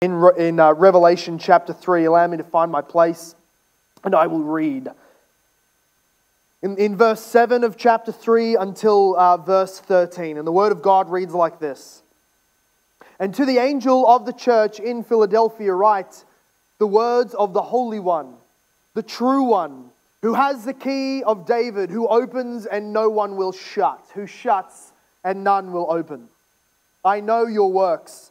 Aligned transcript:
in, 0.00 0.30
in 0.36 0.60
uh, 0.60 0.72
Revelation 0.74 1.38
chapter 1.38 1.72
3. 1.72 2.04
Allow 2.04 2.28
me 2.28 2.36
to 2.36 2.44
find 2.44 2.70
my 2.70 2.82
place 2.82 3.34
and 4.04 4.14
I 4.14 4.28
will 4.28 4.44
read. 4.44 4.88
In, 6.62 6.76
in 6.76 6.96
verse 6.96 7.20
7 7.20 7.64
of 7.64 7.76
chapter 7.76 8.12
3 8.12 8.56
until 8.56 9.16
uh, 9.16 9.36
verse 9.38 9.80
13. 9.80 10.38
And 10.38 10.46
the 10.46 10.52
word 10.52 10.70
of 10.70 10.82
God 10.82 11.10
reads 11.10 11.34
like 11.34 11.58
this 11.58 12.02
And 13.18 13.34
to 13.34 13.44
the 13.44 13.58
angel 13.58 14.06
of 14.06 14.24
the 14.24 14.32
church 14.32 14.78
in 14.78 15.02
Philadelphia, 15.02 15.72
write 15.72 16.24
the 16.78 16.86
words 16.86 17.34
of 17.34 17.52
the 17.52 17.62
Holy 17.62 17.98
One, 17.98 18.34
the 18.94 19.02
true 19.02 19.42
one, 19.42 19.90
who 20.22 20.34
has 20.34 20.64
the 20.64 20.74
key 20.74 21.24
of 21.24 21.44
David, 21.44 21.90
who 21.90 22.06
opens 22.06 22.66
and 22.66 22.92
no 22.92 23.10
one 23.10 23.34
will 23.34 23.52
shut, 23.52 24.04
who 24.14 24.28
shuts 24.28 24.92
and 25.24 25.42
none 25.42 25.72
will 25.72 25.90
open. 25.90 26.28
I 27.04 27.18
know 27.18 27.46
your 27.46 27.72
works. 27.72 28.30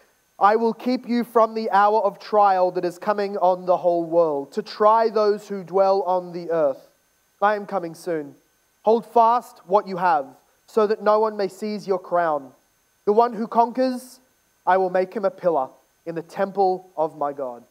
I 0.41 0.55
will 0.55 0.73
keep 0.73 1.07
you 1.07 1.23
from 1.23 1.53
the 1.53 1.69
hour 1.69 1.99
of 1.99 2.17
trial 2.17 2.71
that 2.71 2.83
is 2.83 2.97
coming 2.97 3.37
on 3.37 3.67
the 3.67 3.77
whole 3.77 4.03
world, 4.03 4.51
to 4.53 4.63
try 4.63 5.07
those 5.07 5.47
who 5.47 5.63
dwell 5.63 6.01
on 6.01 6.31
the 6.31 6.49
earth. 6.49 6.89
I 7.43 7.55
am 7.55 7.67
coming 7.67 7.93
soon. 7.93 8.33
Hold 8.81 9.05
fast 9.05 9.61
what 9.67 9.87
you 9.87 9.97
have, 9.97 10.25
so 10.65 10.87
that 10.87 11.03
no 11.03 11.19
one 11.19 11.37
may 11.37 11.47
seize 11.47 11.87
your 11.87 11.99
crown. 11.99 12.51
The 13.05 13.13
one 13.13 13.33
who 13.33 13.45
conquers, 13.45 14.19
I 14.65 14.77
will 14.77 14.89
make 14.89 15.13
him 15.13 15.25
a 15.25 15.29
pillar 15.29 15.69
in 16.07 16.15
the 16.15 16.23
temple 16.23 16.89
of 16.97 17.19
my 17.19 17.33
God. 17.33 17.63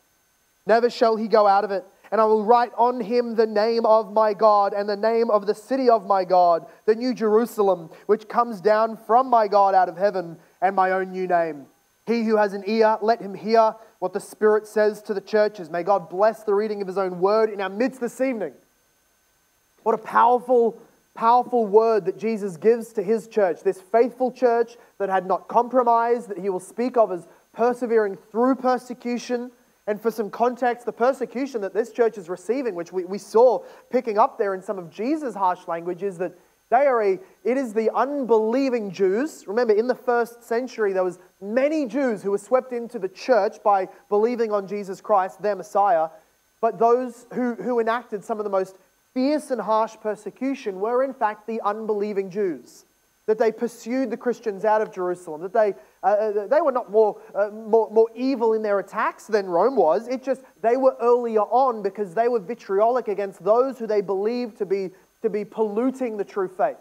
Never 0.64 0.91
shall 0.91 1.16
he 1.16 1.26
go 1.26 1.48
out 1.48 1.64
of 1.64 1.72
it. 1.72 1.84
And 2.12 2.20
I 2.20 2.24
will 2.24 2.44
write 2.44 2.72
on 2.76 3.00
him 3.00 3.34
the 3.36 3.46
name 3.46 3.86
of 3.86 4.12
my 4.12 4.34
God 4.34 4.74
and 4.74 4.88
the 4.88 4.96
name 4.96 5.30
of 5.30 5.46
the 5.46 5.54
city 5.54 5.88
of 5.88 6.06
my 6.06 6.24
God, 6.24 6.66
the 6.84 6.96
new 6.96 7.14
Jerusalem, 7.14 7.88
which 8.06 8.28
comes 8.28 8.60
down 8.60 8.96
from 8.96 9.28
my 9.28 9.46
God 9.46 9.76
out 9.76 9.88
of 9.88 9.96
heaven, 9.96 10.36
and 10.60 10.74
my 10.76 10.92
own 10.92 11.10
new 11.12 11.26
name 11.26 11.66
he 12.06 12.24
who 12.24 12.36
has 12.36 12.52
an 12.52 12.64
ear, 12.66 12.98
let 13.02 13.20
him 13.20 13.34
hear 13.34 13.74
what 13.98 14.12
the 14.12 14.20
Spirit 14.20 14.66
says 14.66 15.02
to 15.02 15.14
the 15.14 15.20
churches. 15.20 15.70
May 15.70 15.82
God 15.82 16.08
bless 16.08 16.42
the 16.42 16.54
reading 16.54 16.80
of 16.80 16.88
his 16.88 16.98
own 16.98 17.20
word 17.20 17.50
in 17.50 17.60
our 17.60 17.68
midst 17.68 18.00
this 18.00 18.20
evening. 18.20 18.52
What 19.82 19.94
a 19.94 19.98
powerful, 19.98 20.80
powerful 21.14 21.66
word 21.66 22.04
that 22.06 22.18
Jesus 22.18 22.56
gives 22.56 22.92
to 22.94 23.02
his 23.02 23.28
church, 23.28 23.62
this 23.62 23.80
faithful 23.80 24.32
church 24.32 24.76
that 24.98 25.08
had 25.08 25.26
not 25.26 25.48
compromised, 25.48 26.28
that 26.28 26.38
he 26.38 26.48
will 26.48 26.60
speak 26.60 26.96
of 26.96 27.12
as 27.12 27.28
persevering 27.52 28.16
through 28.16 28.56
persecution. 28.56 29.50
And 29.86 30.00
for 30.00 30.10
some 30.10 30.30
context, 30.30 30.86
the 30.86 30.92
persecution 30.92 31.60
that 31.62 31.74
this 31.74 31.92
church 31.92 32.18
is 32.18 32.28
receiving, 32.28 32.74
which 32.74 32.92
we, 32.92 33.04
we 33.04 33.18
saw 33.18 33.64
picking 33.90 34.18
up 34.18 34.38
there 34.38 34.54
in 34.54 34.62
some 34.62 34.78
of 34.78 34.90
Jesus' 34.90 35.34
harsh 35.34 35.66
language, 35.66 36.02
is 36.02 36.18
that 36.18 36.32
they 36.70 36.86
are 36.86 37.02
a, 37.02 37.18
it 37.44 37.56
is 37.56 37.74
the 37.74 37.90
unbelieving 37.94 38.92
Jews. 38.92 39.44
Remember, 39.48 39.74
in 39.74 39.88
the 39.88 39.94
first 39.94 40.44
century, 40.44 40.92
there 40.92 41.02
was 41.02 41.18
many 41.40 41.84
Jews 41.84 42.22
who 42.22 42.30
were 42.30 42.38
swept 42.38 42.72
into 42.72 42.98
the 43.00 43.08
church 43.08 43.56
by 43.64 43.88
believing 44.08 44.52
on 44.52 44.68
Jesus 44.68 45.00
Christ, 45.00 45.42
their 45.42 45.56
Messiah. 45.56 46.08
But 46.60 46.78
those 46.78 47.26
who, 47.34 47.54
who 47.54 47.80
enacted 47.80 48.24
some 48.24 48.38
of 48.38 48.44
the 48.44 48.50
most 48.50 48.76
fierce 49.12 49.50
and 49.50 49.60
harsh 49.60 49.96
persecution 50.00 50.78
were, 50.78 51.02
in 51.02 51.12
fact, 51.12 51.48
the 51.48 51.60
unbelieving 51.62 52.30
Jews. 52.30 52.84
That 53.26 53.38
they 53.38 53.50
pursued 53.50 54.10
the 54.10 54.16
Christians 54.16 54.64
out 54.64 54.81
of 54.81 54.92
Jerusalem, 54.92 55.42
that 55.42 55.52
they, 55.52 55.75
uh, 56.02 56.06
uh 56.06 56.47
they 56.47 56.60
were 56.60 56.72
not 56.72 56.91
more, 56.91 57.20
uh, 57.34 57.50
more, 57.50 57.91
more 57.91 58.08
evil 58.14 58.54
in 58.54 58.62
their 58.62 58.78
attacks 58.78 59.26
than 59.26 59.47
Rome 59.47 59.76
was. 59.76 60.08
It 60.08 60.22
just, 60.22 60.42
they 60.62 60.76
were 60.76 60.97
earlier 61.00 61.42
on 61.42 61.82
because 61.82 62.14
they 62.14 62.28
were 62.28 62.41
vitriolic 62.41 63.08
against 63.08 63.44
those 63.44 63.78
who 63.78 63.87
they 63.87 64.00
believed 64.00 64.56
to 64.58 64.66
be 64.66 64.91
to 65.22 65.31
be 65.31 65.44
polluting 65.44 66.16
the 66.16 66.25
true 66.25 66.48
faith. 66.48 66.76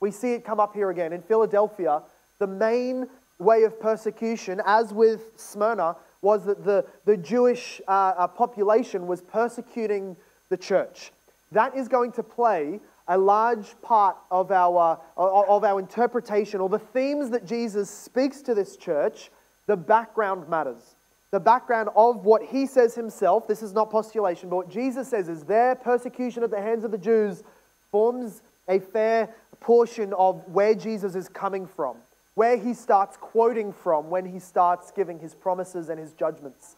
We 0.00 0.10
see 0.10 0.32
it 0.32 0.44
come 0.44 0.60
up 0.60 0.74
here 0.74 0.90
again. 0.90 1.12
In 1.12 1.22
Philadelphia, 1.22 2.02
the 2.38 2.46
main 2.46 3.08
way 3.38 3.64
of 3.64 3.80
persecution, 3.80 4.60
as 4.64 4.92
with 4.92 5.32
Smyrna, 5.36 5.96
was 6.22 6.44
that 6.44 6.64
the, 6.64 6.84
the 7.04 7.16
Jewish 7.16 7.80
uh, 7.88 7.90
uh, 8.16 8.26
population 8.26 9.06
was 9.06 9.22
persecuting 9.22 10.16
the 10.48 10.56
church. 10.56 11.12
That 11.52 11.76
is 11.76 11.88
going 11.88 12.12
to 12.12 12.22
play 12.22 12.80
a 13.08 13.18
large 13.18 13.80
part 13.82 14.16
of 14.30 14.52
our, 14.52 15.00
uh, 15.16 15.44
of 15.48 15.64
our 15.64 15.80
interpretation 15.80 16.60
or 16.60 16.68
the 16.68 16.78
themes 16.78 17.30
that 17.30 17.44
Jesus 17.44 17.90
speaks 17.90 18.40
to 18.42 18.54
this 18.54 18.76
church. 18.76 19.30
The 19.66 19.76
background 19.76 20.48
matters. 20.48 20.94
The 21.30 21.40
background 21.40 21.90
of 21.94 22.24
what 22.24 22.42
he 22.42 22.66
says 22.66 22.94
himself, 22.94 23.46
this 23.46 23.62
is 23.62 23.72
not 23.72 23.90
postulation, 23.90 24.48
but 24.48 24.56
what 24.56 24.70
Jesus 24.70 25.08
says 25.08 25.28
is 25.28 25.44
their 25.44 25.74
persecution 25.76 26.42
at 26.42 26.50
the 26.50 26.60
hands 26.60 26.84
of 26.84 26.90
the 26.90 26.98
Jews 26.98 27.42
forms 27.90 28.42
a 28.68 28.78
fair 28.78 29.28
portion 29.60 30.12
of 30.14 30.42
where 30.48 30.74
Jesus 30.74 31.14
is 31.14 31.28
coming 31.28 31.66
from, 31.66 31.96
where 32.34 32.56
he 32.56 32.74
starts 32.74 33.16
quoting 33.16 33.72
from 33.72 34.10
when 34.10 34.24
he 34.24 34.38
starts 34.38 34.90
giving 34.90 35.18
his 35.18 35.34
promises 35.34 35.88
and 35.88 35.98
his 35.98 36.12
judgments. 36.12 36.76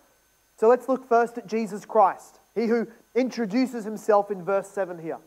So 0.58 0.68
let's 0.68 0.88
look 0.88 1.08
first 1.08 1.38
at 1.38 1.46
Jesus 1.46 1.84
Christ, 1.84 2.38
he 2.54 2.66
who 2.66 2.86
introduces 3.14 3.84
himself 3.84 4.30
in 4.30 4.44
verse 4.44 4.68
7 4.68 4.98
here. 4.98 5.18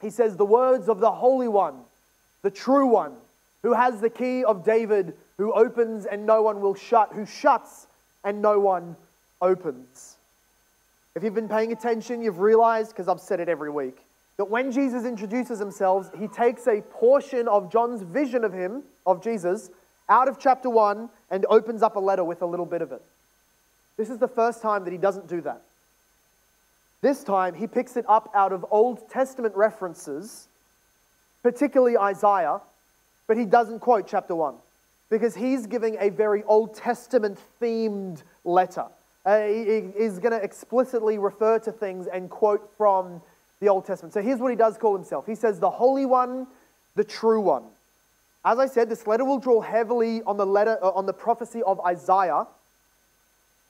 He 0.00 0.10
says, 0.10 0.36
The 0.36 0.44
words 0.44 0.88
of 0.88 1.00
the 1.00 1.10
Holy 1.10 1.48
One, 1.48 1.80
the 2.42 2.50
true 2.50 2.86
one, 2.86 3.14
who 3.62 3.72
has 3.72 4.00
the 4.00 4.10
key 4.10 4.44
of 4.44 4.64
David, 4.64 5.14
who 5.36 5.52
opens 5.52 6.06
and 6.06 6.26
no 6.26 6.42
one 6.42 6.60
will 6.60 6.74
shut, 6.74 7.12
who 7.12 7.24
shuts 7.24 7.86
and 8.24 8.42
no 8.42 8.58
one 8.58 8.96
opens. 9.40 10.16
If 11.14 11.22
you've 11.22 11.34
been 11.34 11.48
paying 11.48 11.72
attention, 11.72 12.22
you've 12.22 12.40
realized, 12.40 12.90
because 12.90 13.08
I've 13.08 13.20
said 13.20 13.40
it 13.40 13.48
every 13.48 13.70
week, 13.70 13.98
that 14.42 14.50
when 14.50 14.72
Jesus 14.72 15.04
introduces 15.04 15.60
himself, 15.60 16.10
he 16.18 16.26
takes 16.26 16.66
a 16.66 16.80
portion 16.80 17.46
of 17.46 17.70
John's 17.70 18.02
vision 18.02 18.42
of 18.42 18.52
him, 18.52 18.82
of 19.06 19.22
Jesus, 19.22 19.70
out 20.08 20.26
of 20.26 20.36
chapter 20.40 20.68
1 20.68 21.08
and 21.30 21.46
opens 21.48 21.80
up 21.80 21.94
a 21.94 22.00
letter 22.00 22.24
with 22.24 22.42
a 22.42 22.46
little 22.46 22.66
bit 22.66 22.82
of 22.82 22.90
it. 22.90 23.02
This 23.96 24.10
is 24.10 24.18
the 24.18 24.26
first 24.26 24.60
time 24.60 24.82
that 24.82 24.90
he 24.90 24.98
doesn't 24.98 25.28
do 25.28 25.42
that. 25.42 25.62
This 27.02 27.22
time, 27.22 27.54
he 27.54 27.68
picks 27.68 27.96
it 27.96 28.04
up 28.08 28.32
out 28.34 28.52
of 28.52 28.66
Old 28.72 29.08
Testament 29.08 29.54
references, 29.54 30.48
particularly 31.44 31.96
Isaiah, 31.96 32.60
but 33.28 33.36
he 33.36 33.44
doesn't 33.44 33.78
quote 33.78 34.08
chapter 34.08 34.34
1 34.34 34.56
because 35.08 35.36
he's 35.36 35.68
giving 35.68 35.96
a 36.00 36.08
very 36.08 36.42
Old 36.42 36.74
Testament 36.74 37.38
themed 37.60 38.24
letter. 38.44 38.86
Uh, 39.24 39.46
he, 39.46 39.84
he's 39.96 40.18
going 40.18 40.32
to 40.32 40.42
explicitly 40.42 41.16
refer 41.16 41.60
to 41.60 41.70
things 41.70 42.08
and 42.08 42.28
quote 42.28 42.68
from 42.76 43.22
the 43.62 43.68
Old 43.68 43.86
Testament. 43.86 44.12
So 44.12 44.20
here's 44.20 44.40
what 44.40 44.50
he 44.50 44.56
does 44.56 44.76
call 44.76 44.94
himself 44.94 45.24
He 45.24 45.36
says, 45.36 45.58
the 45.58 45.70
Holy 45.70 46.04
One, 46.04 46.48
the 46.96 47.04
True 47.04 47.40
One. 47.40 47.62
As 48.44 48.58
I 48.58 48.66
said, 48.66 48.90
this 48.90 49.06
letter 49.06 49.24
will 49.24 49.38
draw 49.38 49.60
heavily 49.60 50.20
on 50.24 50.36
the, 50.36 50.44
letter, 50.44 50.78
uh, 50.82 50.90
on 50.90 51.06
the 51.06 51.12
prophecy 51.12 51.62
of 51.62 51.80
Isaiah. 51.80 52.44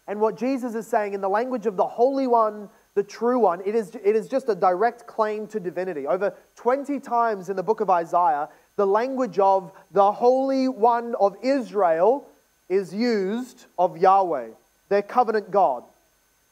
And 0.08 0.19
what 0.19 0.38
Jesus 0.38 0.75
is 0.75 0.86
saying 0.86 1.12
in 1.12 1.20
the 1.20 1.28
language 1.28 1.66
of 1.66 1.76
the 1.76 1.86
Holy 1.86 2.26
One, 2.26 2.70
the 2.94 3.03
True 3.03 3.38
One, 3.38 3.60
it 3.66 3.75
is, 3.75 3.94
it 3.94 4.16
is 4.16 4.28
just 4.28 4.48
a 4.48 4.54
direct 4.54 5.06
claim 5.06 5.47
to 5.48 5.60
divinity. 5.60 6.06
Over 6.06 6.34
20 6.56 6.98
times 6.98 7.50
in 7.50 7.56
the 7.56 7.62
book 7.62 7.80
of 7.80 7.91
Isaiah, 7.91 8.48
the 8.76 8.86
language 8.86 9.38
of 9.38 9.72
the 9.92 10.10
Holy 10.10 10.69
One 10.69 11.14
of 11.20 11.36
Israel 11.42 12.26
is 12.70 12.94
used 12.94 13.66
of 13.78 13.98
Yahweh, 13.98 14.48
their 14.88 15.03
covenant 15.03 15.50
God, 15.50 15.84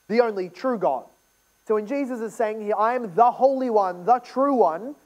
the 0.08 0.20
only 0.20 0.50
true 0.50 0.76
God. 0.78 1.06
So 1.70 1.76
when 1.76 1.86
Jesus 1.86 2.18
is 2.18 2.34
saying 2.34 2.62
here, 2.62 2.74
I 2.76 2.96
am 2.96 3.14
the 3.14 3.30
Holy 3.30 3.70
One, 3.70 4.04
the 4.04 4.18
true 4.18 4.54
one, 4.54 4.96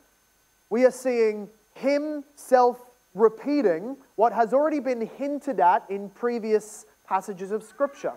we 0.71 0.87
are 0.87 0.91
seeing 0.91 1.51
himself 1.75 2.81
repeating 3.15 3.99
what 4.17 4.33
has 4.33 4.55
already 4.55 4.81
been 4.81 5.07
hinted 5.07 5.61
at 5.61 5.85
in 5.91 6.09
previous 6.09 6.87
passages 7.07 7.51
of 7.51 7.65
Scripture. 7.65 8.15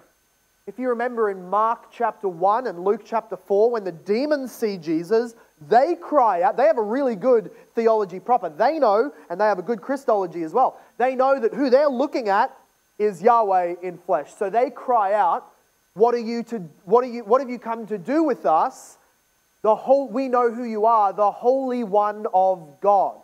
If 0.65 0.79
you 0.79 0.87
remember 0.87 1.29
in 1.29 1.49
Mark 1.49 1.91
chapter 1.91 2.29
1 2.29 2.67
and 2.67 2.85
Luke 2.85 3.01
chapter 3.03 3.35
4, 3.35 3.69
when 3.69 3.83
the 3.83 3.91
demons 3.91 4.53
see 4.53 4.77
Jesus, 4.77 5.35
they 5.67 5.95
cry 5.95 6.43
out. 6.43 6.55
They 6.55 6.67
have 6.67 6.77
a 6.77 6.81
really 6.81 7.17
good 7.17 7.51
theology 7.75 8.21
proper. 8.21 8.47
They 8.47 8.79
know, 8.79 9.11
and 9.29 9.41
they 9.41 9.45
have 9.45 9.59
a 9.59 9.61
good 9.61 9.81
Christology 9.81 10.43
as 10.43 10.53
well. 10.53 10.79
They 10.97 11.15
know 11.15 11.37
that 11.37 11.53
who 11.53 11.69
they're 11.69 11.89
looking 11.89 12.29
at 12.29 12.57
is 12.97 13.21
Yahweh 13.21 13.75
in 13.83 13.97
flesh. 13.97 14.33
So 14.33 14.49
they 14.49 14.69
cry 14.69 15.15
out, 15.15 15.51
what, 15.97 16.13
are 16.13 16.19
you 16.19 16.43
to, 16.43 16.59
what, 16.85 17.03
are 17.03 17.07
you, 17.07 17.23
what 17.23 17.41
have 17.41 17.49
you 17.49 17.57
come 17.57 17.87
to 17.87 17.97
do 17.97 18.23
with 18.23 18.45
us? 18.45 18.97
The 19.63 19.75
whole, 19.75 20.07
we 20.07 20.27
know 20.27 20.51
who 20.53 20.63
you 20.63 20.85
are, 20.85 21.11
the 21.11 21.31
Holy 21.31 21.83
One 21.83 22.27
of 22.33 22.79
God. 22.81 23.17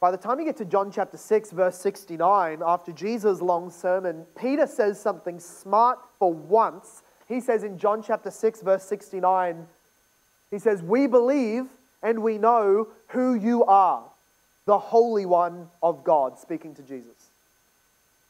By 0.00 0.10
the 0.10 0.16
time 0.16 0.38
you 0.38 0.46
get 0.46 0.56
to 0.56 0.64
John 0.64 0.90
chapter 0.90 1.18
6, 1.18 1.52
verse 1.52 1.78
69, 1.78 2.62
after 2.64 2.92
Jesus' 2.92 3.42
long 3.42 3.70
sermon, 3.70 4.24
Peter 4.40 4.66
says 4.66 4.98
something 4.98 5.38
smart 5.38 5.98
for 6.18 6.32
once. 6.32 7.02
He 7.28 7.40
says 7.40 7.62
in 7.62 7.78
John 7.78 8.02
chapter 8.02 8.30
6, 8.30 8.62
verse 8.62 8.84
69, 8.84 9.66
he 10.50 10.58
says, 10.58 10.82
We 10.82 11.06
believe 11.06 11.66
and 12.02 12.22
we 12.22 12.38
know 12.38 12.88
who 13.08 13.34
you 13.34 13.64
are, 13.64 14.02
the 14.64 14.78
Holy 14.78 15.26
One 15.26 15.68
of 15.82 16.04
God, 16.04 16.38
speaking 16.38 16.74
to 16.76 16.82
Jesus. 16.82 17.12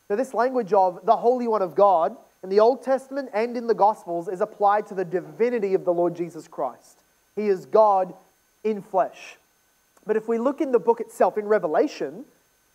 So, 0.09 0.17
this 0.17 0.35
language 0.35 0.73
of 0.73 1.05
the 1.05 1.17
Holy 1.17 1.47
One 1.49 1.63
of 1.63 1.75
God 1.75 2.17
in 2.43 2.49
the 2.49 2.61
Old 2.61 2.83
Testament 2.83 3.31
and 3.33 3.57
in 3.57 3.67
the 3.67 3.75
Gospels 3.75 4.29
is 4.29 4.41
applied 4.41 4.87
to 4.87 4.95
the 4.95 5.05
divinity 5.05 5.75
of 5.75 5.85
the 5.85 5.93
Lord 5.93 6.15
Jesus 6.15 6.47
Christ. 6.49 7.01
He 7.35 7.49
is 7.49 7.67
God 7.67 8.15
in 8.65 8.83
flesh. 8.83 9.37
But 10.07 10.17
if 10.17 10.29
we 10.29 10.39
look 10.39 10.61
in 10.61 10.73
the 10.73 10.79
book 10.79 11.01
itself, 11.01 11.37
in 11.37 11.47
Revelation, 11.47 12.25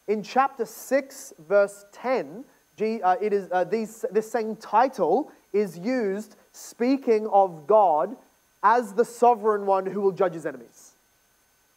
in 0.07 0.23
chapter 0.23 0.65
6, 0.65 1.33
verse 1.47 1.85
10, 1.93 2.43
uh, 2.81 3.15
it 3.21 3.31
is, 3.31 3.47
uh, 3.51 3.63
these, 3.63 4.05
this 4.11 4.31
same 4.31 4.55
title 4.55 5.31
is 5.53 5.77
used 5.77 6.35
speaking 6.51 7.27
of 7.27 7.67
God 7.67 8.15
as 8.63 8.93
the 8.93 9.05
sovereign 9.05 9.65
one 9.65 9.85
who 9.85 10.01
will 10.01 10.11
judge 10.11 10.33
his 10.33 10.45
enemies. 10.45 10.91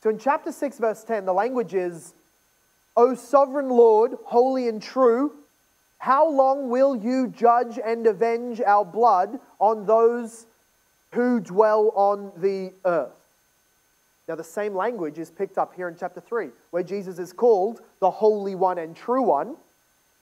So 0.02 0.10
in 0.10 0.18
chapter 0.18 0.52
6, 0.52 0.78
verse 0.78 1.04
10, 1.04 1.24
the 1.24 1.32
language 1.32 1.74
is, 1.74 2.14
O 2.96 3.14
sovereign 3.14 3.68
Lord, 3.68 4.12
holy 4.24 4.68
and 4.68 4.82
true, 4.82 5.32
how 6.04 6.28
long 6.28 6.68
will 6.68 6.94
you 6.94 7.28
judge 7.28 7.78
and 7.82 8.06
avenge 8.06 8.60
our 8.60 8.84
blood 8.84 9.40
on 9.58 9.86
those 9.86 10.44
who 11.12 11.40
dwell 11.40 11.94
on 11.94 12.30
the 12.36 12.74
earth? 12.84 13.16
Now, 14.28 14.34
the 14.34 14.44
same 14.44 14.74
language 14.74 15.18
is 15.18 15.30
picked 15.30 15.56
up 15.56 15.74
here 15.74 15.88
in 15.88 15.96
chapter 15.98 16.20
3, 16.20 16.50
where 16.72 16.82
Jesus 16.82 17.18
is 17.18 17.32
called 17.32 17.80
the 18.00 18.10
Holy 18.10 18.54
One 18.54 18.76
and 18.76 18.94
True 18.94 19.22
One. 19.22 19.56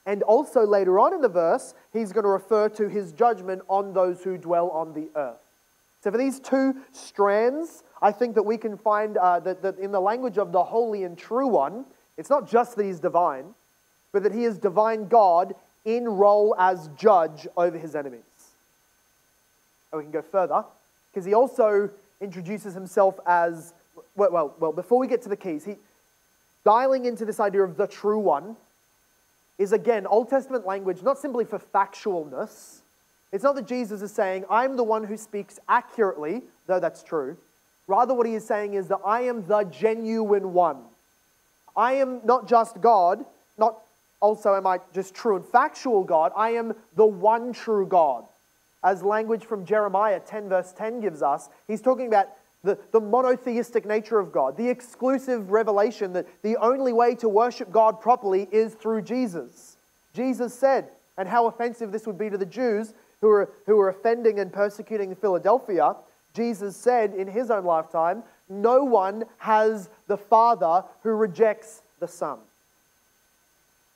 And 0.07 0.23
also 0.23 0.65
later 0.65 1.01
on 1.01 1.15
in 1.15 1.21
the 1.21 1.29
verse, 1.29 1.75
he's 1.93 2.13
going 2.13 2.23
to 2.23 2.31
refer 2.31 2.69
to 2.69 2.89
his 2.89 3.11
judgment 3.11 3.63
on 3.69 3.93
those 3.93 4.23
who 4.23 4.39
dwell 4.39 4.71
on 4.71 4.95
the 4.95 5.09
earth. 5.17 5.43
So, 6.01 6.13
for 6.13 6.19
these 6.19 6.39
two 6.39 6.77
strands, 6.93 7.83
I 8.01 8.13
think 8.13 8.37
that 8.37 8.45
we 8.45 8.57
can 8.57 8.77
find 8.77 9.17
uh, 9.17 9.41
that, 9.41 9.63
that 9.63 9.81
in 9.81 9.91
the 9.91 10.01
language 10.01 10.39
of 10.39 10.53
the 10.53 10.63
Holy 10.63 11.03
and 11.03 11.19
True 11.19 11.49
One, 11.49 11.87
it's 12.17 12.31
not 12.31 12.49
just 12.49 12.77
that 12.77 12.85
he's 12.85 13.01
divine, 13.01 13.47
but 14.13 14.23
that 14.23 14.33
he 14.33 14.45
is 14.45 14.59
divine 14.59 15.09
God 15.09 15.57
in 15.85 16.09
role 16.09 16.55
as 16.59 16.89
judge 16.97 17.47
over 17.57 17.77
his 17.77 17.95
enemies. 17.95 18.21
And 19.91 19.99
we 19.99 20.05
can 20.05 20.13
go 20.13 20.23
further, 20.23 20.65
because 21.11 21.25
he 21.25 21.35
also 21.35 21.91
introduces 22.21 22.75
himself 22.75 23.19
as 23.27 23.75
well, 24.17 24.31
well, 24.33 24.55
well, 24.59 24.73
before 24.73 24.99
we 24.99 25.07
get 25.07 25.23
to 25.23 25.29
the 25.29 25.37
keys, 25.37 25.65
he, 25.65 25.77
dialing 26.65 27.05
into 27.05 27.25
this 27.25 27.41
idea 27.41 27.63
of 27.63 27.77
the 27.77 27.87
true 27.87 28.19
one 28.19 28.57
is 29.59 29.73
again 29.73 30.07
Old 30.07 30.31
Testament 30.31 30.67
language, 30.67 31.03
not 31.03 31.19
simply 31.19 31.45
for 31.45 31.59
factualness. 31.59 32.79
It's 33.33 33.45
not 33.45 33.55
that 33.57 33.67
Jesus 33.67 34.03
is 34.03 34.13
saying, 34.13 34.45
I'm 34.51 34.77
the 34.77 34.85
one 34.85 35.05
who 35.05 35.17
speaks 35.17 35.59
accurately, 35.69 36.43
though 36.67 36.81
that's 36.81 37.03
true. 37.03 37.37
Rather, 37.89 38.15
what 38.15 38.27
he 38.27 38.35
is 38.35 38.47
saying 38.47 38.75
is 38.75 38.89
that 38.89 39.01
I 39.05 39.23
am 39.23 39.47
the 39.47 39.65
genuine 39.65 40.53
one. 40.53 40.79
I 41.77 41.95
am 41.95 42.21
not 42.25 42.49
just 42.49 42.81
God, 42.81 43.25
not 43.59 43.82
also 44.23 44.55
am 44.55 44.67
I 44.67 44.79
just 44.95 45.15
true 45.15 45.37
and 45.37 45.45
factual 45.45 46.05
God, 46.05 46.33
I 46.35 46.51
am 46.51 46.75
the 46.97 47.05
one 47.05 47.53
true 47.53 47.85
God. 47.85 48.25
As 48.83 49.03
language 49.03 49.45
from 49.45 49.67
Jeremiah 49.67 50.21
10, 50.21 50.49
verse 50.49 50.73
10 50.73 51.01
gives 51.01 51.23
us, 51.23 51.51
he's 51.69 51.83
talking 51.83 52.07
about 52.07 52.29
the, 52.65 52.79
the 52.93 53.01
monotheistic 53.01 53.85
nature 53.85 54.19
of 54.19 54.33
God, 54.33 54.57
the 54.57 54.69
exclusive 54.69 55.51
revelation 55.51 56.13
that 56.15 56.27
the 56.43 56.57
only 56.57 56.93
way 56.93 57.15
to 57.17 57.29
worship 57.29 57.71
God 57.71 58.01
properly 58.01 58.49
is 58.53 58.75
through 58.75 59.03
Jesus. 59.03 59.77
Jesus 60.15 60.55
said, 60.55 60.89
and 61.19 61.29
how 61.29 61.47
offensive 61.47 61.93
this 61.93 62.07
would 62.07 62.19
be 62.19 62.31
to 62.31 62.39
the 62.39 62.47
Jews 62.47 62.95
who 63.21 63.29
were, 63.29 63.51
who 63.67 63.77
were 63.77 63.89
offending 63.89 64.39
and 64.39 64.53
persecuting 64.53 65.15
Philadelphia, 65.15 65.97
Jesus 66.35 66.77
said 66.77 67.15
in 67.15 67.29
his 67.29 67.51
own 67.51 67.65
lifetime, 67.65 68.23
No 68.49 68.85
one 68.85 69.25
has 69.39 69.91
the 70.07 70.17
Father 70.17 70.85
who 71.03 71.11
rejects 71.11 71.83
the 72.01 72.09
Son. 72.09 72.39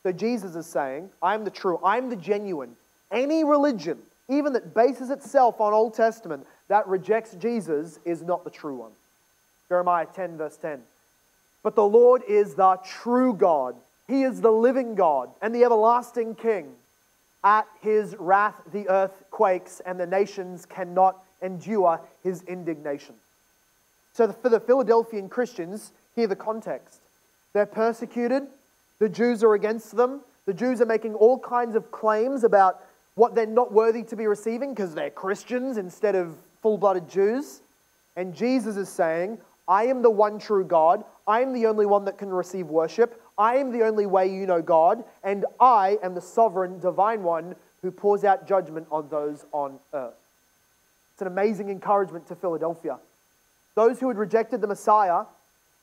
So 0.07 0.13
Jesus 0.13 0.55
is 0.55 0.67
saying, 0.67 1.11
I'm 1.21 1.43
the 1.43 1.51
true, 1.51 1.81
I'm 1.83 2.11
the 2.11 2.15
genuine. 2.15 2.77
Any 3.11 3.43
religion, 3.43 3.99
even 4.29 4.53
that 4.53 4.73
bases 4.73 5.11
itself 5.11 5.61
on 5.61 5.73
Old 5.73 5.95
Testament, 5.95 6.47
that 6.69 6.87
rejects 6.87 7.35
Jesus 7.35 7.99
is 8.05 8.23
not 8.23 8.45
the 8.45 8.51
true 8.51 8.77
one. 8.77 8.93
Jeremiah 9.69 10.07
10, 10.07 10.37
verse 10.37 10.57
10. 10.59 10.81
But 11.65 11.75
the 11.75 11.83
Lord 11.83 12.23
is 12.29 12.55
the 12.55 12.79
true 12.85 13.35
God. 13.35 13.75
He 14.07 14.23
is 14.23 14.41
the 14.41 14.53
living 14.53 14.95
God 14.95 15.29
and 15.43 15.53
the 15.53 15.65
everlasting 15.65 16.37
King. 16.37 16.71
At 17.43 17.67
his 17.81 18.15
wrath, 18.17 18.63
the 18.73 18.89
earth 18.89 19.25
quakes, 19.33 19.81
and 19.85 19.99
the 19.99 20.07
nations 20.07 20.67
cannot 20.67 21.21
endure 21.43 22.01
his 22.23 22.45
indignation. 22.45 23.17
So, 24.13 24.31
for 24.31 24.51
the 24.51 24.61
Philadelphian 24.61 25.29
Christians, 25.29 25.91
hear 26.15 26.29
the 26.29 26.37
context. 26.37 27.01
They're 27.55 27.67
persecuted, 27.67 28.47
the 28.99 29.09
Jews 29.09 29.43
are 29.43 29.55
against 29.55 29.97
them, 29.97 30.21
the 30.47 30.55
Jews 30.55 30.81
are 30.81 30.87
making 30.87 31.15
all 31.15 31.39
kinds 31.39 31.75
of 31.75 31.91
claims 31.91 32.45
about 32.45 32.83
what 33.17 33.35
they're 33.35 33.47
not 33.47 33.73
worthy 33.73 34.03
to 34.05 34.17
be 34.17 34.27
receiving 34.27 34.75
because 34.75 34.95
they're 34.95 35.11
Christians 35.11 35.77
instead 35.77 36.15
of 36.15 36.37
full 36.63 36.79
blooded 36.79 37.09
Jews. 37.09 37.63
And 38.15 38.35
Jesus 38.35 38.77
is 38.77 38.89
saying, 38.89 39.39
I 39.69 39.87
am 39.87 40.03
the 40.03 40.11
one 40.11 40.39
true 40.39 40.65
God. 40.65 41.05
I 41.27 41.41
am 41.41 41.53
the 41.53 41.67
only 41.67 41.87
one 41.87 42.05
that 42.05 42.19
can 42.19 42.31
receive 42.31 42.69
worship. 42.69 43.21
I 43.37 43.57
am 43.57 43.73
the 43.73 43.83
only 43.83 44.07
way 44.07 44.33
you 44.33 44.47
know 44.47 44.63
God. 44.63 45.05
And 45.25 45.45
I 45.59 45.99
am 46.03 46.15
the 46.15 46.21
sovereign, 46.21 46.79
divine 46.79 47.23
one 47.23 47.57
who 47.83 47.91
pours 47.91 48.25
out 48.25 48.47
judgment 48.47 48.87
on 48.91 49.09
those 49.09 49.45
on 49.53 49.79
earth. 49.93 50.15
It's 51.13 51.23
an 51.23 51.29
amazing 51.29 51.71
encouragement 51.71 52.29
to 52.29 52.37
Philadelphia. 52.37 52.99
Those 53.75 53.99
who 53.99 54.09
had 54.09 54.17
rejected 54.17 54.61
the 54.61 54.67
Messiah 54.67 55.25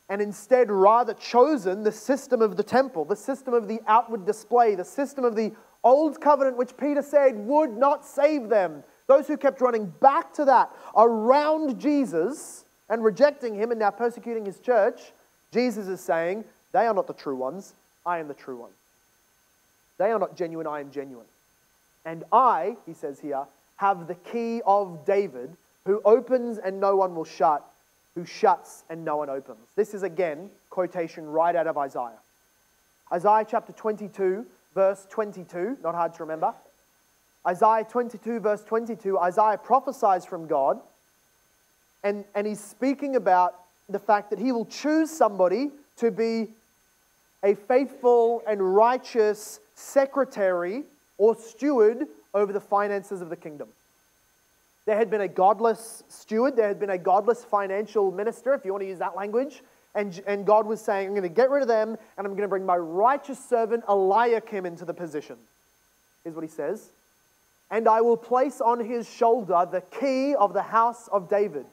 and 0.09 0.21
instead 0.21 0.69
rather 0.69 1.13
chosen 1.13 1.83
the 1.83 1.91
system 1.91 2.41
of 2.41 2.57
the 2.57 2.63
temple, 2.63 3.05
the 3.05 3.15
system 3.15 3.53
of 3.53 3.67
the 3.67 3.79
outward 3.88 4.25
display, 4.25 4.75
the 4.75 4.85
system 4.85 5.23
of 5.23 5.35
the 5.35 5.51
old 5.83 6.19
covenant, 6.21 6.57
which 6.57 6.75
Peter 6.77 7.01
said 7.01 7.35
would 7.38 7.75
not 7.75 8.05
save 8.05 8.50
them, 8.50 8.83
those 9.07 9.27
who 9.27 9.38
kept 9.38 9.61
running 9.61 9.88
back 10.01 10.33
to 10.33 10.45
that 10.45 10.69
around 10.95 11.79
Jesus 11.79 12.65
and 12.89 13.03
rejecting 13.03 13.55
him 13.55 13.71
and 13.71 13.79
now 13.79 13.91
persecuting 13.91 14.45
his 14.45 14.59
church, 14.59 15.11
Jesus 15.51 15.88
is 15.88 16.01
saying, 16.01 16.44
They 16.71 16.85
are 16.85 16.94
not 16.94 17.07
the 17.07 17.13
true 17.13 17.35
ones. 17.35 17.73
I 18.05 18.19
am 18.19 18.27
the 18.27 18.33
true 18.33 18.57
one. 18.57 18.71
They 19.97 20.11
are 20.11 20.19
not 20.19 20.35
genuine. 20.35 20.67
I 20.67 20.79
am 20.79 20.91
genuine. 20.91 21.25
And 22.05 22.23
I, 22.31 22.75
he 22.85 22.94
says 22.94 23.19
here, 23.19 23.45
have 23.77 24.07
the 24.07 24.15
key 24.15 24.61
of 24.65 25.05
David, 25.05 25.55
who 25.86 26.01
opens 26.05 26.57
and 26.57 26.79
no 26.79 26.95
one 26.95 27.15
will 27.15 27.25
shut, 27.25 27.65
who 28.15 28.25
shuts 28.25 28.84
and 28.89 29.03
no 29.03 29.17
one 29.17 29.29
opens. 29.29 29.67
This 29.75 29.93
is 29.93 30.03
again 30.03 30.50
quotation 30.70 31.25
right 31.25 31.55
out 31.55 31.67
of 31.67 31.77
Isaiah. 31.77 32.20
Isaiah 33.12 33.46
chapter 33.50 33.74
22, 33.74 34.46
verse 34.74 35.05
22, 35.10 35.77
not 35.84 35.96
hard 35.96 36.13
to 36.15 36.24
remember. 36.24 36.53
Isaiah 37.46 37.86
22, 37.89 38.39
verse 38.39 38.63
22, 38.63 39.20
Isaiah 39.20 39.58
prophesies 39.58 40.25
from 40.25 40.48
God, 40.48 40.79
and, 42.03 42.24
and 42.36 42.48
he's 42.48 42.60
speaking 42.60 43.15
about 43.15 43.55
the 43.89 44.00
fact 44.00 44.29
that 44.29 44.39
he 44.39 44.51
will 44.51 44.65
choose 44.65 45.12
somebody 45.12 45.72
to 45.98 46.10
be 46.10 46.48
a 47.43 47.55
faithful 47.55 48.41
and 48.48 48.75
righteous 48.75 49.60
secretary 49.75 50.84
or 51.17 51.36
steward 51.36 52.08
over 52.34 52.53
the 52.53 52.60
finances 52.60 53.22
of 53.22 53.29
the 53.29 53.36
kingdom. 53.36 53.67
There 54.86 54.98
had 54.98 55.10
been 55.10 55.22
a 55.22 55.28
godless 55.28 56.04
steward, 56.10 56.56
there 56.56 56.68
had 56.68 56.80
been 56.80 56.90
a 56.90 56.98
godless 56.98 57.44
financial 57.44 58.12
minister, 58.12 58.54
if 58.54 58.66
you 58.66 58.72
want 58.72 58.84
to 58.84 58.88
use 58.88 59.00
that 59.00 59.16
language. 59.16 59.62
And, 59.96 60.22
and 60.25 60.46
God 60.46 60.66
was 60.66 60.82
saying, 60.82 61.08
I'm 61.08 61.13
going 61.13 61.24
to 61.24 61.30
get 61.30 61.52
rid 61.52 61.62
of 61.62 61.68
them 61.68 61.98
and 62.18 62.28
I'm 62.28 62.34
going 62.34 62.42
to 62.42 62.48
bring 62.48 62.66
my 62.66 62.78
righteous 62.78 63.38
servant 63.38 63.84
Eliakim 63.88 64.66
into 64.66 64.86
the 64.86 64.94
position. 64.94 65.38
Here's 66.24 66.36
what 66.36 66.44
he 66.44 66.50
says 66.50 66.90
and 67.74 67.88
I 67.88 68.02
will 68.02 68.18
place 68.18 68.62
on 68.62 68.80
his 68.80 69.10
shoulder 69.10 69.68
the 69.70 69.82
key 70.00 70.36
of 70.36 70.54
the 70.54 70.62
house 70.62 71.08
of 71.08 71.28
David. 71.28 71.66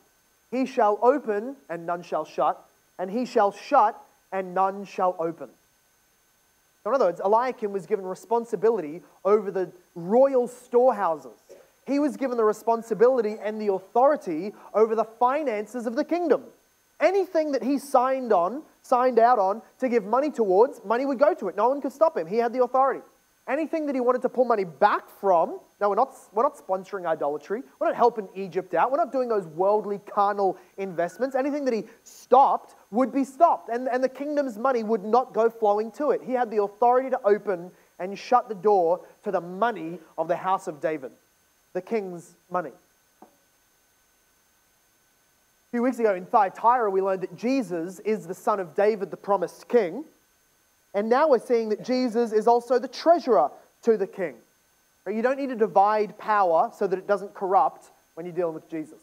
He 0.50 0.64
shall 0.64 0.98
open, 1.02 1.56
and 1.68 1.84
none 1.84 2.02
shall 2.02 2.24
shut, 2.24 2.58
and 2.98 3.10
he 3.10 3.26
shall 3.26 3.52
shut, 3.52 4.00
and 4.32 4.54
none 4.54 4.86
shall 4.86 5.14
open. 5.18 5.50
In 6.86 6.94
other 6.94 7.04
words, 7.04 7.20
Eliakim 7.22 7.72
was 7.72 7.84
given 7.84 8.06
responsibility 8.06 9.02
over 9.26 9.50
the 9.50 9.70
royal 9.94 10.48
storehouses. 10.48 11.36
He 11.90 11.98
was 11.98 12.16
given 12.16 12.36
the 12.36 12.44
responsibility 12.44 13.36
and 13.42 13.60
the 13.60 13.72
authority 13.72 14.52
over 14.74 14.94
the 14.94 15.04
finances 15.04 15.86
of 15.86 15.96
the 15.96 16.04
kingdom. 16.04 16.44
Anything 17.00 17.52
that 17.52 17.62
he 17.62 17.78
signed 17.78 18.32
on, 18.32 18.62
signed 18.82 19.18
out 19.18 19.38
on 19.38 19.62
to 19.78 19.88
give 19.88 20.04
money 20.04 20.30
towards, 20.30 20.84
money 20.84 21.04
would 21.04 21.18
go 21.18 21.34
to 21.34 21.48
it. 21.48 21.56
No 21.56 21.68
one 21.68 21.80
could 21.80 21.92
stop 21.92 22.16
him. 22.16 22.26
He 22.26 22.36
had 22.36 22.52
the 22.52 22.62
authority. 22.62 23.00
anything 23.48 23.86
that 23.86 23.94
he 23.94 24.00
wanted 24.00 24.22
to 24.22 24.28
pull 24.28 24.44
money 24.44 24.64
back 24.64 25.10
from. 25.20 25.58
No, 25.80 25.88
we're 25.88 25.96
not, 25.96 26.14
we're 26.32 26.44
not 26.44 26.56
sponsoring 26.56 27.06
idolatry. 27.06 27.62
We're 27.78 27.88
not 27.88 27.96
helping 27.96 28.28
Egypt 28.34 28.74
out. 28.74 28.92
We're 28.92 28.98
not 28.98 29.12
doing 29.12 29.28
those 29.28 29.46
worldly, 29.46 29.98
carnal 30.06 30.56
investments. 30.78 31.34
Anything 31.34 31.64
that 31.64 31.74
he 31.74 31.84
stopped 32.04 32.76
would 32.90 33.12
be 33.12 33.24
stopped, 33.24 33.68
and, 33.68 33.88
and 33.88 34.04
the 34.04 34.08
kingdom's 34.08 34.56
money 34.58 34.84
would 34.84 35.04
not 35.04 35.34
go 35.34 35.50
flowing 35.50 35.90
to 35.92 36.10
it. 36.12 36.22
He 36.22 36.32
had 36.32 36.50
the 36.50 36.62
authority 36.62 37.10
to 37.10 37.20
open 37.24 37.70
and 37.98 38.16
shut 38.18 38.48
the 38.48 38.54
door 38.54 39.00
to 39.24 39.30
the 39.30 39.40
money 39.40 39.98
of 40.16 40.28
the 40.28 40.36
house 40.36 40.68
of 40.68 40.80
David, 40.80 41.12
the 41.72 41.80
king's 41.80 42.34
money. 42.50 42.72
A 43.22 43.26
few 45.70 45.82
weeks 45.82 45.98
ago 46.00 46.14
in 46.14 46.26
Thyatira, 46.26 46.90
we 46.90 47.00
learned 47.00 47.22
that 47.22 47.36
Jesus 47.36 48.00
is 48.00 48.26
the 48.26 48.34
son 48.34 48.58
of 48.58 48.74
David, 48.74 49.10
the 49.10 49.16
promised 49.16 49.68
king. 49.68 50.04
And 50.94 51.08
now 51.08 51.28
we're 51.28 51.38
seeing 51.38 51.68
that 51.68 51.84
Jesus 51.84 52.32
is 52.32 52.48
also 52.48 52.78
the 52.78 52.88
treasurer 52.88 53.50
to 53.82 53.96
the 53.96 54.06
king. 54.06 54.34
You 55.06 55.22
don't 55.22 55.38
need 55.38 55.48
to 55.48 55.56
divide 55.56 56.18
power 56.18 56.70
so 56.76 56.86
that 56.86 56.98
it 56.98 57.06
doesn't 57.06 57.34
corrupt 57.34 57.90
when 58.14 58.26
you're 58.26 58.34
dealing 58.34 58.54
with 58.54 58.68
Jesus. 58.68 58.98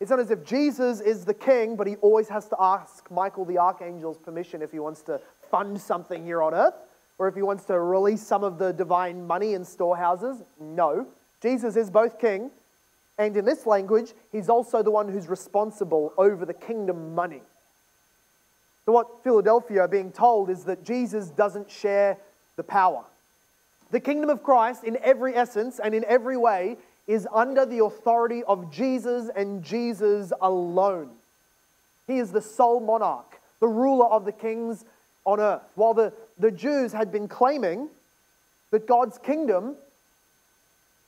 It's 0.00 0.10
not 0.10 0.20
as 0.20 0.30
if 0.30 0.44
Jesus 0.44 1.00
is 1.00 1.24
the 1.24 1.34
king, 1.34 1.76
but 1.76 1.86
he 1.86 1.96
always 1.96 2.28
has 2.28 2.48
to 2.48 2.56
ask 2.58 3.10
Michael 3.10 3.44
the 3.44 3.58
archangel's 3.58 4.18
permission 4.18 4.60
if 4.60 4.70
he 4.70 4.78
wants 4.78 5.02
to 5.02 5.20
fund 5.50 5.80
something 5.80 6.24
here 6.24 6.42
on 6.42 6.54
earth 6.54 6.74
or 7.18 7.28
if 7.28 7.34
he 7.34 7.42
wants 7.42 7.64
to 7.66 7.78
release 7.78 8.20
some 8.20 8.42
of 8.44 8.58
the 8.58 8.72
divine 8.72 9.26
money 9.26 9.54
in 9.54 9.64
storehouses. 9.64 10.42
No. 10.60 11.06
Jesus 11.42 11.76
is 11.76 11.90
both 11.90 12.18
king, 12.20 12.50
and 13.18 13.36
in 13.36 13.44
this 13.44 13.66
language, 13.66 14.12
he's 14.30 14.48
also 14.48 14.82
the 14.82 14.90
one 14.90 15.08
who's 15.08 15.28
responsible 15.28 16.14
over 16.16 16.46
the 16.46 16.54
kingdom 16.54 17.14
money. 17.14 17.42
So, 18.86 18.92
what 18.92 19.22
Philadelphia 19.22 19.82
are 19.82 19.88
being 19.88 20.12
told 20.12 20.50
is 20.50 20.64
that 20.64 20.84
Jesus 20.84 21.28
doesn't 21.28 21.70
share 21.70 22.16
the 22.56 22.62
power. 22.62 23.04
The 23.90 24.00
kingdom 24.00 24.30
of 24.30 24.42
Christ, 24.42 24.84
in 24.84 24.96
every 25.02 25.34
essence 25.34 25.78
and 25.78 25.94
in 25.94 26.04
every 26.06 26.36
way, 26.36 26.78
is 27.06 27.28
under 27.32 27.66
the 27.66 27.84
authority 27.84 28.42
of 28.44 28.72
Jesus 28.72 29.28
and 29.34 29.62
Jesus 29.62 30.32
alone. 30.40 31.10
He 32.06 32.18
is 32.18 32.32
the 32.32 32.40
sole 32.40 32.80
monarch, 32.80 33.40
the 33.60 33.68
ruler 33.68 34.06
of 34.06 34.24
the 34.24 34.32
kings 34.32 34.84
on 35.24 35.40
earth. 35.40 35.62
While 35.74 35.94
the, 35.94 36.12
the 36.38 36.50
Jews 36.50 36.92
had 36.92 37.12
been 37.12 37.28
claiming 37.28 37.88
that 38.70 38.86
God's 38.86 39.18
kingdom 39.18 39.76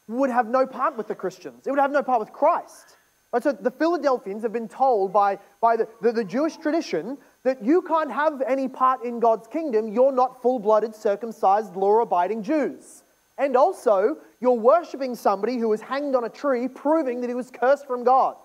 would 0.09 0.31
have 0.31 0.49
no 0.49 0.67
part 0.67 0.97
with 0.97 1.09
the 1.09 1.15
Christians, 1.15 1.67
it 1.67 1.71
would 1.71 1.81
have 1.81 1.93
no 1.93 2.03
part 2.03 2.21
with 2.21 2.33
Christ. 2.33 2.97
Right, 3.33 3.43
so 3.43 3.51
the 3.51 3.71
Philadelphians 3.73 4.45
have 4.45 4.53
been 4.53 4.69
told 4.69 5.13
by, 5.13 5.41
by 5.61 5.77
the, 5.77 5.89
the, 6.01 6.13
the 6.13 6.23
Jewish 6.23 6.57
tradition 6.57 7.19
that 7.43 7.65
you 7.65 7.83
can't 7.83 8.13
have 8.13 8.41
any 8.47 8.69
part 8.69 9.05
in 9.05 9.19
God's 9.19 9.49
kingdom. 9.49 9.89
You're 9.89 10.13
not 10.13 10.41
full 10.41 10.61
blooded, 10.61 10.95
circumcised, 10.95 11.75
law 11.75 12.01
abiding 12.01 12.45
Jews. 12.45 13.03
And 13.37 13.57
also, 13.57 14.19
you're 14.41 14.53
worshiping 14.53 15.17
somebody 15.17 15.59
who 15.59 15.69
was 15.69 15.81
hanged 15.81 16.15
on 16.15 16.23
a 16.23 16.29
tree, 16.29 16.69
proving 16.69 17.21
that 17.23 17.29
he 17.29 17.35
was 17.35 17.51
cursed 17.51 17.89
from 17.89 18.05
God. 18.05 18.37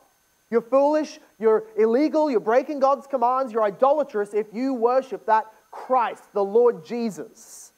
You're 0.50 0.62
foolish, 0.62 1.20
you're 1.38 1.66
illegal, 1.78 2.32
you're 2.32 2.40
breaking 2.40 2.80
God's 2.80 3.06
commands, 3.06 3.54
you're 3.54 3.62
idolatrous 3.62 4.34
if 4.34 4.48
you 4.52 4.74
worship 4.74 5.28
that 5.28 5.46
Christ, 5.70 6.24
the 6.34 6.44
Lord 6.44 6.84
Jesus. 6.84 7.74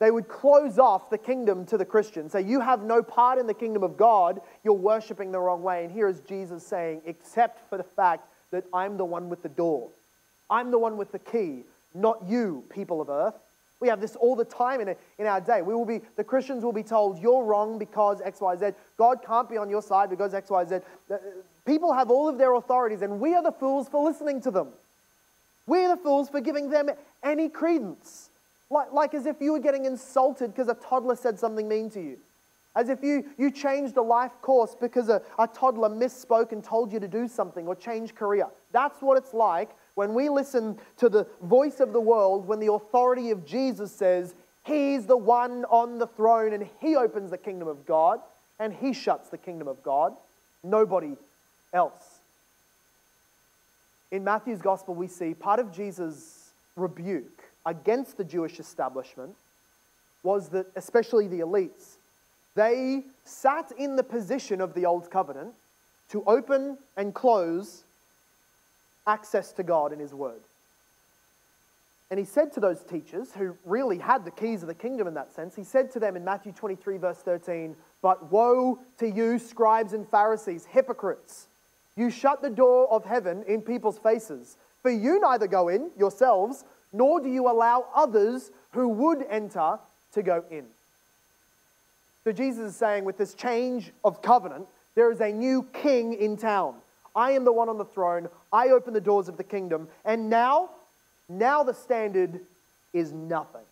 They 0.00 0.10
would 0.10 0.28
close 0.28 0.78
off 0.78 1.10
the 1.10 1.18
kingdom 1.18 1.66
to 1.66 1.76
the 1.76 1.84
Christians, 1.84 2.32
say, 2.32 2.40
You 2.40 2.60
have 2.60 2.82
no 2.82 3.02
part 3.02 3.38
in 3.38 3.46
the 3.46 3.54
kingdom 3.54 3.82
of 3.82 3.98
God, 3.98 4.40
you're 4.64 4.72
worshiping 4.72 5.30
the 5.30 5.38
wrong 5.38 5.62
way. 5.62 5.84
And 5.84 5.92
here 5.92 6.08
is 6.08 6.20
Jesus 6.20 6.66
saying, 6.66 7.02
Except 7.04 7.68
for 7.68 7.76
the 7.76 7.84
fact 7.84 8.26
that 8.50 8.64
I'm 8.72 8.96
the 8.96 9.04
one 9.04 9.28
with 9.28 9.42
the 9.42 9.50
door. 9.50 9.90
I'm 10.48 10.70
the 10.70 10.78
one 10.78 10.96
with 10.96 11.12
the 11.12 11.18
key, 11.18 11.64
not 11.94 12.24
you, 12.26 12.64
people 12.70 13.00
of 13.02 13.10
earth. 13.10 13.34
We 13.78 13.88
have 13.88 14.00
this 14.00 14.16
all 14.16 14.36
the 14.36 14.44
time 14.44 14.80
in, 14.80 14.94
in 15.18 15.26
our 15.26 15.40
day. 15.40 15.62
We 15.62 15.74
will 15.74 15.84
be, 15.84 16.00
the 16.16 16.24
Christians 16.24 16.64
will 16.64 16.72
be 16.72 16.82
told, 16.82 17.18
you're 17.18 17.44
wrong 17.44 17.78
because 17.78 18.20
X, 18.22 18.40
Y, 18.40 18.56
Z. 18.56 18.70
God 18.96 19.18
can't 19.24 19.48
be 19.48 19.58
on 19.58 19.70
your 19.70 19.82
side 19.82 20.10
because 20.10 20.32
X, 20.34 20.50
Y, 20.50 20.64
Z. 20.64 20.78
People 21.66 21.92
have 21.92 22.10
all 22.10 22.28
of 22.28 22.38
their 22.38 22.54
authorities, 22.54 23.02
and 23.02 23.20
we 23.20 23.34
are 23.34 23.42
the 23.42 23.52
fools 23.52 23.88
for 23.88 24.02
listening 24.02 24.40
to 24.42 24.50
them. 24.50 24.68
We're 25.66 25.88
the 25.88 26.02
fools 26.02 26.30
for 26.30 26.40
giving 26.40 26.70
them 26.70 26.90
any 27.22 27.48
credence. 27.48 28.29
Like, 28.70 28.92
like 28.92 29.14
as 29.14 29.26
if 29.26 29.40
you 29.40 29.52
were 29.52 29.58
getting 29.58 29.84
insulted 29.84 30.52
because 30.52 30.68
a 30.68 30.74
toddler 30.74 31.16
said 31.16 31.38
something 31.38 31.68
mean 31.68 31.90
to 31.90 32.00
you. 32.00 32.18
As 32.76 32.88
if 32.88 33.02
you, 33.02 33.24
you 33.36 33.50
changed 33.50 33.96
a 33.96 34.02
life 34.02 34.32
course 34.42 34.76
because 34.80 35.08
a, 35.08 35.20
a 35.40 35.48
toddler 35.48 35.88
misspoke 35.88 36.52
and 36.52 36.62
told 36.62 36.92
you 36.92 37.00
to 37.00 37.08
do 37.08 37.26
something 37.26 37.66
or 37.66 37.74
change 37.74 38.14
career. 38.14 38.46
That's 38.70 39.02
what 39.02 39.18
it's 39.18 39.34
like 39.34 39.70
when 39.96 40.14
we 40.14 40.28
listen 40.28 40.78
to 40.98 41.08
the 41.08 41.26
voice 41.42 41.80
of 41.80 41.92
the 41.92 42.00
world, 42.00 42.46
when 42.46 42.60
the 42.60 42.72
authority 42.72 43.32
of 43.32 43.44
Jesus 43.44 43.90
says, 43.90 44.34
He's 44.64 45.06
the 45.06 45.16
one 45.16 45.64
on 45.64 45.98
the 45.98 46.06
throne 46.06 46.52
and 46.52 46.68
He 46.80 46.94
opens 46.94 47.30
the 47.30 47.38
kingdom 47.38 47.66
of 47.66 47.84
God 47.86 48.20
and 48.60 48.72
He 48.72 48.92
shuts 48.92 49.30
the 49.30 49.38
kingdom 49.38 49.66
of 49.66 49.82
God. 49.82 50.14
Nobody 50.62 51.16
else. 51.72 52.20
In 54.12 54.22
Matthew's 54.22 54.60
gospel, 54.60 54.94
we 54.94 55.08
see 55.08 55.34
part 55.34 55.58
of 55.58 55.74
Jesus' 55.74 56.50
rebuke 56.76 57.39
against 57.66 58.16
the 58.16 58.24
Jewish 58.24 58.58
establishment 58.58 59.36
was 60.22 60.48
that, 60.50 60.66
especially 60.76 61.26
the 61.26 61.40
elites, 61.40 61.96
they 62.54 63.04
sat 63.24 63.72
in 63.78 63.96
the 63.96 64.02
position 64.02 64.60
of 64.60 64.74
the 64.74 64.86
Old 64.86 65.10
Covenant 65.10 65.54
to 66.10 66.24
open 66.24 66.76
and 66.96 67.14
close 67.14 67.84
access 69.06 69.52
to 69.52 69.62
God 69.62 69.92
in 69.92 69.98
His 69.98 70.12
Word. 70.12 70.40
And 72.10 72.18
he 72.18 72.24
said 72.24 72.52
to 72.54 72.60
those 72.60 72.82
teachers, 72.82 73.32
who 73.32 73.56
really 73.64 73.98
had 73.98 74.24
the 74.24 74.32
keys 74.32 74.62
of 74.62 74.68
the 74.68 74.74
kingdom 74.74 75.06
in 75.06 75.14
that 75.14 75.32
sense, 75.32 75.54
he 75.54 75.62
said 75.62 75.92
to 75.92 76.00
them 76.00 76.16
in 76.16 76.24
Matthew 76.24 76.50
23, 76.50 76.96
verse 76.96 77.18
13, 77.18 77.76
But 78.02 78.32
woe 78.32 78.80
to 78.98 79.08
you, 79.08 79.38
scribes 79.38 79.92
and 79.92 80.08
Pharisees, 80.08 80.64
hypocrites! 80.64 81.46
You 81.96 82.10
shut 82.10 82.42
the 82.42 82.50
door 82.50 82.90
of 82.90 83.04
heaven 83.04 83.44
in 83.46 83.62
people's 83.62 83.98
faces, 83.98 84.56
for 84.82 84.90
you 84.90 85.20
neither 85.20 85.46
go 85.46 85.68
in 85.68 85.90
yourselves, 85.96 86.64
nor 86.92 87.20
do 87.20 87.28
you 87.28 87.48
allow 87.48 87.86
others 87.94 88.50
who 88.72 88.88
would 88.88 89.24
enter 89.28 89.78
to 90.12 90.22
go 90.22 90.44
in. 90.50 90.64
So 92.24 92.32
Jesus 92.32 92.72
is 92.72 92.76
saying, 92.76 93.04
with 93.04 93.16
this 93.16 93.34
change 93.34 93.92
of 94.04 94.22
covenant, 94.22 94.66
there 94.94 95.10
is 95.10 95.20
a 95.20 95.32
new 95.32 95.62
king 95.72 96.12
in 96.12 96.36
town. 96.36 96.74
I 97.14 97.32
am 97.32 97.44
the 97.44 97.52
one 97.52 97.68
on 97.68 97.78
the 97.78 97.84
throne. 97.84 98.28
I 98.52 98.68
open 98.68 98.92
the 98.92 99.00
doors 99.00 99.28
of 99.28 99.36
the 99.36 99.44
kingdom. 99.44 99.88
And 100.04 100.28
now, 100.28 100.70
now 101.28 101.62
the 101.62 101.74
standard 101.74 102.40
is 102.92 103.12
nothing. 103.12 103.62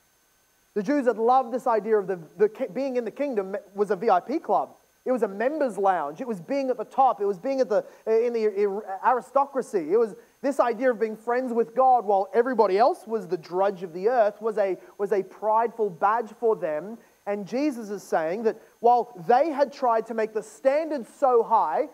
The 0.74 0.82
Jews 0.82 1.06
had 1.06 1.18
loved 1.18 1.52
this 1.52 1.66
idea 1.66 1.98
of 1.98 2.06
the, 2.06 2.18
the 2.36 2.68
being 2.72 2.96
in 2.96 3.04
the 3.04 3.10
kingdom 3.10 3.56
was 3.74 3.90
a 3.90 3.96
VIP 3.96 4.42
club. 4.42 4.70
It 5.04 5.12
was 5.12 5.22
a 5.22 5.28
members 5.28 5.78
lounge. 5.78 6.20
It 6.20 6.28
was 6.28 6.40
being 6.40 6.70
at 6.70 6.76
the 6.76 6.84
top. 6.84 7.20
It 7.20 7.24
was 7.24 7.38
being 7.38 7.60
at 7.60 7.68
the, 7.68 7.84
in 8.06 8.32
the 8.32 8.82
aristocracy. 9.04 9.90
It 9.90 9.98
was 9.98 10.14
this 10.40 10.60
idea 10.60 10.90
of 10.90 11.00
being 11.00 11.16
friends 11.16 11.52
with 11.52 11.74
God 11.74 12.04
while 12.04 12.28
everybody 12.32 12.78
else 12.78 13.06
was 13.06 13.26
the 13.26 13.36
drudge 13.36 13.82
of 13.82 13.92
the 13.92 14.08
earth 14.08 14.40
was 14.40 14.56
a, 14.58 14.76
was 14.96 15.12
a 15.12 15.22
prideful 15.22 15.90
badge 15.90 16.30
for 16.38 16.54
them 16.54 16.98
and 17.28 17.46
Jesus 17.46 17.90
is 17.90 18.02
saying 18.02 18.44
that 18.44 18.56
while 18.80 19.12
they 19.28 19.50
had 19.50 19.70
tried 19.70 20.06
to 20.06 20.14
make 20.14 20.32
the 20.32 20.42
standard 20.42 21.06
so 21.18 21.42
high 21.42 21.88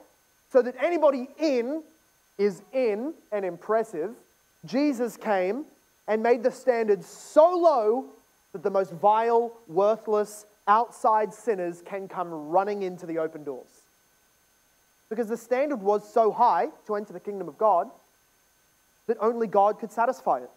so 0.52 0.62
that 0.62 0.76
anybody 0.80 1.28
in 1.40 1.82
is 2.38 2.62
in 2.72 3.14
and 3.32 3.44
impressive, 3.44 4.14
Jesus 4.64 5.16
came 5.16 5.64
and 6.06 6.22
made 6.22 6.44
the 6.44 6.52
standard 6.52 7.02
so 7.02 7.50
low 7.56 8.06
that 8.52 8.62
the 8.62 8.70
most 8.70 8.92
vile, 8.92 9.52
worthless, 9.66 10.46
outside 10.68 11.34
sinners 11.34 11.82
can 11.84 12.06
come 12.06 12.30
running 12.50 12.82
into 12.82 13.04
the 13.04 13.18
open 13.18 13.42
doors. 13.42 13.82
Because 15.08 15.28
the 15.28 15.36
standard 15.36 15.82
was 15.82 16.08
so 16.08 16.30
high 16.30 16.68
to 16.86 16.94
enter 16.94 17.12
the 17.12 17.18
kingdom 17.18 17.48
of 17.48 17.58
God 17.58 17.90
that 19.06 19.16
only 19.20 19.46
God 19.46 19.78
could 19.78 19.92
satisfy 19.92 20.38
it. 20.38 20.50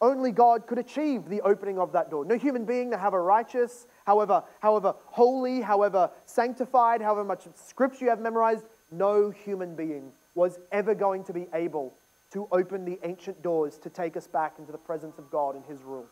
Only 0.00 0.30
God 0.30 0.66
could 0.66 0.78
achieve 0.78 1.28
the 1.28 1.40
opening 1.40 1.78
of 1.78 1.92
that 1.92 2.10
door. 2.10 2.24
No 2.24 2.36
human 2.36 2.64
being, 2.64 2.92
however 2.92 3.22
righteous, 3.22 3.86
however, 4.04 4.42
however 4.60 4.94
holy, 5.06 5.62
however 5.62 6.10
sanctified, 6.26 7.00
however 7.00 7.24
much 7.24 7.44
scripture 7.54 8.04
you 8.04 8.10
have 8.10 8.20
memorized, 8.20 8.64
no 8.90 9.30
human 9.30 9.74
being 9.74 10.12
was 10.34 10.58
ever 10.70 10.94
going 10.94 11.24
to 11.24 11.32
be 11.32 11.46
able 11.54 11.94
to 12.32 12.46
open 12.52 12.84
the 12.84 12.98
ancient 13.04 13.42
doors 13.42 13.78
to 13.78 13.88
take 13.88 14.16
us 14.16 14.26
back 14.26 14.54
into 14.58 14.70
the 14.70 14.78
presence 14.78 15.18
of 15.18 15.30
God 15.30 15.54
and 15.54 15.64
His 15.64 15.82
rule. 15.82 16.06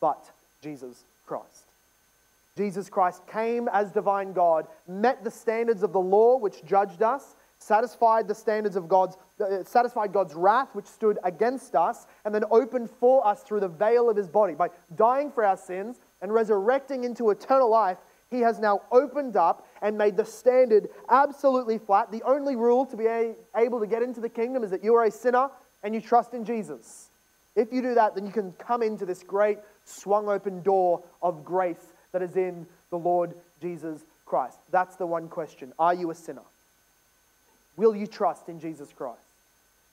But 0.00 0.30
Jesus 0.62 1.04
Christ. 1.26 1.64
Jesus 2.56 2.90
Christ 2.90 3.22
came 3.28 3.68
as 3.68 3.92
divine 3.92 4.32
God, 4.32 4.66
met 4.88 5.22
the 5.22 5.30
standards 5.30 5.82
of 5.82 5.92
the 5.92 6.00
law 6.00 6.36
which 6.36 6.64
judged 6.66 7.00
us, 7.00 7.36
satisfied 7.60 8.26
the 8.26 8.34
standards 8.34 8.74
of 8.74 8.88
God's, 8.88 9.16
uh, 9.38 9.62
satisfied 9.64 10.12
God's 10.12 10.34
wrath 10.34 10.74
which 10.74 10.86
stood 10.86 11.18
against 11.22 11.76
us, 11.76 12.06
and 12.24 12.34
then 12.34 12.44
opened 12.50 12.90
for 12.90 13.24
us 13.26 13.42
through 13.42 13.60
the 13.60 13.68
veil 13.68 14.10
of 14.10 14.16
his 14.16 14.28
body. 14.28 14.54
By 14.54 14.70
dying 14.96 15.30
for 15.30 15.44
our 15.44 15.56
sins 15.56 16.00
and 16.22 16.32
resurrecting 16.32 17.04
into 17.04 17.30
eternal 17.30 17.70
life, 17.70 17.98
he 18.30 18.40
has 18.40 18.58
now 18.58 18.82
opened 18.90 19.36
up 19.36 19.66
and 19.82 19.98
made 19.98 20.16
the 20.16 20.24
standard 20.24 20.88
absolutely 21.10 21.78
flat. 21.78 22.10
The 22.10 22.22
only 22.22 22.56
rule 22.56 22.86
to 22.86 22.96
be 22.96 23.06
a- 23.06 23.34
able 23.56 23.80
to 23.80 23.86
get 23.86 24.02
into 24.02 24.20
the 24.20 24.28
kingdom 24.28 24.64
is 24.64 24.70
that 24.70 24.82
you 24.82 24.94
are 24.94 25.04
a 25.04 25.10
sinner 25.10 25.50
and 25.82 25.94
you 25.94 26.00
trust 26.00 26.32
in 26.32 26.44
Jesus. 26.44 27.10
If 27.56 27.72
you 27.72 27.82
do 27.82 27.94
that, 27.94 28.14
then 28.14 28.24
you 28.24 28.32
can 28.32 28.52
come 28.52 28.82
into 28.82 29.04
this 29.04 29.22
great 29.22 29.58
swung 29.84 30.28
open 30.28 30.62
door 30.62 31.02
of 31.22 31.44
grace 31.44 31.92
that 32.12 32.22
is 32.22 32.36
in 32.36 32.66
the 32.90 32.98
Lord 32.98 33.34
Jesus 33.60 34.04
Christ. 34.24 34.60
That's 34.70 34.96
the 34.96 35.06
one 35.06 35.28
question. 35.28 35.72
Are 35.78 35.92
you 35.92 36.10
a 36.10 36.14
sinner? 36.14 36.42
Will 37.80 37.96
you 37.96 38.06
trust 38.06 38.50
in 38.50 38.60
Jesus 38.60 38.92
Christ? 38.92 39.22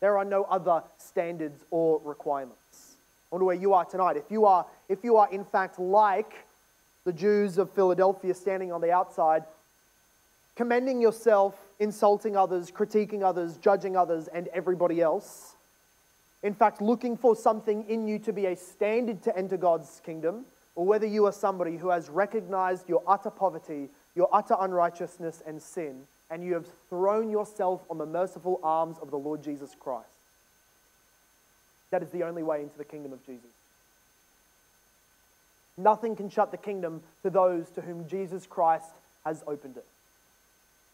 There 0.02 0.18
are 0.18 0.26
no 0.26 0.44
other 0.44 0.84
standards 0.98 1.64
or 1.72 2.02
requirements. 2.04 2.96
I 3.32 3.36
wonder 3.36 3.46
where 3.46 3.56
you 3.56 3.74
are 3.76 3.86
tonight. 3.86 4.18
If 4.18 4.30
you 4.30 4.46
are, 4.46 4.66
if 4.90 5.06
you 5.06 5.16
are 5.16 5.32
in 5.32 5.46
fact 5.46 5.80
like 5.80 6.46
the 7.06 7.14
Jews 7.14 7.58
of 7.58 7.72
Philadelphia 7.72 8.34
standing 8.34 8.74
on 8.74 8.82
the 8.82 8.92
outside, 8.92 9.46
commending 10.58 11.00
yourself, 11.00 11.56
insulting 11.80 12.36
others, 12.36 12.72
critiquing 12.72 13.24
others, 13.24 13.56
judging 13.56 13.96
others, 13.96 14.28
and 14.28 14.50
everybody 14.50 15.00
else. 15.00 15.56
In 16.44 16.54
fact, 16.54 16.82
looking 16.82 17.16
for 17.16 17.38
something 17.38 17.86
in 17.88 18.06
you 18.06 18.20
to 18.20 18.34
be 18.34 18.48
a 18.48 18.58
standard 18.58 19.24
to 19.24 19.38
enter 19.38 19.56
God's 19.56 20.02
kingdom, 20.06 20.44
or 20.76 20.86
whether 20.86 21.06
you 21.08 21.26
are 21.26 21.32
somebody 21.32 21.78
who 21.78 21.88
has 21.88 22.10
recognized 22.10 22.90
your 22.90 23.02
utter 23.08 23.30
poverty, 23.30 23.88
your 24.14 24.28
utter 24.34 24.58
unrighteousness 24.60 25.42
and 25.48 25.62
sin, 25.62 26.02
and 26.30 26.44
you 26.44 26.54
have 26.54 26.68
thrown 26.90 27.30
yourself 27.30 27.82
on 27.90 27.98
the 27.98 28.06
merciful 28.06 28.60
arms 28.64 28.98
of 29.02 29.12
the 29.12 29.18
Lord 29.18 29.44
Jesus 29.44 29.76
Christ. 29.80 30.08
That 31.92 32.04
is 32.04 32.10
the 32.10 32.24
only 32.24 32.44
way 32.44 32.62
into 32.62 32.78
the 32.78 32.84
kingdom 32.84 33.14
of 33.14 33.26
Jesus. 33.26 33.50
Nothing 35.78 36.16
can 36.16 36.30
shut 36.30 36.52
the 36.52 36.58
kingdom 36.58 37.02
to 37.24 37.30
those 37.30 37.70
to 37.72 37.82
whom 37.82 38.08
Jesus 38.08 38.46
Christ 38.46 38.90
has 39.24 39.44
opened 39.48 39.78
it. 39.78 39.86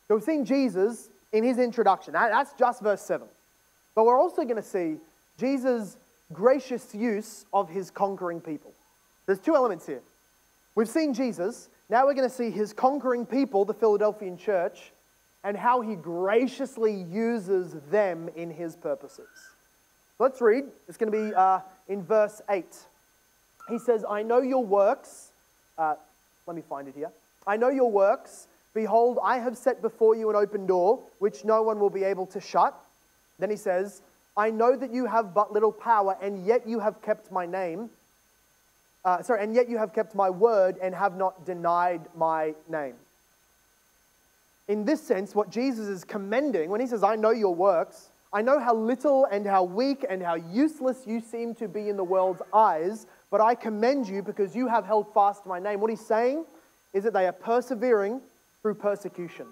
So 0.07 0.15
we've 0.15 0.23
seen 0.23 0.45
Jesus 0.45 1.09
in 1.31 1.43
his 1.43 1.57
introduction. 1.57 2.13
That's 2.13 2.53
just 2.53 2.81
verse 2.81 3.01
7. 3.01 3.27
But 3.95 4.05
we're 4.05 4.19
also 4.19 4.43
going 4.43 4.57
to 4.57 4.61
see 4.61 4.97
Jesus' 5.39 5.97
gracious 6.31 6.93
use 6.93 7.45
of 7.53 7.69
his 7.69 7.89
conquering 7.89 8.41
people. 8.41 8.71
There's 9.25 9.39
two 9.39 9.55
elements 9.55 9.85
here. 9.85 10.01
We've 10.75 10.89
seen 10.89 11.13
Jesus. 11.13 11.69
Now 11.89 12.05
we're 12.05 12.13
going 12.13 12.29
to 12.29 12.35
see 12.35 12.49
his 12.49 12.73
conquering 12.73 13.25
people, 13.25 13.65
the 13.65 13.73
Philadelphian 13.73 14.37
church, 14.37 14.91
and 15.43 15.57
how 15.57 15.81
he 15.81 15.95
graciously 15.95 16.93
uses 16.93 17.73
them 17.91 18.29
in 18.35 18.49
his 18.49 18.75
purposes. 18.75 19.27
Let's 20.19 20.41
read. 20.41 20.65
It's 20.87 20.97
going 20.97 21.11
to 21.11 21.29
be 21.29 21.35
uh, 21.35 21.59
in 21.87 22.03
verse 22.03 22.41
8. 22.49 22.65
He 23.69 23.77
says, 23.77 24.05
I 24.09 24.23
know 24.23 24.41
your 24.41 24.63
works. 24.63 25.31
Uh, 25.77 25.95
let 26.47 26.55
me 26.55 26.61
find 26.61 26.87
it 26.87 26.95
here. 26.95 27.11
I 27.45 27.57
know 27.57 27.69
your 27.69 27.91
works. 27.91 28.47
Behold, 28.73 29.19
I 29.23 29.37
have 29.39 29.57
set 29.57 29.81
before 29.81 30.15
you 30.15 30.29
an 30.29 30.35
open 30.35 30.65
door, 30.65 30.99
which 31.19 31.45
no 31.45 31.61
one 31.61 31.79
will 31.79 31.89
be 31.89 32.03
able 32.03 32.25
to 32.27 32.41
shut. 32.41 32.73
Then 33.39 33.49
he 33.49 33.55
says, 33.55 34.01
I 34.35 34.49
know 34.49 34.75
that 34.75 34.91
you 34.91 35.05
have 35.05 35.33
but 35.33 35.51
little 35.51 35.71
power, 35.71 36.17
and 36.21 36.45
yet 36.45 36.67
you 36.67 36.79
have 36.79 37.01
kept 37.01 37.31
my 37.31 37.45
name. 37.45 37.89
Uh, 39.05 39.21
sorry, 39.21 39.43
and 39.43 39.53
yet 39.53 39.69
you 39.69 39.77
have 39.77 39.93
kept 39.93 40.15
my 40.15 40.29
word 40.29 40.77
and 40.81 40.95
have 40.95 41.17
not 41.17 41.45
denied 41.45 42.01
my 42.15 42.53
name. 42.69 42.95
In 44.67 44.85
this 44.85 45.01
sense, 45.01 45.35
what 45.35 45.49
Jesus 45.49 45.87
is 45.87 46.03
commending 46.03 46.69
when 46.69 46.79
he 46.79 46.87
says, 46.87 47.03
I 47.03 47.15
know 47.15 47.31
your 47.31 47.53
works, 47.53 48.09
I 48.31 48.41
know 48.41 48.59
how 48.59 48.73
little 48.73 49.25
and 49.25 49.45
how 49.45 49.63
weak 49.63 50.05
and 50.09 50.21
how 50.21 50.35
useless 50.35 51.03
you 51.05 51.19
seem 51.19 51.53
to 51.55 51.67
be 51.67 51.89
in 51.89 51.97
the 51.97 52.03
world's 52.03 52.41
eyes, 52.53 53.05
but 53.29 53.41
I 53.41 53.55
commend 53.55 54.07
you 54.07 54.23
because 54.23 54.55
you 54.55 54.67
have 54.67 54.85
held 54.85 55.13
fast 55.13 55.45
my 55.45 55.59
name. 55.59 55.79
What 55.81 55.89
he's 55.89 56.05
saying 56.05 56.45
is 56.93 57.03
that 57.03 57.13
they 57.13 57.27
are 57.27 57.33
persevering 57.33 58.21
through 58.61 58.75
persecution. 58.75 59.47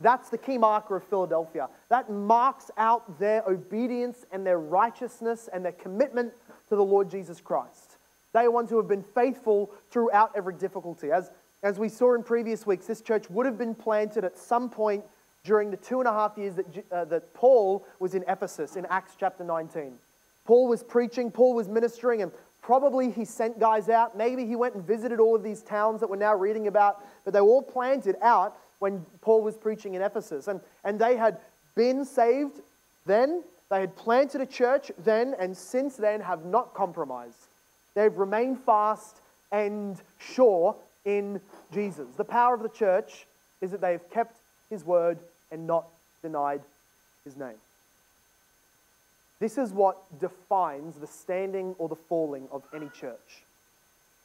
That's 0.00 0.30
the 0.30 0.38
key 0.38 0.58
marker 0.58 0.96
of 0.96 1.04
Philadelphia. 1.04 1.68
That 1.88 2.08
marks 2.08 2.70
out 2.78 3.18
their 3.18 3.42
obedience 3.48 4.24
and 4.30 4.46
their 4.46 4.58
righteousness 4.58 5.48
and 5.52 5.64
their 5.64 5.72
commitment 5.72 6.32
to 6.68 6.76
the 6.76 6.84
Lord 6.84 7.10
Jesus 7.10 7.40
Christ. 7.40 7.96
They 8.32 8.40
are 8.40 8.50
ones 8.50 8.70
who 8.70 8.76
have 8.76 8.88
been 8.88 9.02
faithful 9.02 9.70
throughout 9.90 10.32
every 10.36 10.54
difficulty. 10.54 11.10
As, 11.10 11.30
as 11.62 11.78
we 11.78 11.88
saw 11.88 12.14
in 12.14 12.22
previous 12.22 12.66
weeks, 12.66 12.86
this 12.86 13.00
church 13.00 13.28
would 13.30 13.46
have 13.46 13.58
been 13.58 13.74
planted 13.74 14.24
at 14.24 14.38
some 14.38 14.70
point 14.70 15.04
during 15.44 15.70
the 15.70 15.76
two 15.76 16.00
and 16.00 16.08
a 16.08 16.12
half 16.12 16.36
years 16.36 16.54
that, 16.54 16.66
uh, 16.92 17.04
that 17.06 17.32
Paul 17.34 17.84
was 17.98 18.14
in 18.14 18.24
Ephesus 18.28 18.76
in 18.76 18.86
Acts 18.86 19.14
chapter 19.18 19.44
19. 19.44 19.98
Paul 20.44 20.68
was 20.68 20.82
preaching, 20.82 21.30
Paul 21.30 21.54
was 21.54 21.68
ministering, 21.68 22.22
and 22.22 22.32
probably 22.62 23.10
he 23.10 23.24
sent 23.24 23.58
guys 23.58 23.88
out. 23.88 24.16
Maybe 24.16 24.46
he 24.46 24.56
went 24.56 24.74
and 24.74 24.84
visited 24.84 25.20
all 25.20 25.34
of 25.34 25.42
these 25.42 25.62
towns 25.62 26.00
that 26.00 26.08
we're 26.08 26.16
now 26.16 26.34
reading 26.34 26.66
about, 26.68 27.04
but 27.24 27.32
they 27.32 27.40
were 27.40 27.48
all 27.48 27.62
planted 27.62 28.16
out 28.22 28.56
when 28.78 29.04
Paul 29.20 29.42
was 29.42 29.56
preaching 29.56 29.94
in 29.94 30.02
Ephesus. 30.02 30.48
And, 30.48 30.60
and 30.84 30.98
they 30.98 31.16
had 31.16 31.38
been 31.74 32.04
saved 32.04 32.60
then, 33.06 33.42
they 33.70 33.80
had 33.80 33.96
planted 33.96 34.40
a 34.40 34.46
church 34.46 34.92
then, 35.04 35.34
and 35.38 35.56
since 35.56 35.96
then 35.96 36.20
have 36.20 36.44
not 36.44 36.74
compromised. 36.74 37.48
They've 37.94 38.16
remained 38.16 38.60
fast 38.60 39.20
and 39.50 40.00
sure 40.18 40.76
in 41.04 41.40
Jesus. 41.72 42.06
The 42.16 42.24
power 42.24 42.54
of 42.54 42.62
the 42.62 42.68
church 42.68 43.26
is 43.60 43.70
that 43.70 43.80
they 43.80 43.92
have 43.92 44.10
kept 44.10 44.36
his 44.70 44.84
word 44.84 45.18
and 45.50 45.66
not 45.66 45.86
denied 46.22 46.60
his 47.24 47.36
name. 47.36 47.56
This 49.40 49.56
is 49.56 49.72
what 49.72 49.96
defines 50.20 50.96
the 50.96 51.06
standing 51.06 51.74
or 51.78 51.88
the 51.88 51.96
falling 51.96 52.48
of 52.50 52.62
any 52.74 52.88
church. 52.88 53.44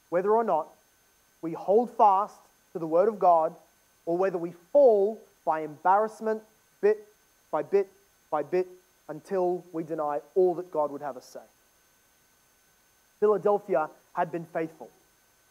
Whether 0.09 0.31
or 0.31 0.43
not 0.43 0.67
we 1.41 1.53
hold 1.53 1.91
fast 1.91 2.35
to 2.73 2.79
the 2.79 2.87
word 2.87 3.07
of 3.07 3.19
God 3.19 3.53
or 4.05 4.17
whether 4.17 4.37
we 4.37 4.53
fall 4.71 5.19
by 5.45 5.61
embarrassment 5.61 6.41
bit 6.81 7.05
by 7.51 7.61
bit 7.61 7.87
by 8.31 8.41
bit 8.43 8.67
until 9.09 9.63
we 9.71 9.83
deny 9.83 10.19
all 10.35 10.55
that 10.55 10.71
God 10.71 10.91
would 10.91 11.01
have 11.01 11.17
us 11.17 11.25
say. 11.25 11.39
Philadelphia 13.19 13.89
had 14.13 14.31
been 14.31 14.45
faithful. 14.45 14.89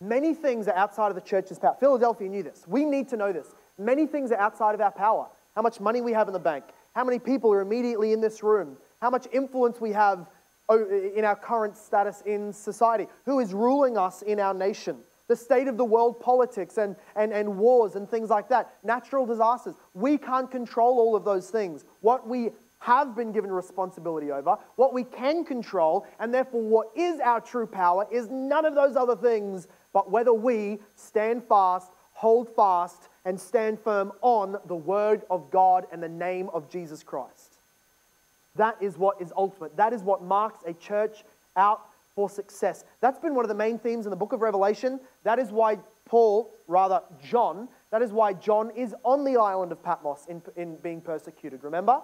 Many 0.03 0.35
things 0.35 0.67
are 0.67 0.75
outside 0.75 1.11
of 1.11 1.15
the 1.15 1.21
church's 1.21 1.61
power. 1.61 1.77
Philadelphia 1.79 2.29
knew 2.29 2.43
this. 2.43 2.65
We 2.67 2.85
need 2.85 3.09
to 3.11 3.17
know 3.17 3.33
this. 3.33 3.55
Many 3.79 4.05
things 4.07 4.33
are 4.33 4.39
outside 4.39 4.75
of 4.75 4.81
our 4.81 4.91
power. 4.91 5.29
How 5.55 5.63
much 5.63 5.79
money 5.79 6.01
we 6.01 6.13
have 6.13 6.27
in 6.27 6.33
the 6.33 6.41
bank, 6.41 6.65
how 6.93 7.05
many 7.05 7.21
people 7.21 7.53
are 7.53 7.61
immediately 7.61 8.13
in 8.13 8.21
this 8.21 8.43
room, 8.43 8.77
how 9.01 9.11
much 9.11 9.29
influence 9.33 9.81
we 9.81 9.93
have 9.93 10.27
in 10.71 11.25
our 11.25 11.37
current 11.37 11.77
status 11.77 12.23
in 12.27 12.53
society, 12.53 13.07
who 13.27 13.39
is 13.39 13.55
ruling 13.55 13.97
us 13.97 14.23
in 14.23 14.41
our 14.41 14.55
nation 14.55 14.99
the 15.29 15.37
state 15.37 15.67
of 15.67 15.79
the 15.79 15.85
world 15.85 16.21
politics 16.21 16.77
and, 16.77 16.95
and, 17.17 17.33
and 17.33 17.57
wars 17.57 17.95
and 17.95 18.11
things 18.11 18.29
like 18.29 18.51
that, 18.51 18.75
natural 18.85 19.25
disasters. 19.25 19.75
We 19.95 20.19
can't 20.19 20.51
control 20.51 20.99
all 20.99 21.17
of 21.17 21.25
those 21.25 21.49
things. 21.49 21.85
What 22.01 22.29
we 22.29 22.51
have 22.81 23.15
been 23.15 23.33
given 23.33 23.51
responsibility 23.51 24.31
over, 24.31 24.57
what 24.77 24.93
we 24.93 25.05
can 25.05 25.45
control, 25.45 26.07
and 26.19 26.35
therefore 26.35 26.61
what 26.61 26.91
is 26.97 27.21
our 27.21 27.41
true 27.41 27.67
power 27.67 28.07
is 28.11 28.29
none 28.29 28.67
of 28.67 28.75
those 28.75 28.97
other 28.97 29.17
things, 29.17 29.69
but 29.93 30.11
whether 30.11 30.33
we 30.33 30.79
stand 30.97 31.45
fast, 31.45 31.91
hold 32.15 32.49
fast, 32.55 33.09
and 33.25 33.39
stand 33.39 33.79
firm 33.81 34.13
on 34.21 34.57
the 34.67 34.75
word 34.75 35.23
of 35.31 35.51
God 35.51 35.87
and 35.93 36.03
the 36.03 36.09
name 36.09 36.49
of 36.53 36.71
Jesus 36.71 37.03
Christ. 37.03 37.57
That 38.57 38.77
is 38.81 38.99
what 38.99 39.21
is 39.21 39.33
ultimate. 39.37 39.77
That 39.77 39.93
is 39.93 40.03
what 40.03 40.23
marks 40.23 40.59
a 40.67 40.75
church 40.75 41.25
out 41.57 41.83
for 42.15 42.29
success. 42.29 42.85
That's 43.01 43.19
been 43.19 43.35
one 43.35 43.45
of 43.45 43.49
the 43.49 43.55
main 43.55 43.79
themes 43.79 44.07
in 44.07 44.11
the 44.11 44.17
book 44.17 44.33
of 44.33 44.41
Revelation. 44.41 45.01
That 45.25 45.39
is 45.39 45.51
why 45.51 45.79
Paul, 46.05 46.51
rather 46.69 47.01
John, 47.23 47.69
that 47.91 48.03
is 48.03 48.13
why 48.13 48.35
John 48.35 48.71
is 48.77 48.95
on 49.05 49.25
the 49.25 49.37
island 49.37 49.73
of 49.73 49.83
Patmos 49.83 50.27
in, 50.29 50.43
in 50.57 50.77
being 50.77 51.01
persecuted. 51.01 51.65
Remember? 51.65 52.01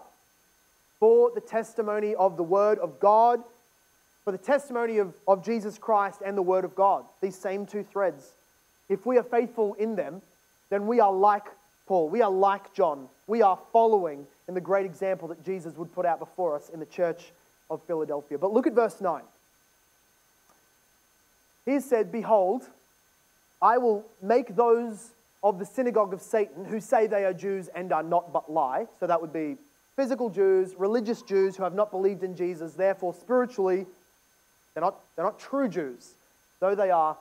For 0.98 1.30
the 1.34 1.40
testimony 1.40 2.14
of 2.14 2.36
the 2.36 2.42
word 2.42 2.78
of 2.78 2.98
God, 3.00 3.42
for 4.28 4.32
the 4.32 4.36
testimony 4.36 4.98
of, 4.98 5.14
of 5.26 5.42
Jesus 5.42 5.78
Christ 5.78 6.20
and 6.22 6.36
the 6.36 6.42
word 6.42 6.66
of 6.66 6.74
God. 6.74 7.06
These 7.22 7.34
same 7.34 7.64
two 7.64 7.82
threads. 7.82 8.34
If 8.90 9.06
we 9.06 9.16
are 9.16 9.22
faithful 9.22 9.72
in 9.78 9.96
them, 9.96 10.20
then 10.68 10.86
we 10.86 11.00
are 11.00 11.10
like 11.10 11.46
Paul. 11.86 12.10
We 12.10 12.20
are 12.20 12.30
like 12.30 12.74
John. 12.74 13.08
We 13.26 13.40
are 13.40 13.58
following 13.72 14.26
in 14.46 14.52
the 14.52 14.60
great 14.60 14.84
example 14.84 15.28
that 15.28 15.42
Jesus 15.46 15.76
would 15.78 15.94
put 15.94 16.04
out 16.04 16.18
before 16.18 16.54
us 16.54 16.68
in 16.68 16.78
the 16.78 16.84
church 16.84 17.32
of 17.70 17.80
Philadelphia. 17.86 18.36
But 18.36 18.52
look 18.52 18.66
at 18.66 18.74
verse 18.74 19.00
9. 19.00 19.22
He 21.64 21.80
said, 21.80 22.12
Behold, 22.12 22.68
I 23.62 23.78
will 23.78 24.04
make 24.20 24.54
those 24.54 25.12
of 25.42 25.58
the 25.58 25.64
synagogue 25.64 26.12
of 26.12 26.20
Satan 26.20 26.66
who 26.66 26.80
say 26.80 27.06
they 27.06 27.24
are 27.24 27.32
Jews 27.32 27.68
and 27.68 27.94
are 27.94 28.02
not 28.02 28.30
but 28.30 28.52
lie. 28.52 28.88
So 29.00 29.06
that 29.06 29.22
would 29.22 29.32
be 29.32 29.56
physical 29.96 30.28
Jews, 30.28 30.74
religious 30.76 31.22
Jews 31.22 31.56
who 31.56 31.62
have 31.62 31.74
not 31.74 31.90
believed 31.90 32.22
in 32.22 32.36
Jesus. 32.36 32.74
Therefore, 32.74 33.14
spiritually, 33.14 33.86
they're 34.78 34.84
not, 34.84 35.00
they're 35.16 35.24
not 35.24 35.40
true 35.40 35.68
Jews, 35.68 36.12
though 36.60 36.76
they 36.76 36.92
are 36.92 37.16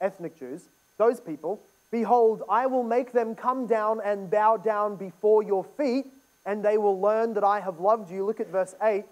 ethnic 0.00 0.38
Jews. 0.38 0.64
Those 0.96 1.20
people, 1.20 1.60
behold, 1.90 2.42
I 2.48 2.64
will 2.64 2.82
make 2.82 3.12
them 3.12 3.34
come 3.34 3.66
down 3.66 4.00
and 4.02 4.30
bow 4.30 4.56
down 4.56 4.96
before 4.96 5.42
your 5.42 5.64
feet, 5.64 6.06
and 6.46 6.64
they 6.64 6.78
will 6.78 6.98
learn 6.98 7.34
that 7.34 7.44
I 7.44 7.60
have 7.60 7.78
loved 7.78 8.10
you. 8.10 8.24
Look 8.24 8.40
at 8.40 8.46
verse 8.46 8.74
8. 8.82 9.04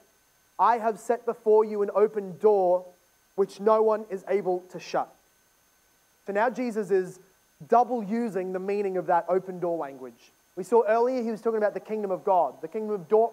I 0.59 0.79
have 0.79 0.99
set 0.99 1.27
before 1.27 1.67
you 1.67 1.83
an 1.83 1.91
open 1.95 2.39
door 2.39 2.87
which 3.35 3.61
no 3.61 3.83
one 3.83 4.07
is 4.09 4.25
able 4.27 4.61
to 4.71 4.81
shut. 4.81 5.15
So 6.27 6.33
now 6.33 6.49
Jesus 6.49 6.91
is 6.91 7.19
double 7.69 8.03
using 8.03 8.55
the 8.55 8.59
meaning 8.59 8.97
of 8.97 9.05
that 9.09 9.27
open 9.29 9.61
door 9.61 9.77
language. 9.77 10.31
We 10.57 10.65
saw 10.65 10.83
earlier 10.89 11.23
he 11.23 11.31
was 11.31 11.43
talking 11.43 11.59
about 11.59 11.75
the 11.75 11.81
kingdom 11.81 12.11
of 12.11 12.25
God, 12.25 12.55
the 12.63 12.69
kingdom 12.69 12.95
of 12.95 13.07
door, 13.11 13.33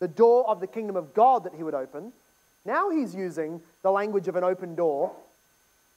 the 0.00 0.08
door 0.08 0.48
of 0.48 0.58
the 0.58 0.66
kingdom 0.66 0.96
of 0.96 1.14
God 1.14 1.44
that 1.44 1.54
he 1.54 1.62
would 1.62 1.74
open. 1.74 2.12
Now 2.66 2.90
he's 2.90 3.14
using 3.14 3.60
the 3.82 3.92
language 3.92 4.26
of 4.26 4.34
an 4.34 4.42
open 4.42 4.74
door 4.74 5.12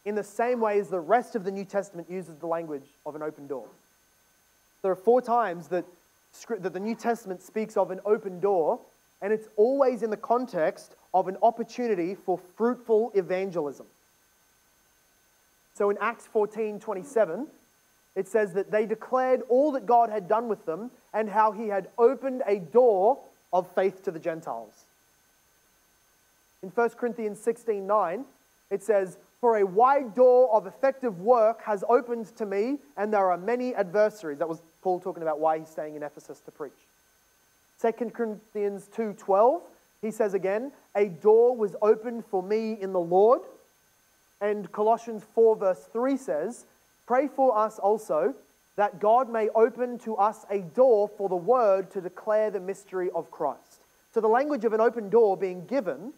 in 0.06 0.16
the 0.16 0.24
same 0.24 0.62
way 0.62 0.80
as 0.80 0.90
the 0.90 1.00
rest 1.00 1.36
of 1.36 1.44
the 1.44 1.52
New 1.52 1.66
Testament 1.66 2.10
uses 2.10 2.38
the 2.38 2.48
language 2.48 2.86
of 3.06 3.16
an 3.16 3.24
open 3.24 3.48
door. 3.48 3.66
There 4.82 4.92
are 4.92 4.96
four 4.96 5.22
times 5.22 5.68
that, 5.70 5.86
that 6.60 6.74
the 6.74 6.80
New 6.80 6.96
Testament 6.96 7.42
speaks 7.42 7.76
of 7.76 7.92
an 7.92 8.00
open 8.06 8.40
door, 8.40 8.80
and 9.22 9.34
it's 9.34 9.48
always 9.58 10.04
in 10.04 10.12
the 10.12 10.18
context 10.18 10.94
of 11.14 11.28
an 11.28 11.38
opportunity 11.42 12.16
for 12.16 12.38
fruitful 12.38 13.12
evangelism. 13.16 13.88
So 15.74 15.90
in 15.90 15.98
Acts 16.00 16.28
14 16.28 16.80
27, 16.80 17.48
it 18.16 18.28
says 18.28 18.54
that 18.54 18.70
they 18.70 18.86
declared 18.86 19.42
all 19.50 19.72
that 19.72 19.86
God 19.86 20.10
had 20.10 20.28
done 20.28 20.48
with 20.48 20.66
them 20.66 20.92
and 21.14 21.30
how 21.30 21.52
he 21.52 21.68
had 21.68 21.88
opened 21.98 22.44
a 22.46 22.58
door 22.58 23.18
of 23.52 23.68
faith 23.74 24.04
to 24.04 24.12
the 24.12 24.20
Gentiles. 24.20 24.86
In 26.62 26.70
1 26.70 26.90
Corinthians 26.92 27.40
16 27.40 27.86
9, 27.86 28.26
it 28.70 28.84
says, 28.84 29.18
For 29.40 29.58
a 29.58 29.66
wide 29.66 30.16
door 30.16 30.54
of 30.54 30.68
effective 30.68 31.20
work 31.22 31.62
has 31.64 31.84
opened 31.88 32.36
to 32.38 32.46
me, 32.46 32.78
and 32.98 33.14
there 33.14 33.32
are 33.32 33.38
many 33.38 33.74
adversaries. 33.74 34.40
That 34.40 34.50
was 34.50 34.62
Paul 34.82 35.00
talking 35.00 35.24
about 35.24 35.40
why 35.40 35.60
he's 35.60 35.70
staying 35.70 35.96
in 35.96 36.04
Ephesus 36.04 36.40
to 36.42 36.52
preach. 36.52 36.72
2 37.82 38.12
Corinthians 38.12 38.90
2:12, 38.96 39.62
he 40.02 40.12
says 40.12 40.34
again, 40.34 40.72
a 40.96 41.06
door 41.06 41.56
was 41.56 41.76
opened 41.82 42.26
for 42.26 42.44
me 42.44 42.74
in 42.80 42.94
the 42.94 43.00
Lord. 43.00 43.42
And 44.42 44.72
Colossians 44.72 45.24
4 45.36 45.56
verse 45.56 45.86
3 45.92 46.18
says, 46.18 46.66
pray 47.06 47.28
for 47.28 47.58
us 47.58 47.80
also 47.80 48.34
that 48.76 49.00
God 49.00 49.30
may 49.30 49.50
open 49.50 50.00
to 50.00 50.16
us 50.16 50.46
a 50.50 50.60
door 50.60 51.10
for 51.10 51.28
the 51.28 51.36
word 51.36 51.92
to 51.92 52.00
declare 52.00 52.50
the 52.50 52.62
mystery 52.62 53.10
of 53.14 53.30
Christ. 53.32 53.82
So 54.14 54.22
the 54.22 54.30
language 54.30 54.64
of 54.64 54.72
an 54.72 54.80
open 54.80 55.10
door 55.10 55.36
being 55.36 55.66
given 55.66 56.14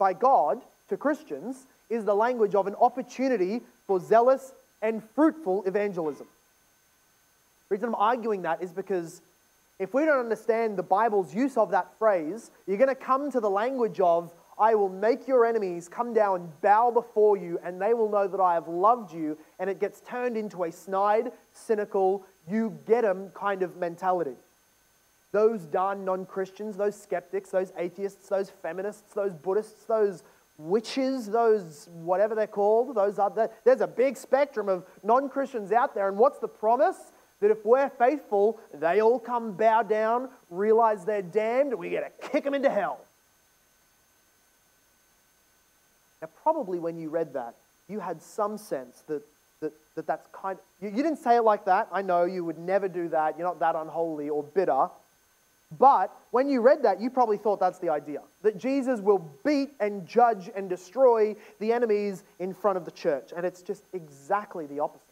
by 0.00 0.14
God 0.14 0.60
to 0.88 0.96
Christians 0.96 1.66
is 1.88 2.04
the 2.04 2.14
language 2.14 2.56
of 2.56 2.66
an 2.66 2.74
opportunity 2.80 3.60
for 3.86 4.00
zealous 4.00 4.52
and 4.82 5.02
fruitful 5.14 5.62
evangelism. 5.66 6.26
The 7.68 7.74
reason 7.74 7.90
I'm 7.90 7.94
arguing 7.94 8.42
that 8.42 8.62
is 8.62 8.72
because 8.72 9.20
if 9.78 9.94
we 9.94 10.04
don't 10.04 10.18
understand 10.18 10.76
the 10.76 10.82
Bible's 10.82 11.32
use 11.34 11.56
of 11.56 11.70
that 11.70 11.88
phrase, 11.98 12.50
you're 12.66 12.76
going 12.78 12.88
to 12.88 12.94
come 12.94 13.30
to 13.30 13.40
the 13.40 13.50
language 13.50 14.00
of, 14.00 14.32
I 14.58 14.74
will 14.74 14.88
make 14.88 15.28
your 15.28 15.46
enemies 15.46 15.88
come 15.88 16.12
down 16.12 16.40
and 16.40 16.60
bow 16.60 16.90
before 16.90 17.36
you, 17.36 17.58
and 17.62 17.80
they 17.80 17.94
will 17.94 18.10
know 18.10 18.26
that 18.26 18.40
I 18.40 18.54
have 18.54 18.68
loved 18.68 19.12
you. 19.12 19.38
And 19.58 19.70
it 19.70 19.80
gets 19.80 20.00
turned 20.00 20.36
into 20.36 20.64
a 20.64 20.72
snide, 20.72 21.32
cynical, 21.52 22.24
you 22.48 22.78
get 22.86 23.02
them 23.02 23.30
kind 23.34 23.62
of 23.62 23.76
mentality. 23.76 24.34
Those 25.32 25.62
darn 25.62 26.04
non 26.04 26.26
Christians, 26.26 26.76
those 26.76 27.00
skeptics, 27.00 27.50
those 27.50 27.72
atheists, 27.76 28.28
those 28.28 28.50
feminists, 28.50 29.14
those 29.14 29.32
Buddhists, 29.32 29.84
those 29.84 30.24
witches, 30.58 31.26
those 31.26 31.88
whatever 31.92 32.34
they're 32.34 32.46
called, 32.46 32.94
those 32.94 33.18
other, 33.18 33.48
there's 33.64 33.80
a 33.80 33.86
big 33.86 34.16
spectrum 34.16 34.68
of 34.68 34.84
non 35.02 35.28
Christians 35.28 35.72
out 35.72 35.94
there. 35.94 36.08
And 36.08 36.18
what's 36.18 36.38
the 36.38 36.48
promise? 36.48 36.96
That 37.40 37.50
if 37.50 37.64
we're 37.64 37.88
faithful, 37.88 38.60
they 38.74 39.00
all 39.00 39.18
come 39.18 39.52
bow 39.52 39.82
down, 39.82 40.28
realize 40.50 41.06
they're 41.06 41.22
damned, 41.22 41.70
and 41.70 41.78
we 41.78 41.88
get 41.88 42.20
to 42.20 42.28
kick 42.28 42.44
them 42.44 42.52
into 42.52 42.68
hell. 42.68 43.00
Now, 46.20 46.28
probably 46.42 46.78
when 46.78 46.98
you 46.98 47.08
read 47.08 47.32
that, 47.32 47.54
you 47.88 47.98
had 47.98 48.20
some 48.20 48.58
sense 48.58 49.02
that, 49.06 49.22
that, 49.60 49.72
that 49.94 50.06
that's 50.06 50.28
kind 50.32 50.58
of, 50.58 50.64
you, 50.82 50.94
you 50.94 51.02
didn't 51.02 51.18
say 51.18 51.36
it 51.36 51.42
like 51.42 51.64
that. 51.64 51.88
I 51.90 52.02
know 52.02 52.24
you 52.24 52.44
would 52.44 52.58
never 52.58 52.88
do 52.88 53.08
that. 53.08 53.38
You're 53.38 53.48
not 53.48 53.60
that 53.60 53.74
unholy 53.74 54.28
or 54.28 54.42
bitter. 54.42 54.88
But 55.78 56.14
when 56.32 56.48
you 56.48 56.60
read 56.60 56.82
that, 56.82 57.00
you 57.00 57.10
probably 57.10 57.36
thought 57.36 57.60
that's 57.60 57.78
the 57.78 57.90
idea 57.90 58.20
that 58.42 58.58
Jesus 58.58 59.00
will 59.00 59.30
beat 59.44 59.70
and 59.78 60.06
judge 60.06 60.50
and 60.54 60.68
destroy 60.68 61.36
the 61.60 61.72
enemies 61.72 62.24
in 62.38 62.54
front 62.54 62.76
of 62.76 62.84
the 62.84 62.90
church. 62.90 63.32
And 63.36 63.46
it's 63.46 63.62
just 63.62 63.84
exactly 63.92 64.66
the 64.66 64.80
opposite. 64.80 65.06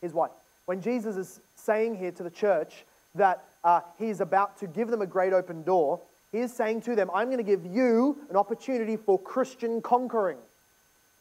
Here's 0.00 0.12
why. 0.12 0.28
When 0.66 0.82
Jesus 0.82 1.16
is 1.16 1.40
saying 1.54 1.96
here 1.96 2.12
to 2.12 2.22
the 2.22 2.30
church 2.30 2.84
that 3.14 3.42
uh, 3.64 3.80
he's 3.98 4.20
about 4.20 4.58
to 4.60 4.66
give 4.66 4.88
them 4.88 5.00
a 5.00 5.06
great 5.06 5.32
open 5.32 5.62
door, 5.62 6.00
he 6.30 6.38
is 6.40 6.52
saying 6.52 6.82
to 6.82 6.94
them, 6.94 7.10
I'm 7.14 7.28
going 7.28 7.38
to 7.38 7.42
give 7.42 7.64
you 7.64 8.18
an 8.28 8.36
opportunity 8.36 8.96
for 8.96 9.18
Christian 9.18 9.80
conquering, 9.80 10.38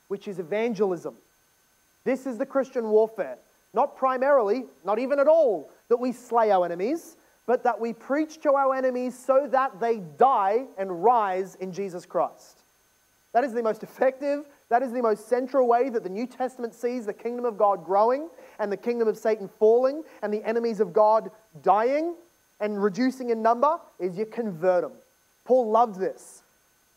which 0.09 0.27
is 0.27 0.37
evangelism. 0.37 1.15
This 2.03 2.27
is 2.27 2.37
the 2.37 2.45
Christian 2.45 2.89
warfare. 2.89 3.37
Not 3.73 3.95
primarily, 3.95 4.65
not 4.83 4.99
even 4.99 5.19
at 5.19 5.27
all, 5.27 5.69
that 5.87 5.97
we 5.97 6.11
slay 6.11 6.51
our 6.51 6.65
enemies, 6.65 7.15
but 7.47 7.63
that 7.63 7.79
we 7.79 7.93
preach 7.93 8.39
to 8.41 8.53
our 8.53 8.75
enemies 8.75 9.17
so 9.17 9.47
that 9.49 9.79
they 9.79 9.97
die 10.17 10.65
and 10.77 11.03
rise 11.03 11.55
in 11.55 11.71
Jesus 11.71 12.05
Christ. 12.05 12.61
That 13.33 13.43
is 13.43 13.53
the 13.53 13.63
most 13.63 13.83
effective, 13.83 14.45
that 14.69 14.83
is 14.83 14.91
the 14.91 15.01
most 15.01 15.27
central 15.27 15.67
way 15.67 15.89
that 15.89 16.03
the 16.03 16.09
New 16.09 16.27
Testament 16.27 16.75
sees 16.75 17.05
the 17.05 17.13
kingdom 17.13 17.45
of 17.45 17.57
God 17.57 17.85
growing 17.85 18.29
and 18.59 18.71
the 18.71 18.77
kingdom 18.77 19.07
of 19.07 19.17
Satan 19.17 19.47
falling 19.47 20.03
and 20.21 20.33
the 20.33 20.43
enemies 20.43 20.81
of 20.81 20.91
God 20.91 21.31
dying 21.63 22.15
and 22.59 22.83
reducing 22.83 23.29
in 23.29 23.41
number 23.41 23.79
is 23.99 24.17
you 24.17 24.25
convert 24.25 24.83
them. 24.83 24.93
Paul 25.45 25.71
loved 25.71 25.99
this. 25.99 26.43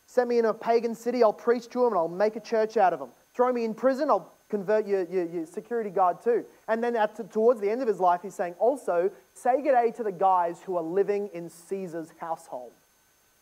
Send 0.07 0.29
me 0.29 0.41
in 0.41 0.47
a 0.47 0.55
pagan 0.55 0.95
city, 0.95 1.23
I'll 1.23 1.33
preach 1.33 1.69
to 1.69 1.85
them 1.85 1.89
and 1.89 1.97
I'll 1.97 2.09
make 2.09 2.35
a 2.35 2.41
church 2.41 2.77
out 2.77 2.93
of 2.93 2.99
them. 2.99 3.11
Throw 3.35 3.53
me 3.53 3.65
in 3.65 3.75
prison, 3.75 4.11
I'll 4.11 4.33
convert 4.51 4.87
your, 4.87 5.05
your, 5.05 5.25
your 5.25 5.47
security 5.47 5.91
guard 5.91 6.23
too. 6.23 6.45
And 6.69 6.83
then 6.83 6.97
at, 6.97 7.33
towards 7.33 7.61
the 7.61 7.71
end 7.71 7.81
of 7.81 7.89
his 7.89 8.01
life, 8.01 8.21
he's 8.23 8.35
saying, 8.35 8.55
also, 8.59 9.11
say 9.35 9.63
good 9.63 9.73
day 9.73 9.93
to 9.97 10.03
the 10.03 10.13
guys 10.13 10.61
who 10.65 10.77
are 10.77 10.83
living 10.83 11.31
in 11.33 11.49
Caesar's 11.49 12.13
household. 12.19 12.73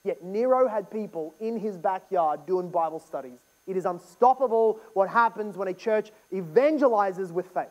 Yet 0.04 0.22
Nero 0.22 0.68
had 0.68 0.90
people 0.90 1.34
in 1.40 1.58
his 1.58 1.76
backyard 1.76 2.46
doing 2.46 2.70
Bible 2.70 3.00
studies. 3.00 3.38
It 3.66 3.76
is 3.76 3.84
unstoppable 3.84 4.80
what 4.94 5.08
happens 5.08 5.56
when 5.56 5.68
a 5.68 5.74
church 5.74 6.10
evangelizes 6.32 7.30
with 7.30 7.46
faith. 7.48 7.66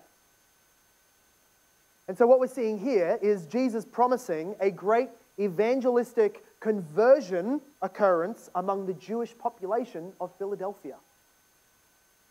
And 2.07 2.17
so, 2.17 2.27
what 2.27 2.39
we're 2.39 2.47
seeing 2.47 2.77
here 2.77 3.17
is 3.21 3.45
Jesus 3.47 3.83
promising 3.83 4.55
a 4.61 4.69
great 4.69 5.09
evangelistic 5.39 6.43
conversion 6.59 7.61
occurrence 7.81 8.49
among 8.55 8.85
the 8.85 8.93
Jewish 8.93 9.37
population 9.37 10.13
of 10.21 10.31
Philadelphia. 10.37 10.95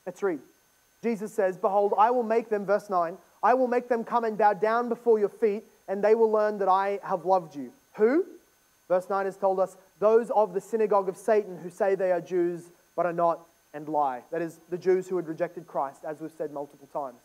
Let's 0.06 0.22
read. 0.22 0.40
Jesus 1.02 1.32
says, 1.32 1.56
Behold, 1.56 1.94
I 1.98 2.10
will 2.10 2.22
make 2.22 2.48
them, 2.48 2.64
verse 2.64 2.90
9, 2.90 3.16
I 3.42 3.54
will 3.54 3.68
make 3.68 3.88
them 3.88 4.04
come 4.04 4.24
and 4.24 4.36
bow 4.36 4.54
down 4.54 4.88
before 4.88 5.18
your 5.18 5.28
feet, 5.28 5.64
and 5.88 6.02
they 6.02 6.14
will 6.14 6.30
learn 6.30 6.58
that 6.58 6.68
I 6.68 6.98
have 7.02 7.24
loved 7.24 7.54
you. 7.54 7.72
Who? 7.94 8.24
Verse 8.88 9.08
9 9.08 9.24
has 9.24 9.36
told 9.36 9.60
us, 9.60 9.76
those 9.98 10.30
of 10.30 10.54
the 10.54 10.60
synagogue 10.60 11.08
of 11.08 11.16
Satan 11.16 11.58
who 11.58 11.70
say 11.70 11.94
they 11.94 12.12
are 12.12 12.20
Jews 12.20 12.64
but 12.94 13.06
are 13.06 13.12
not 13.12 13.40
and 13.74 13.88
lie. 13.88 14.22
That 14.32 14.42
is, 14.42 14.58
the 14.70 14.78
Jews 14.78 15.08
who 15.08 15.16
had 15.16 15.28
rejected 15.28 15.66
Christ, 15.66 16.00
as 16.04 16.20
we've 16.20 16.32
said 16.36 16.50
multiple 16.52 16.88
times. 16.92 17.18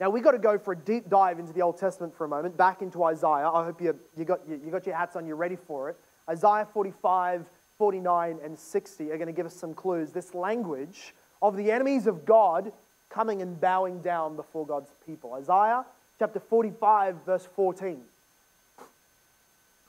Now, 0.00 0.10
we've 0.10 0.24
got 0.24 0.32
to 0.32 0.38
go 0.38 0.58
for 0.58 0.72
a 0.72 0.76
deep 0.76 1.08
dive 1.08 1.38
into 1.38 1.52
the 1.52 1.62
Old 1.62 1.78
Testament 1.78 2.16
for 2.16 2.24
a 2.24 2.28
moment, 2.28 2.56
back 2.56 2.82
into 2.82 3.04
Isaiah. 3.04 3.48
I 3.48 3.64
hope 3.64 3.80
you, 3.80 3.98
you, 4.16 4.24
got, 4.24 4.40
you, 4.48 4.60
you 4.64 4.70
got 4.70 4.86
your 4.86 4.96
hats 4.96 5.14
on, 5.14 5.26
you're 5.26 5.36
ready 5.36 5.56
for 5.56 5.90
it. 5.90 5.96
Isaiah 6.28 6.66
45, 6.72 7.44
49, 7.78 8.38
and 8.42 8.58
60 8.58 9.10
are 9.10 9.16
going 9.16 9.26
to 9.26 9.32
give 9.32 9.46
us 9.46 9.54
some 9.54 9.74
clues. 9.74 10.10
This 10.10 10.34
language 10.34 11.14
of 11.42 11.56
the 11.56 11.70
enemies 11.70 12.06
of 12.06 12.24
God 12.24 12.72
coming 13.10 13.42
and 13.42 13.60
bowing 13.60 14.00
down 14.00 14.36
before 14.36 14.66
God's 14.66 14.90
people. 15.06 15.34
Isaiah 15.34 15.84
chapter 16.18 16.40
45, 16.40 17.16
verse 17.26 17.46
14. 17.54 18.00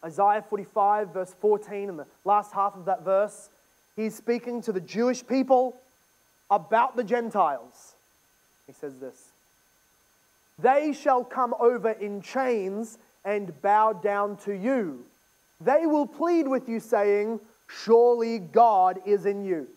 Isaiah 0.04 0.44
45, 0.50 1.14
verse 1.14 1.34
14, 1.40 1.90
and 1.90 2.00
the 2.00 2.08
last 2.26 2.52
half 2.52 2.76
of 2.76 2.86
that 2.86 3.06
verse, 3.06 3.50
he's 3.96 4.16
speaking 4.16 4.62
to 4.64 4.74
the 4.74 4.82
Jewish 4.82 5.26
people 5.26 5.78
about 6.52 6.98
the 6.98 7.04
Gentiles. 7.04 7.94
He 8.68 8.74
says 8.74 9.00
this 9.00 9.30
they 10.60 10.94
shall 10.94 11.24
come 11.24 11.56
over 11.60 11.92
in 11.92 12.22
chains 12.22 12.98
and 13.26 13.60
bow 13.62 13.94
down 13.94 14.38
to 14.38 14.54
you. 14.54 15.06
They 15.62 15.86
will 15.86 16.06
plead 16.06 16.48
with 16.48 16.70
you, 16.70 16.80
saying, 16.80 17.40
Surely 17.68 18.40
God 18.40 19.00
is 19.06 19.26
in 19.26 19.46
you, 19.46 19.68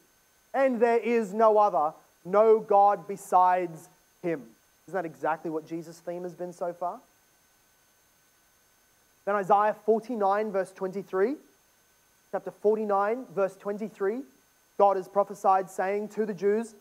and 0.57 0.81
there 0.81 0.99
is 0.99 1.35
no 1.35 1.59
other, 1.59 1.95
no 2.25 2.59
God 2.59 3.07
besides 3.07 3.89
him. 4.23 4.43
Isn't 4.89 4.95
that 4.95 5.05
exactly 5.05 5.51
what 5.51 5.69
Jesus' 5.69 5.99
theme 6.01 6.23
has 6.23 6.35
been 6.35 6.53
so 6.53 6.73
far? 6.73 6.99
Then 9.27 9.35
Isaiah 9.35 9.77
49, 9.85 10.51
verse 10.51 10.73
23. 10.73 11.35
Chapter 12.33 12.51
49, 12.51 13.27
verse 13.35 13.55
23. 13.57 14.21
God 14.79 14.97
has 14.97 15.09
prophesied, 15.09 15.71
saying 15.71 16.09
to 16.11 16.25
the 16.25 16.35
Jews, 16.35 16.75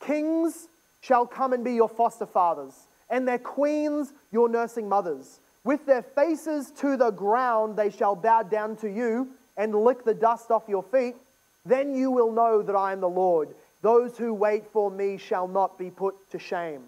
Kings 0.00 0.68
shall 1.02 1.26
come 1.26 1.52
and 1.52 1.62
be 1.62 1.74
your 1.74 1.88
foster 1.88 2.26
fathers 2.26 2.86
and 3.10 3.28
their 3.28 3.38
queens 3.38 4.14
your 4.32 4.48
nursing 4.48 4.88
mothers. 4.88 5.40
With 5.64 5.84
their 5.84 6.02
faces 6.02 6.70
to 6.78 6.96
the 6.96 7.10
ground, 7.10 7.76
they 7.76 7.90
shall 7.90 8.16
bow 8.16 8.44
down 8.44 8.76
to 8.76 8.88
you 8.88 9.28
and 9.56 9.74
lick 9.74 10.04
the 10.04 10.14
dust 10.14 10.50
off 10.50 10.62
your 10.68 10.82
feet. 10.82 11.16
Then 11.64 11.94
you 11.94 12.10
will 12.10 12.32
know 12.32 12.62
that 12.62 12.74
I 12.74 12.92
am 12.92 13.00
the 13.00 13.08
Lord. 13.08 13.54
Those 13.82 14.16
who 14.16 14.32
wait 14.34 14.66
for 14.72 14.90
me 14.90 15.16
shall 15.16 15.48
not 15.48 15.78
be 15.78 15.90
put 15.90 16.14
to 16.30 16.38
shame. 16.38 16.82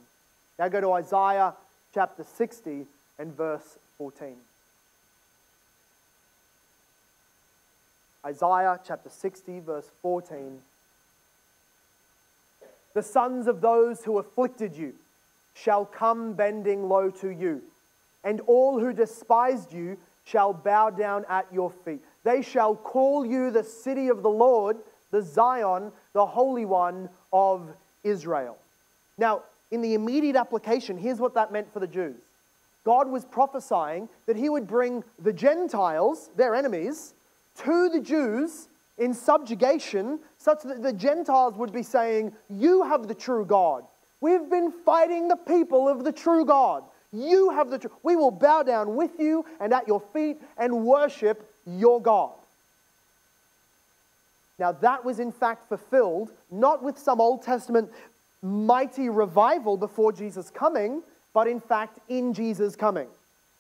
Now 0.59 0.69
go 0.69 0.81
to 0.81 0.93
Isaiah 0.93 1.55
chapter 1.95 2.25
60 2.25 2.87
and 3.19 3.37
verse 3.37 3.79
14. 3.99 4.37
Isaiah 8.25 8.79
chapter 8.87 9.11
60, 9.11 9.61
verse 9.61 9.91
14. 10.01 10.61
the 12.95 13.03
sons 13.03 13.47
of 13.47 13.61
those 13.61 14.05
who 14.05 14.19
afflicted 14.19 14.77
you 14.77 14.93
shall 15.55 15.85
come 15.85 16.35
bending 16.35 16.89
low 16.89 17.11
to 17.11 17.31
you, 17.31 17.63
and 18.25 18.41
all 18.43 18.79
who 18.79 18.93
despised 18.93 19.73
you 19.73 19.97
shall 20.25 20.53
bow 20.53 20.91
down 20.91 21.25
at 21.29 21.47
your 21.53 21.71
feet. 21.85 22.05
They 22.25 22.43
shall 22.43 22.75
call 22.75 23.25
you 23.27 23.51
the 23.51 23.65
city 23.65 24.09
of 24.09 24.23
the 24.23 24.31
Lord, 24.31 24.79
the 25.11 25.23
Zion, 25.23 25.93
the 26.13 26.27
Holy 26.27 26.65
One 26.65 27.09
of 27.33 27.69
Israel. 28.05 28.57
Now, 29.19 29.43
in 29.71 29.81
the 29.83 29.95
immediate 29.95 30.37
application, 30.37 30.99
here's 30.99 31.19
what 31.19 31.35
that 31.35 31.53
meant 31.53 31.73
for 31.73 31.81
the 31.81 31.87
Jews 31.87 32.21
God 32.85 33.09
was 33.09 33.25
prophesying 33.25 34.09
that 34.27 34.37
he 34.37 34.49
would 34.49 34.67
bring 34.67 35.05
the 35.19 35.33
Gentiles, 35.33 36.31
their 36.37 36.55
enemies, 36.55 37.15
to 37.65 37.89
the 37.89 38.01
Jews 38.01 38.69
in 38.99 39.15
subjugation, 39.15 40.21
such 40.39 40.63
that 40.63 40.83
the 40.83 40.93
Gentiles 40.93 41.55
would 41.57 41.73
be 41.73 41.83
saying, 41.83 42.33
You 42.49 42.83
have 42.85 43.09
the 43.09 43.15
true 43.15 43.45
God. 43.45 43.85
We've 44.21 44.49
been 44.49 44.73
fighting 44.85 45.29
the 45.29 45.37
people 45.37 45.89
of 45.89 46.05
the 46.05 46.13
true 46.13 46.45
God. 46.45 46.85
You 47.13 47.51
have 47.51 47.71
the 47.71 47.79
truth. 47.79 47.93
We 48.03 48.17
will 48.17 48.31
bow 48.31 48.63
down 48.63 48.95
with 48.95 49.19
you 49.19 49.45
and 49.61 49.73
at 49.73 49.89
your 49.89 50.01
feet 50.13 50.41
and 50.57 50.85
worship 50.87 51.52
your 51.67 52.01
God. 52.01 52.33
Now, 54.59 54.73
that 54.73 55.05
was 55.05 55.19
in 55.19 55.33
fact 55.33 55.69
fulfilled, 55.69 56.31
not 56.51 56.83
with 56.83 56.99
some 56.99 57.21
Old 57.21 57.43
Testament 57.43 57.91
mighty 58.43 59.09
revival 59.09 59.77
before 59.77 60.13
Jesus' 60.13 60.51
coming, 60.51 61.03
but 61.33 61.47
in 61.47 61.61
fact 61.61 61.99
in 62.09 62.35
Jesus' 62.35 62.77
coming. 62.77 63.09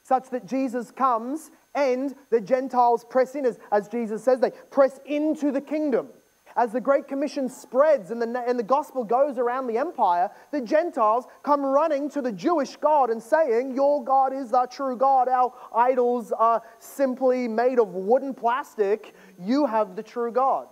Such 0.04 0.30
that 0.30 0.46
Jesus 0.46 0.90
comes 0.90 1.50
and 1.74 2.14
the 2.30 2.40
Gentiles 2.40 3.04
press 3.04 3.34
in, 3.34 3.46
as, 3.46 3.58
as 3.70 3.88
Jesus 3.88 4.22
says, 4.22 4.40
they 4.40 4.50
press 4.70 5.00
into 5.06 5.50
the 5.50 5.60
kingdom. 5.60 6.08
As 6.56 6.72
the 6.72 6.80
Great 6.80 7.08
Commission 7.08 7.48
spreads 7.48 8.10
and 8.10 8.20
the, 8.20 8.44
and 8.46 8.58
the 8.58 8.64
gospel 8.64 9.04
goes 9.04 9.38
around 9.38 9.66
the 9.66 9.78
empire, 9.78 10.30
the 10.50 10.60
Gentiles 10.60 11.26
come 11.42 11.64
running 11.64 12.10
to 12.10 12.22
the 12.22 12.32
Jewish 12.32 12.76
God 12.76 13.10
and 13.10 13.22
saying, 13.22 13.74
Your 13.74 14.04
God 14.04 14.32
is 14.32 14.50
the 14.50 14.66
true 14.70 14.96
God. 14.96 15.28
Our 15.28 15.52
idols 15.74 16.32
are 16.32 16.62
simply 16.78 17.48
made 17.48 17.78
of 17.78 17.94
wood 17.94 18.22
and 18.22 18.36
plastic. 18.36 19.14
You 19.38 19.66
have 19.66 19.96
the 19.96 20.02
true 20.02 20.30
God. 20.30 20.68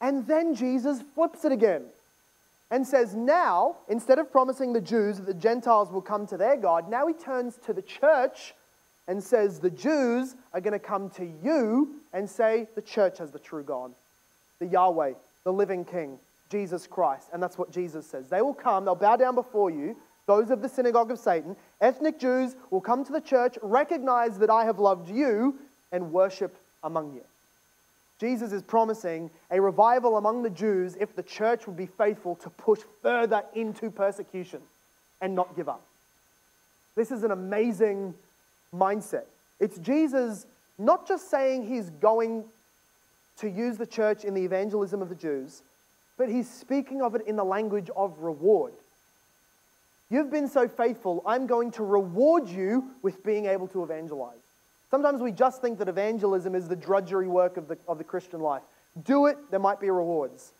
And 0.00 0.26
then 0.26 0.54
Jesus 0.54 1.02
flips 1.14 1.44
it 1.44 1.52
again 1.52 1.84
and 2.70 2.86
says, 2.86 3.14
Now, 3.14 3.76
instead 3.88 4.18
of 4.18 4.30
promising 4.30 4.72
the 4.72 4.80
Jews 4.80 5.16
that 5.18 5.26
the 5.26 5.34
Gentiles 5.34 5.90
will 5.90 6.02
come 6.02 6.26
to 6.28 6.36
their 6.36 6.56
God, 6.56 6.90
now 6.90 7.06
he 7.06 7.14
turns 7.14 7.56
to 7.66 7.72
the 7.72 7.82
church 7.82 8.54
and 9.08 9.22
says, 9.22 9.58
The 9.58 9.70
Jews 9.70 10.34
are 10.52 10.60
going 10.60 10.72
to 10.72 10.78
come 10.78 11.10
to 11.10 11.24
you 11.42 11.96
and 12.12 12.28
say, 12.28 12.68
The 12.74 12.82
church 12.82 13.18
has 13.18 13.30
the 13.30 13.38
true 13.38 13.62
God, 13.62 13.92
the 14.58 14.66
Yahweh, 14.66 15.12
the 15.44 15.52
living 15.52 15.84
King, 15.84 16.18
Jesus 16.50 16.86
Christ. 16.86 17.28
And 17.32 17.42
that's 17.42 17.58
what 17.58 17.70
Jesus 17.70 18.06
says. 18.06 18.28
They 18.28 18.42
will 18.42 18.54
come, 18.54 18.84
they'll 18.84 18.94
bow 18.94 19.16
down 19.16 19.34
before 19.34 19.70
you, 19.70 19.96
those 20.26 20.50
of 20.50 20.60
the 20.62 20.68
synagogue 20.68 21.10
of 21.10 21.18
Satan. 21.18 21.56
Ethnic 21.80 22.18
Jews 22.18 22.56
will 22.70 22.80
come 22.80 23.04
to 23.04 23.12
the 23.12 23.20
church, 23.20 23.58
recognize 23.62 24.38
that 24.38 24.50
I 24.50 24.64
have 24.64 24.78
loved 24.78 25.08
you, 25.08 25.56
and 25.92 26.12
worship 26.12 26.56
among 26.82 27.14
you. 27.14 27.22
Jesus 28.18 28.52
is 28.52 28.62
promising 28.62 29.30
a 29.50 29.60
revival 29.60 30.16
among 30.16 30.42
the 30.42 30.50
Jews 30.50 30.96
if 30.98 31.14
the 31.14 31.22
church 31.22 31.66
would 31.66 31.76
be 31.76 31.86
faithful 31.86 32.34
to 32.36 32.50
push 32.50 32.80
further 33.02 33.44
into 33.54 33.90
persecution 33.90 34.60
and 35.20 35.34
not 35.34 35.54
give 35.54 35.68
up. 35.68 35.82
This 36.94 37.10
is 37.10 37.24
an 37.24 37.30
amazing 37.30 38.14
mindset. 38.74 39.24
It's 39.60 39.78
Jesus 39.78 40.46
not 40.78 41.06
just 41.06 41.30
saying 41.30 41.66
he's 41.66 41.90
going 41.90 42.44
to 43.38 43.50
use 43.50 43.76
the 43.76 43.86
church 43.86 44.24
in 44.24 44.34
the 44.34 44.44
evangelism 44.44 45.02
of 45.02 45.08
the 45.08 45.14
Jews, 45.14 45.62
but 46.16 46.28
he's 46.28 46.48
speaking 46.48 47.02
of 47.02 47.14
it 47.14 47.26
in 47.26 47.36
the 47.36 47.44
language 47.44 47.90
of 47.94 48.18
reward. 48.18 48.72
You've 50.08 50.30
been 50.30 50.48
so 50.48 50.68
faithful, 50.68 51.22
I'm 51.26 51.46
going 51.46 51.72
to 51.72 51.82
reward 51.82 52.48
you 52.48 52.90
with 53.02 53.24
being 53.24 53.46
able 53.46 53.68
to 53.68 53.82
evangelize. 53.82 54.38
Sometimes 54.90 55.20
we 55.20 55.32
just 55.32 55.60
think 55.60 55.78
that 55.78 55.88
evangelism 55.88 56.54
is 56.54 56.68
the 56.68 56.76
drudgery 56.76 57.28
work 57.28 57.56
of 57.56 57.68
the, 57.68 57.76
of 57.88 57.98
the 57.98 58.04
Christian 58.04 58.40
life. 58.40 58.62
Do 59.04 59.26
it, 59.26 59.36
there 59.50 59.60
might 59.60 59.80
be 59.80 59.90
rewards. 59.90 60.52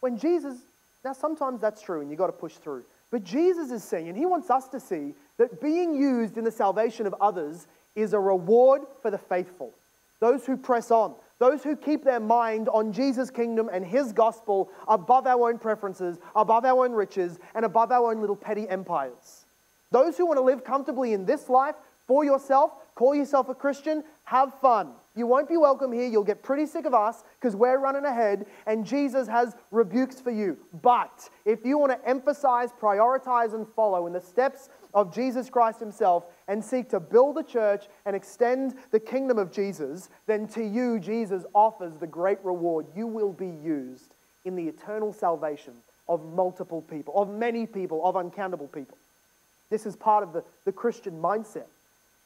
When 0.00 0.18
Jesus, 0.18 0.56
now 1.04 1.14
sometimes 1.14 1.60
that's 1.60 1.80
true 1.80 2.02
and 2.02 2.10
you've 2.10 2.18
got 2.18 2.26
to 2.26 2.32
push 2.32 2.54
through. 2.54 2.84
But 3.10 3.24
Jesus 3.24 3.70
is 3.70 3.82
saying, 3.82 4.08
and 4.08 4.18
he 4.18 4.26
wants 4.26 4.50
us 4.50 4.68
to 4.68 4.80
see, 4.80 5.14
that 5.38 5.60
being 5.60 5.94
used 5.94 6.36
in 6.36 6.44
the 6.44 6.50
salvation 6.50 7.06
of 7.06 7.14
others 7.20 7.66
is 7.96 8.12
a 8.12 8.18
reward 8.18 8.82
for 9.02 9.10
the 9.10 9.18
faithful. 9.18 9.72
Those 10.20 10.44
who 10.44 10.56
press 10.56 10.90
on, 10.90 11.14
those 11.38 11.62
who 11.62 11.76
keep 11.76 12.04
their 12.04 12.20
mind 12.20 12.68
on 12.68 12.92
Jesus' 12.92 13.30
kingdom 13.30 13.68
and 13.72 13.84
his 13.84 14.12
gospel 14.12 14.70
above 14.86 15.26
our 15.26 15.48
own 15.48 15.58
preferences, 15.58 16.18
above 16.36 16.64
our 16.64 16.84
own 16.84 16.92
riches, 16.92 17.38
and 17.54 17.64
above 17.64 17.90
our 17.90 18.10
own 18.10 18.20
little 18.20 18.36
petty 18.36 18.68
empires. 18.68 19.46
Those 19.90 20.16
who 20.16 20.26
want 20.26 20.38
to 20.38 20.42
live 20.42 20.64
comfortably 20.64 21.12
in 21.12 21.24
this 21.24 21.48
life 21.48 21.76
for 22.06 22.24
yourself, 22.24 22.72
call 22.94 23.14
yourself 23.14 23.48
a 23.48 23.54
Christian, 23.54 24.04
have 24.24 24.58
fun. 24.60 24.92
You 25.16 25.26
won't 25.26 25.48
be 25.48 25.56
welcome 25.56 25.92
here. 25.92 26.08
You'll 26.08 26.24
get 26.24 26.42
pretty 26.42 26.66
sick 26.66 26.86
of 26.86 26.94
us 26.94 27.22
because 27.40 27.54
we're 27.54 27.78
running 27.78 28.04
ahead, 28.04 28.46
and 28.66 28.84
Jesus 28.84 29.28
has 29.28 29.54
rebukes 29.70 30.20
for 30.20 30.30
you. 30.30 30.56
But 30.82 31.28
if 31.44 31.64
you 31.64 31.78
want 31.78 31.92
to 31.92 32.08
emphasize, 32.08 32.70
prioritize, 32.72 33.54
and 33.54 33.66
follow 33.76 34.06
in 34.06 34.12
the 34.12 34.20
steps 34.20 34.68
of 34.92 35.14
Jesus 35.14 35.50
Christ 35.50 35.78
Himself 35.78 36.24
and 36.48 36.64
seek 36.64 36.88
to 36.90 37.00
build 37.00 37.38
a 37.38 37.42
church 37.42 37.86
and 38.06 38.16
extend 38.16 38.74
the 38.90 39.00
kingdom 39.00 39.38
of 39.38 39.52
Jesus, 39.52 40.08
then 40.26 40.48
to 40.48 40.64
you, 40.64 40.98
Jesus 40.98 41.44
offers 41.54 41.96
the 41.96 42.06
great 42.06 42.38
reward. 42.44 42.86
You 42.96 43.06
will 43.06 43.32
be 43.32 43.52
used 43.62 44.14
in 44.44 44.56
the 44.56 44.66
eternal 44.66 45.12
salvation 45.12 45.74
of 46.08 46.24
multiple 46.34 46.82
people, 46.82 47.14
of 47.16 47.28
many 47.28 47.66
people, 47.66 48.04
of 48.04 48.16
uncountable 48.16 48.68
people. 48.68 48.96
This 49.70 49.86
is 49.86 49.96
part 49.96 50.22
of 50.22 50.32
the, 50.32 50.44
the 50.64 50.72
Christian 50.72 51.20
mindset. 51.20 51.66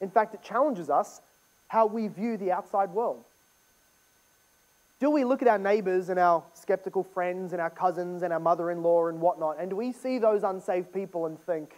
In 0.01 0.09
fact, 0.09 0.33
it 0.33 0.41
challenges 0.41 0.89
us 0.89 1.21
how 1.67 1.85
we 1.85 2.07
view 2.07 2.37
the 2.37 2.51
outside 2.51 2.91
world. 2.91 3.23
Do 4.99 5.09
we 5.09 5.23
look 5.23 5.41
at 5.41 5.47
our 5.47 5.57
neighbors 5.57 6.09
and 6.09 6.19
our 6.19 6.43
skeptical 6.53 7.03
friends 7.03 7.53
and 7.53 7.61
our 7.61 7.69
cousins 7.69 8.21
and 8.21 8.33
our 8.33 8.39
mother 8.39 8.69
in 8.69 8.83
law 8.83 9.07
and 9.07 9.21
whatnot, 9.21 9.57
and 9.59 9.69
do 9.69 9.75
we 9.77 9.93
see 9.93 10.19
those 10.19 10.43
unsaved 10.43 10.93
people 10.93 11.25
and 11.25 11.39
think 11.39 11.73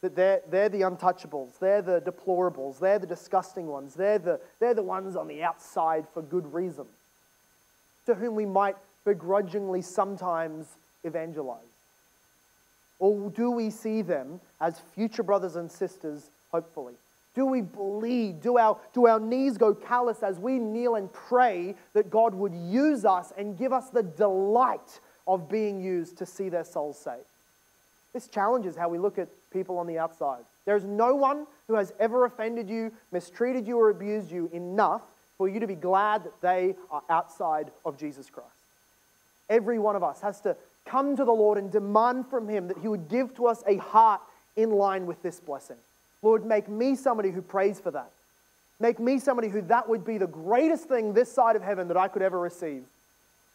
that 0.00 0.16
they're, 0.16 0.40
they're 0.50 0.68
the 0.68 0.80
untouchables, 0.80 1.58
they're 1.60 1.82
the 1.82 2.00
deplorables, 2.00 2.78
they're 2.80 2.98
the 2.98 3.06
disgusting 3.06 3.66
ones, 3.66 3.94
they're 3.94 4.18
the, 4.18 4.40
they're 4.58 4.74
the 4.74 4.82
ones 4.82 5.14
on 5.14 5.28
the 5.28 5.42
outside 5.42 6.06
for 6.12 6.22
good 6.22 6.52
reason, 6.52 6.86
to 8.06 8.14
whom 8.14 8.34
we 8.34 8.46
might 8.46 8.76
begrudgingly 9.04 9.80
sometimes 9.80 10.66
evangelize? 11.04 11.60
Or 12.98 13.30
do 13.30 13.50
we 13.50 13.70
see 13.70 14.02
them 14.02 14.40
as 14.60 14.80
future 14.94 15.22
brothers 15.22 15.54
and 15.56 15.70
sisters, 15.70 16.30
hopefully? 16.50 16.94
Do 17.36 17.44
we 17.44 17.60
bleed? 17.60 18.40
Do 18.40 18.56
our, 18.56 18.78
do 18.94 19.06
our 19.06 19.20
knees 19.20 19.58
go 19.58 19.74
callous 19.74 20.22
as 20.22 20.38
we 20.38 20.58
kneel 20.58 20.94
and 20.94 21.12
pray 21.12 21.74
that 21.92 22.10
God 22.10 22.34
would 22.34 22.54
use 22.54 23.04
us 23.04 23.30
and 23.36 23.58
give 23.58 23.74
us 23.74 23.90
the 23.90 24.02
delight 24.02 25.00
of 25.28 25.48
being 25.48 25.82
used 25.82 26.16
to 26.18 26.26
see 26.26 26.48
their 26.48 26.64
souls 26.64 26.98
saved? 26.98 27.26
This 28.14 28.26
challenges 28.26 28.74
how 28.74 28.88
we 28.88 28.96
look 28.96 29.18
at 29.18 29.28
people 29.52 29.76
on 29.76 29.86
the 29.86 29.98
outside. 29.98 30.42
There's 30.64 30.84
no 30.84 31.14
one 31.14 31.46
who 31.68 31.74
has 31.74 31.92
ever 32.00 32.24
offended 32.24 32.70
you, 32.70 32.90
mistreated 33.12 33.68
you, 33.68 33.78
or 33.78 33.90
abused 33.90 34.30
you 34.30 34.48
enough 34.54 35.02
for 35.36 35.46
you 35.46 35.60
to 35.60 35.66
be 35.66 35.74
glad 35.74 36.24
that 36.24 36.40
they 36.40 36.74
are 36.90 37.02
outside 37.10 37.70
of 37.84 37.98
Jesus 37.98 38.30
Christ. 38.30 38.48
Every 39.50 39.78
one 39.78 39.94
of 39.94 40.02
us 40.02 40.22
has 40.22 40.40
to 40.40 40.56
come 40.86 41.16
to 41.16 41.24
the 41.26 41.32
Lord 41.32 41.58
and 41.58 41.70
demand 41.70 42.28
from 42.28 42.48
Him 42.48 42.68
that 42.68 42.78
He 42.78 42.88
would 42.88 43.10
give 43.10 43.34
to 43.36 43.46
us 43.46 43.62
a 43.66 43.76
heart 43.76 44.22
in 44.56 44.70
line 44.70 45.04
with 45.04 45.22
this 45.22 45.38
blessing. 45.38 45.76
Lord, 46.22 46.44
make 46.44 46.68
me 46.68 46.96
somebody 46.96 47.30
who 47.30 47.42
prays 47.42 47.80
for 47.80 47.90
that. 47.92 48.10
Make 48.78 48.98
me 48.98 49.18
somebody 49.18 49.48
who 49.48 49.62
that 49.62 49.88
would 49.88 50.04
be 50.04 50.18
the 50.18 50.26
greatest 50.26 50.84
thing 50.84 51.12
this 51.12 51.32
side 51.32 51.56
of 51.56 51.62
heaven 51.62 51.88
that 51.88 51.96
I 51.96 52.08
could 52.08 52.22
ever 52.22 52.38
receive. 52.38 52.84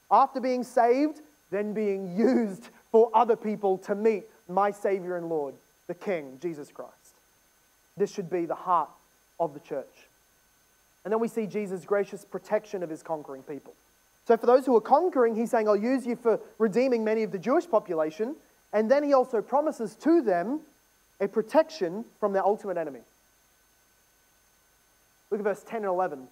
After 0.10 0.39
being 0.39 0.63
saved, 0.63 1.21
then 1.52 1.74
being 1.74 2.17
used 2.17 2.69
for 2.91 3.10
other 3.13 3.36
people 3.36 3.78
to 3.80 3.95
meet 3.95 4.24
my 4.50 4.71
Savior 4.71 5.17
and 5.17 5.30
Lord, 5.30 5.54
the 5.88 5.93
King, 5.93 6.38
Jesus 6.41 6.71
Christ. 6.71 6.91
This 7.97 8.12
should 8.12 8.30
be 8.30 8.45
the 8.45 8.56
heart 8.56 8.89
of 9.39 9.54
the 9.54 9.60
church. 9.60 9.86
And 11.04 11.12
then 11.12 11.19
we 11.19 11.28
see 11.28 11.47
Jesus' 11.47 11.86
gracious 11.86 12.26
protection 12.26 12.84
of 12.84 12.89
his 12.89 13.04
conquering 13.04 13.43
people. 13.43 13.74
So, 14.28 14.38
for 14.38 14.45
those 14.45 14.65
who 14.65 14.76
are 14.76 14.82
conquering, 14.82 15.36
he's 15.36 15.50
saying, 15.50 15.67
I'll 15.67 15.76
use 15.76 16.06
you 16.06 16.15
for 16.15 16.39
redeeming 16.60 17.04
many 17.04 17.24
of 17.24 17.32
the 17.32 17.39
Jewish 17.39 17.67
population. 17.69 18.36
And 18.71 18.89
then 18.89 19.04
he 19.04 19.13
also 19.13 19.41
promises 19.41 19.95
to 19.95 20.21
them 20.21 20.62
a 21.22 21.28
protection 21.28 22.04
from 22.20 22.34
their 22.34 22.44
ultimate 22.44 22.78
enemy. 22.78 23.02
Look 25.30 25.40
at 25.40 25.44
verse 25.44 25.64
10 25.66 25.78
and 25.78 25.86
11. 25.86 26.28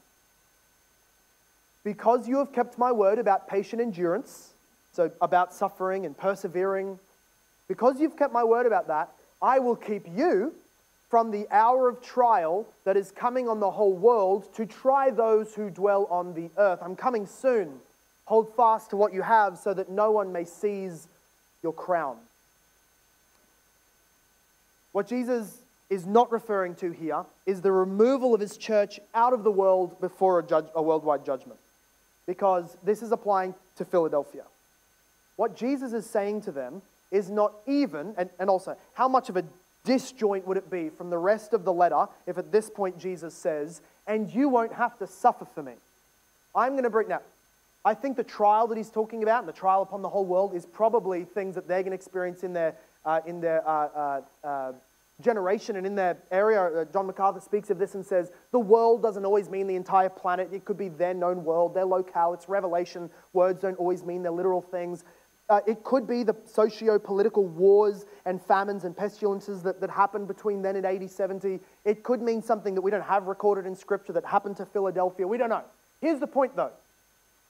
Because 1.83 2.27
you 2.27 2.39
have 2.39 2.51
kept 2.51 2.77
my 2.77 2.91
word 2.91 3.19
about 3.19 3.47
patient 3.47 3.81
endurance, 3.81 4.53
so 4.91 5.11
about 5.21 5.53
suffering 5.53 6.05
and 6.05 6.17
persevering, 6.17 6.99
because 7.67 8.01
you've 8.01 8.17
kept 8.17 8.33
my 8.33 8.43
word 8.43 8.65
about 8.65 8.87
that, 8.87 9.11
I 9.41 9.59
will 9.59 9.75
keep 9.75 10.05
you 10.13 10.53
from 11.09 11.31
the 11.31 11.47
hour 11.49 11.87
of 11.87 12.01
trial 12.01 12.67
that 12.83 12.97
is 12.97 13.11
coming 13.11 13.47
on 13.47 13.59
the 13.59 13.71
whole 13.71 13.93
world 13.93 14.53
to 14.55 14.65
try 14.65 15.09
those 15.09 15.55
who 15.55 15.69
dwell 15.69 16.05
on 16.09 16.33
the 16.33 16.49
earth. 16.57 16.79
I'm 16.81 16.95
coming 16.95 17.25
soon. 17.25 17.79
Hold 18.25 18.53
fast 18.55 18.89
to 18.89 18.97
what 18.97 19.13
you 19.13 19.21
have 19.21 19.57
so 19.57 19.73
that 19.73 19.89
no 19.89 20.11
one 20.11 20.31
may 20.31 20.43
seize 20.43 21.07
your 21.63 21.73
crown. 21.73 22.17
What 24.91 25.07
Jesus 25.07 25.59
is 25.89 26.05
not 26.05 26.31
referring 26.31 26.75
to 26.75 26.91
here 26.91 27.25
is 27.45 27.61
the 27.61 27.71
removal 27.71 28.33
of 28.33 28.41
his 28.41 28.57
church 28.57 28.99
out 29.13 29.33
of 29.33 29.43
the 29.43 29.51
world 29.51 29.99
before 29.99 30.39
a, 30.39 30.43
judge, 30.43 30.65
a 30.75 30.81
worldwide 30.81 31.25
judgment, 31.25 31.59
because 32.25 32.77
this 32.83 33.01
is 33.01 33.11
applying 33.11 33.55
to 33.75 33.85
Philadelphia. 33.85 34.43
What 35.35 35.55
Jesus 35.55 35.93
is 35.93 36.05
saying 36.05 36.41
to 36.41 36.51
them 36.51 36.81
is 37.11 37.29
not 37.29 37.53
even, 37.65 38.13
and, 38.17 38.29
and 38.39 38.49
also, 38.49 38.75
how 38.93 39.07
much 39.07 39.29
of 39.29 39.37
a 39.37 39.43
disjoint 39.83 40.45
would 40.45 40.57
it 40.57 40.69
be 40.69 40.89
from 40.89 41.09
the 41.09 41.17
rest 41.17 41.53
of 41.53 41.63
the 41.63 41.73
letter 41.73 42.05
if 42.27 42.37
at 42.37 42.51
this 42.51 42.69
point 42.69 42.99
Jesus 42.99 43.33
says, 43.33 43.81
and 44.05 44.29
you 44.29 44.49
won't 44.49 44.73
have 44.73 44.97
to 44.99 45.07
suffer 45.07 45.45
for 45.45 45.63
me? 45.63 45.73
I'm 46.55 46.73
going 46.73 46.83
to 46.83 46.89
bring, 46.89 47.07
now, 47.07 47.21
I 47.85 47.93
think 47.93 48.17
the 48.17 48.23
trial 48.23 48.67
that 48.67 48.77
he's 48.77 48.89
talking 48.89 49.23
about 49.23 49.39
and 49.39 49.47
the 49.47 49.53
trial 49.53 49.81
upon 49.81 50.01
the 50.01 50.09
whole 50.09 50.25
world 50.25 50.53
is 50.53 50.65
probably 50.65 51.23
things 51.23 51.55
that 51.55 51.67
they're 51.67 51.81
going 51.81 51.91
to 51.91 51.95
experience 51.95 52.43
in 52.43 52.53
their, 52.53 52.75
uh, 53.05 53.21
in 53.25 53.41
their 53.41 53.67
uh, 53.67 54.21
uh, 54.43 54.47
uh 54.47 54.71
generation 55.21 55.75
and 55.75 55.85
in 55.85 55.95
their 55.95 56.17
area. 56.31 56.61
Uh, 56.61 56.85
John 56.85 57.07
MacArthur 57.07 57.41
speaks 57.41 57.69
of 57.69 57.77
this 57.77 57.95
and 57.95 58.05
says, 58.05 58.31
the 58.51 58.59
world 58.59 59.01
doesn't 59.01 59.25
always 59.25 59.49
mean 59.49 59.67
the 59.67 59.75
entire 59.75 60.09
planet. 60.09 60.49
It 60.53 60.65
could 60.65 60.77
be 60.77 60.89
their 60.89 61.13
known 61.13 61.43
world, 61.43 61.73
their 61.73 61.85
locale. 61.85 62.33
It's 62.33 62.47
revelation. 62.47 63.09
Words 63.33 63.61
don't 63.61 63.77
always 63.77 64.03
mean 64.03 64.23
their 64.23 64.31
literal 64.31 64.61
things. 64.61 65.03
Uh, 65.49 65.61
it 65.67 65.83
could 65.83 66.07
be 66.07 66.23
the 66.23 66.35
socio 66.45 66.99
political 66.99 67.45
wars 67.45 68.05
and 68.25 68.39
famines 68.41 68.85
and 68.85 68.95
pestilences 68.95 69.63
that, 69.63 69.81
that 69.81 69.89
happened 69.89 70.27
between 70.27 70.61
then 70.61 70.75
and 70.75 70.85
80, 70.85 71.07
70. 71.07 71.59
It 71.85 72.03
could 72.03 72.21
mean 72.21 72.41
something 72.41 72.75
that 72.75 72.81
we 72.81 72.91
don't 72.91 73.03
have 73.03 73.25
recorded 73.25 73.65
in 73.65 73.75
Scripture 73.75 74.13
that 74.13 74.25
happened 74.25 74.57
to 74.57 74.65
Philadelphia. 74.65 75.27
We 75.27 75.37
don't 75.37 75.49
know. 75.49 75.63
Here's 76.01 76.19
the 76.19 76.27
point, 76.27 76.55
though 76.55 76.71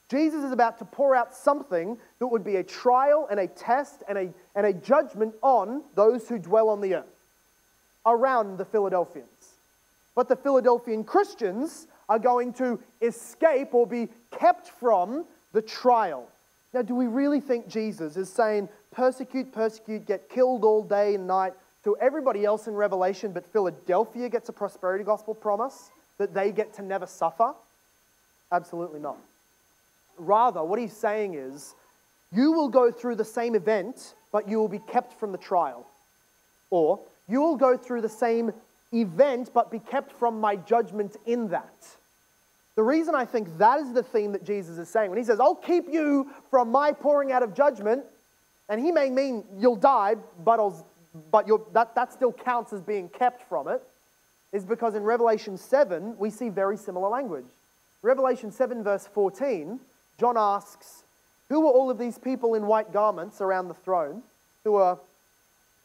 Jesus 0.09 0.43
is 0.43 0.51
about 0.51 0.79
to 0.79 0.85
pour 0.85 1.15
out 1.15 1.35
something 1.35 1.97
that 2.19 2.27
would 2.27 2.43
be 2.43 2.55
a 2.55 2.63
trial 2.63 3.27
and 3.29 3.39
a 3.39 3.47
test 3.47 4.03
and 4.07 4.17
a, 4.17 4.33
and 4.55 4.65
a 4.65 4.73
judgment 4.73 5.35
on 5.41 5.83
those 5.95 6.27
who 6.27 6.39
dwell 6.39 6.69
on 6.69 6.81
the 6.81 6.95
earth 6.95 7.05
around 8.05 8.57
the 8.57 8.65
Philadelphians. 8.65 9.27
But 10.15 10.27
the 10.27 10.35
Philadelphian 10.35 11.03
Christians 11.03 11.87
are 12.07 12.19
going 12.19 12.53
to 12.53 12.79
escape 13.01 13.73
or 13.73 13.85
be 13.85 14.09
kept 14.31 14.69
from 14.69 15.25
the 15.53 15.61
trial 15.61 16.27
now, 16.73 16.83
do 16.83 16.93
we 16.93 17.07
really 17.07 17.39
think 17.39 17.67
Jesus 17.67 18.15
is 18.15 18.29
saying, 18.29 18.69
persecute, 18.91 19.51
persecute, 19.51 20.05
get 20.05 20.29
killed 20.29 20.63
all 20.63 20.83
day 20.83 21.15
and 21.15 21.25
night 21.25 21.53
to 21.83 21.97
everybody 21.97 22.45
else 22.45 22.67
in 22.67 22.75
Revelation, 22.75 23.31
but 23.31 23.45
Philadelphia 23.45 24.29
gets 24.29 24.49
a 24.49 24.53
prosperity 24.53 25.03
gospel 25.03 25.33
promise 25.33 25.89
that 26.19 26.33
they 26.33 26.51
get 26.51 26.73
to 26.75 26.83
never 26.83 27.07
suffer? 27.07 27.53
Absolutely 28.51 28.99
not. 28.99 29.17
Rather, 30.19 30.63
what 30.63 30.79
he's 30.79 30.93
saying 30.93 31.34
is, 31.34 31.73
you 32.32 32.51
will 32.51 32.69
go 32.69 32.91
through 32.91 33.15
the 33.15 33.25
same 33.25 33.55
event, 33.55 34.13
but 34.32 34.47
you 34.47 34.60
will 34.60 34.67
be 34.67 34.79
kept 34.79 35.19
from 35.19 35.32
the 35.32 35.38
trial. 35.38 35.88
Or, 36.69 36.99
you 37.27 37.41
will 37.41 37.55
go 37.55 37.75
through 37.77 38.01
the 38.01 38.10
same 38.10 38.51
event, 38.91 39.51
but 39.53 39.71
be 39.71 39.79
kept 39.79 40.12
from 40.12 40.39
my 40.39 40.55
judgment 40.55 41.15
in 41.25 41.49
that. 41.49 41.88
The 42.75 42.84
reason 42.84 43.15
I 43.15 43.25
think 43.25 43.58
that 43.58 43.79
is 43.79 43.93
the 43.93 44.03
theme 44.03 44.32
that 44.34 44.43
Jesus 44.43 44.77
is 44.77 44.88
saying, 44.89 45.10
when 45.10 45.17
he 45.17 45.23
says, 45.25 45.39
I'll 45.39 45.55
keep 45.55 45.89
you 45.91 46.29
from 46.49 46.69
my 46.69 46.91
pouring 46.91 47.32
out 47.32 47.43
of 47.43 47.53
judgment, 47.53 48.03
and 48.69 48.79
he 48.79 48.91
may 48.91 49.10
mean 49.10 49.43
you'll 49.58 49.75
die, 49.75 50.15
but, 50.45 50.60
I'll, 50.60 50.86
but 51.32 51.47
that, 51.73 51.95
that 51.95 52.13
still 52.13 52.32
counts 52.32 52.71
as 52.71 52.82
being 52.82 53.10
kept 53.10 53.47
from 53.49 53.67
it, 53.67 53.82
is 54.53 54.63
because 54.63 54.95
in 54.95 55.03
Revelation 55.03 55.58
7, 55.58 56.17
we 56.17 56.29
see 56.29 56.49
very 56.49 56.77
similar 56.77 57.10
language. 57.10 57.45
Revelation 58.01 58.51
7, 58.51 58.84
verse 58.84 59.08
14, 59.08 59.79
John 60.19 60.38
asks, 60.38 61.03
Who 61.49 61.67
are 61.67 61.71
all 61.71 61.89
of 61.89 61.97
these 61.97 62.17
people 62.17 62.55
in 62.55 62.67
white 62.67 62.91
garments 62.91 63.41
around 63.41 63.67
the 63.67 63.73
throne 63.73 64.23
who 64.63 64.75
are 64.75 64.99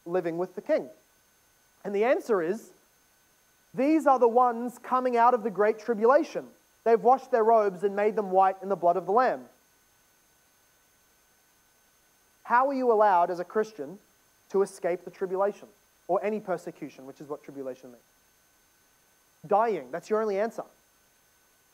living 0.05 0.37
with 0.37 0.55
the 0.55 0.61
king? 0.61 0.89
And 1.83 1.95
the 1.95 2.03
answer 2.03 2.41
is, 2.41 2.69
These 3.73 4.05
are 4.07 4.19
the 4.19 4.27
ones 4.27 4.77
coming 4.83 5.17
out 5.17 5.33
of 5.33 5.43
the 5.43 5.51
great 5.51 5.79
tribulation 5.79 6.45
They've 6.85 7.01
washed 7.01 7.31
their 7.31 7.43
robes 7.43 7.83
and 7.83 7.95
made 7.95 8.15
them 8.15 8.31
white 8.31 8.57
in 8.61 8.69
the 8.69 8.75
blood 8.75 8.95
of 8.95 9.07
the 9.07 9.11
Lamb. 9.11 9.41
How 12.43 12.67
are 12.67 12.73
you 12.73 12.91
allowed 12.91 13.31
as 13.31 13.39
a 13.39 13.43
Christian 13.43 13.97
to 14.51 14.61
escape 14.61 15.03
the 15.03 15.09
tribulation 15.09 15.67
or 16.07 16.23
any 16.23 16.39
persecution, 16.39 17.07
which 17.07 17.19
is 17.19 17.27
what 17.27 17.43
tribulation 17.43 17.89
means? 17.89 18.03
Dying. 19.47 19.89
That's 19.91 20.11
your 20.11 20.21
only 20.21 20.39
answer. 20.39 20.63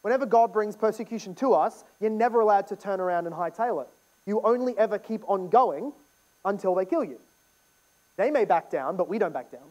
Whenever 0.01 0.25
God 0.25 0.51
brings 0.51 0.75
persecution 0.75 1.35
to 1.35 1.53
us, 1.53 1.83
you're 1.99 2.09
never 2.09 2.39
allowed 2.39 2.67
to 2.67 2.75
turn 2.75 2.99
around 2.99 3.27
and 3.27 3.35
hightail 3.35 3.81
it. 3.81 3.87
You 4.25 4.41
only 4.43 4.77
ever 4.77 4.97
keep 4.97 5.21
on 5.29 5.49
going 5.49 5.93
until 6.45 6.75
they 6.75 6.85
kill 6.85 7.03
you. 7.03 7.19
They 8.17 8.31
may 8.31 8.45
back 8.45 8.69
down, 8.69 8.97
but 8.97 9.07
we 9.07 9.19
don't 9.19 9.33
back 9.33 9.51
down. 9.51 9.61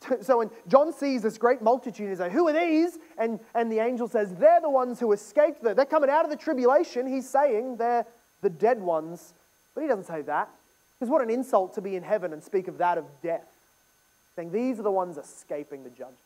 So 0.22 0.38
when 0.38 0.50
John 0.68 0.92
sees 0.92 1.22
this 1.22 1.38
great 1.38 1.60
multitude, 1.60 2.08
he's 2.08 2.20
like, 2.20 2.32
Who 2.32 2.46
are 2.48 2.52
these? 2.52 2.98
And, 3.18 3.40
and 3.54 3.70
the 3.70 3.80
angel 3.80 4.08
says, 4.08 4.32
They're 4.34 4.60
the 4.60 4.70
ones 4.70 5.00
who 5.00 5.12
escaped. 5.12 5.62
The, 5.62 5.74
they're 5.74 5.84
coming 5.84 6.10
out 6.10 6.24
of 6.24 6.30
the 6.30 6.36
tribulation. 6.36 7.06
He's 7.06 7.28
saying 7.28 7.76
they're 7.76 8.06
the 8.40 8.50
dead 8.50 8.80
ones. 8.80 9.34
But 9.74 9.82
he 9.82 9.88
doesn't 9.88 10.06
say 10.06 10.22
that. 10.22 10.48
Because 10.98 11.10
what 11.10 11.22
an 11.22 11.30
insult 11.30 11.74
to 11.74 11.80
be 11.80 11.96
in 11.96 12.02
heaven 12.02 12.32
and 12.32 12.42
speak 12.42 12.68
of 12.68 12.78
that 12.78 12.98
of 12.98 13.04
death. 13.22 13.46
Saying 14.36 14.52
these 14.52 14.78
are 14.78 14.82
the 14.82 14.90
ones 14.90 15.18
escaping 15.18 15.84
the 15.84 15.90
judgment. 15.90 16.16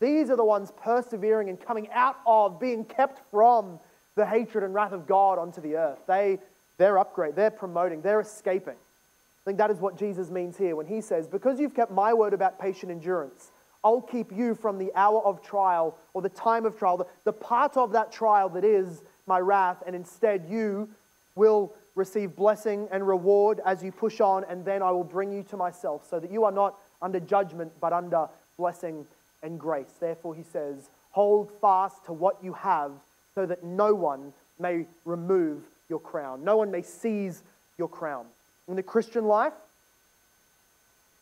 These 0.00 0.30
are 0.30 0.36
the 0.36 0.44
ones 0.44 0.72
persevering 0.82 1.48
and 1.48 1.60
coming 1.60 1.88
out 1.92 2.16
of, 2.26 2.60
being 2.60 2.84
kept 2.84 3.20
from 3.30 3.78
the 4.16 4.26
hatred 4.26 4.64
and 4.64 4.74
wrath 4.74 4.92
of 4.92 5.06
God 5.06 5.38
onto 5.38 5.60
the 5.60 5.76
earth. 5.76 5.98
They, 6.06 6.38
they're 6.78 6.98
upgrade, 6.98 7.36
they're 7.36 7.50
promoting, 7.50 8.02
they're 8.02 8.20
escaping. 8.20 8.74
I 8.74 9.44
think 9.44 9.58
that 9.58 9.70
is 9.70 9.78
what 9.78 9.98
Jesus 9.98 10.30
means 10.30 10.56
here 10.56 10.74
when 10.74 10.86
he 10.86 11.00
says, 11.00 11.26
Because 11.26 11.60
you've 11.60 11.74
kept 11.74 11.92
my 11.92 12.14
word 12.14 12.32
about 12.32 12.58
patient 12.58 12.90
endurance, 12.90 13.50
I'll 13.84 14.00
keep 14.00 14.32
you 14.32 14.54
from 14.54 14.78
the 14.78 14.90
hour 14.94 15.22
of 15.24 15.42
trial 15.42 15.98
or 16.14 16.22
the 16.22 16.30
time 16.30 16.64
of 16.64 16.78
trial, 16.78 16.96
the, 16.96 17.06
the 17.24 17.32
part 17.32 17.76
of 17.76 17.92
that 17.92 18.10
trial 18.10 18.48
that 18.50 18.64
is 18.64 19.02
my 19.26 19.38
wrath, 19.38 19.82
and 19.86 19.94
instead 19.94 20.46
you 20.48 20.88
will 21.34 21.74
receive 21.94 22.34
blessing 22.34 22.88
and 22.90 23.06
reward 23.06 23.60
as 23.66 23.84
you 23.84 23.92
push 23.92 24.20
on, 24.20 24.44
and 24.48 24.64
then 24.64 24.82
I 24.82 24.90
will 24.90 25.04
bring 25.04 25.30
you 25.30 25.42
to 25.44 25.56
myself, 25.56 26.08
so 26.08 26.18
that 26.18 26.30
you 26.30 26.44
are 26.44 26.52
not 26.52 26.78
under 27.02 27.20
judgment, 27.20 27.72
but 27.80 27.92
under 27.92 28.28
blessing 28.56 29.06
and 29.44 29.60
grace. 29.60 29.92
Therefore, 30.00 30.34
he 30.34 30.42
says, 30.42 30.88
Hold 31.12 31.52
fast 31.60 32.04
to 32.06 32.12
what 32.12 32.42
you 32.42 32.54
have, 32.54 32.90
so 33.36 33.46
that 33.46 33.62
no 33.62 33.94
one 33.94 34.32
may 34.58 34.86
remove 35.04 35.62
your 35.88 36.00
crown, 36.00 36.42
no 36.42 36.56
one 36.56 36.70
may 36.70 36.82
seize 36.82 37.42
your 37.78 37.88
crown. 37.88 38.26
In 38.66 38.74
the 38.74 38.82
Christian 38.82 39.26
life, 39.26 39.52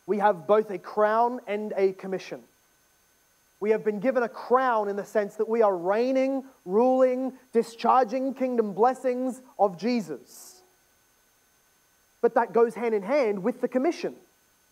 we 0.07 0.19
have 0.19 0.47
both 0.47 0.71
a 0.71 0.79
crown 0.79 1.41
and 1.47 1.73
a 1.77 1.93
commission. 1.93 2.41
We 3.61 3.71
have 3.71 3.85
been 3.85 4.01
given 4.01 4.23
a 4.23 4.29
crown 4.29 4.89
in 4.89 4.97
the 4.97 5.05
sense 5.05 5.37
that 5.37 5.49
we 5.49 5.63
are 5.63 5.77
reigning, 5.77 6.45
ruling, 6.65 7.33
discharging 7.53 8.35
kingdom 8.35 8.73
blessings 8.73 9.41
of 9.59 9.79
Jesus. 9.79 10.63
But 12.21 12.35
that 12.35 12.53
goes 12.53 12.75
hand 12.75 12.95
in 12.95 13.03
hand 13.03 13.43
with 13.43 13.61
the 13.61 13.69
commission. 13.69 14.15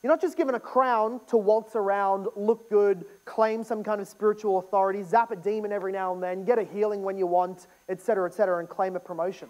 You're 0.03 0.11
not 0.11 0.21
just 0.21 0.37
given 0.37 0.55
a 0.55 0.61
crown 0.61 1.21
to 1.29 1.37
waltz 1.37 1.77
around, 1.77 2.27
look 2.35 2.71
good, 2.71 3.05
claim 3.27 3.63
some 3.63 3.85
kind 3.85 4.01
of 4.01 4.09
spiritual 4.09 4.59
authority, 4.59 5.03
zap 5.03 5.31
a 5.31 5.37
demon 5.37 5.73
every 5.73 5.93
now 5.93 6.15
and 6.15 6.23
then, 6.23 6.45
get 6.45 6.59
a 6.59 6.65
healing 6.65 7.03
when 7.03 7.19
you 7.19 7.27
want, 7.27 7.67
etc., 7.89 8.27
etc., 8.27 8.61
and 8.61 8.69
claim 8.69 8.97
a 8.97 9.01
promotion. 9.01 9.49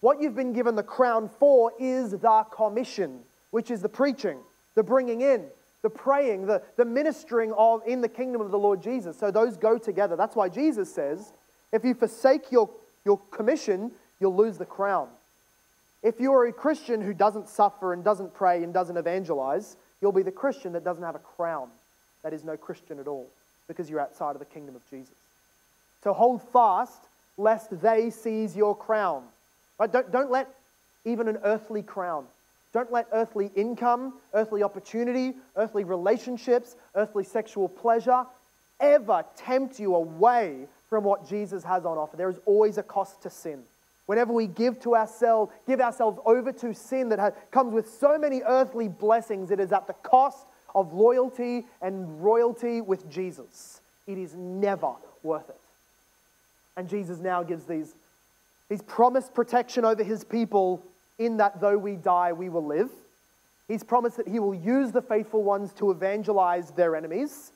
What 0.00 0.20
you've 0.20 0.34
been 0.34 0.52
given 0.52 0.74
the 0.74 0.82
crown 0.82 1.30
for 1.38 1.72
is 1.78 2.10
the 2.10 2.46
commission, 2.50 3.20
which 3.52 3.70
is 3.70 3.80
the 3.80 3.88
preaching, 3.88 4.38
the 4.74 4.82
bringing 4.82 5.22
in, 5.22 5.46
the 5.80 5.88
praying, 5.90 6.46
the, 6.46 6.60
the 6.76 6.84
ministering 6.84 7.52
of 7.56 7.82
in 7.86 8.02
the 8.02 8.08
kingdom 8.08 8.42
of 8.42 8.50
the 8.50 8.58
Lord 8.58 8.82
Jesus. 8.82 9.18
So 9.18 9.30
those 9.30 9.56
go 9.56 9.78
together. 9.78 10.14
That's 10.14 10.36
why 10.36 10.48
Jesus 10.50 10.92
says, 10.92 11.32
if 11.72 11.84
you 11.84 11.94
forsake 11.94 12.52
your, 12.52 12.68
your 13.04 13.18
commission, 13.30 13.92
you'll 14.20 14.36
lose 14.36 14.58
the 14.58 14.66
crown. 14.66 15.08
If 16.02 16.18
you're 16.20 16.46
a 16.46 16.52
Christian 16.52 17.00
who 17.00 17.14
doesn't 17.14 17.48
suffer 17.48 17.92
and 17.92 18.02
doesn't 18.02 18.34
pray 18.34 18.62
and 18.62 18.72
doesn't 18.72 18.96
evangelize, 18.96 19.76
you'll 20.00 20.12
be 20.12 20.22
the 20.22 20.32
Christian 20.32 20.72
that 20.72 20.84
doesn't 20.84 21.02
have 21.02 21.14
a 21.14 21.20
crown. 21.20 21.68
That 22.22 22.32
is 22.32 22.44
no 22.44 22.56
Christian 22.56 22.98
at 22.98 23.06
all 23.06 23.28
because 23.68 23.88
you're 23.88 24.00
outside 24.00 24.32
of 24.32 24.38
the 24.38 24.46
kingdom 24.46 24.74
of 24.74 24.82
Jesus. 24.90 25.14
So 26.02 26.12
hold 26.12 26.42
fast 26.42 26.98
lest 27.38 27.80
they 27.80 28.10
seize 28.10 28.56
your 28.56 28.76
crown. 28.76 29.22
Right? 29.78 29.90
Don't, 29.90 30.10
don't 30.10 30.30
let 30.30 30.48
even 31.04 31.28
an 31.28 31.38
earthly 31.44 31.82
crown, 31.82 32.26
don't 32.72 32.92
let 32.92 33.06
earthly 33.12 33.50
income, 33.56 34.14
earthly 34.34 34.62
opportunity, 34.62 35.34
earthly 35.56 35.84
relationships, 35.84 36.74
earthly 36.94 37.24
sexual 37.24 37.68
pleasure 37.68 38.24
ever 38.82 39.24
tempt 39.36 39.78
you 39.78 39.94
away 39.94 40.66
from 40.90 41.04
what 41.04 41.28
Jesus 41.28 41.64
has 41.64 41.86
on 41.86 41.96
offer. 41.96 42.16
There 42.16 42.28
is 42.28 42.38
always 42.44 42.76
a 42.76 42.82
cost 42.82 43.22
to 43.22 43.30
sin. 43.30 43.62
Whenever 44.06 44.32
we 44.32 44.46
give 44.46 44.80
to 44.80 44.96
ourselves, 44.96 45.52
give 45.66 45.80
ourselves 45.80 46.18
over 46.24 46.52
to 46.52 46.74
sin 46.74 47.08
that 47.10 47.18
has, 47.18 47.32
comes 47.50 47.72
with 47.72 47.88
so 47.88 48.18
many 48.18 48.42
earthly 48.42 48.88
blessings, 48.88 49.50
it 49.50 49.60
is 49.60 49.72
at 49.72 49.86
the 49.86 49.92
cost 49.92 50.46
of 50.74 50.92
loyalty 50.92 51.66
and 51.80 52.22
royalty 52.22 52.80
with 52.80 53.08
Jesus. 53.08 53.80
It 54.06 54.18
is 54.18 54.34
never 54.34 54.92
worth 55.22 55.48
it. 55.48 55.60
And 56.76 56.88
Jesus 56.88 57.18
now 57.18 57.42
gives 57.42 57.64
these 57.64 57.94
He's 58.72 58.80
promised 58.80 59.34
protection 59.34 59.84
over 59.84 60.02
his 60.02 60.24
people 60.24 60.82
in 61.18 61.36
that 61.36 61.60
though 61.60 61.76
we 61.76 61.94
die, 61.94 62.32
we 62.32 62.48
will 62.48 62.64
live. 62.64 62.88
He's 63.68 63.84
promised 63.84 64.16
that 64.16 64.26
he 64.26 64.38
will 64.38 64.54
use 64.54 64.92
the 64.92 65.02
faithful 65.02 65.42
ones 65.42 65.74
to 65.74 65.90
evangelize 65.90 66.70
their 66.70 66.96
enemies. 66.96 67.52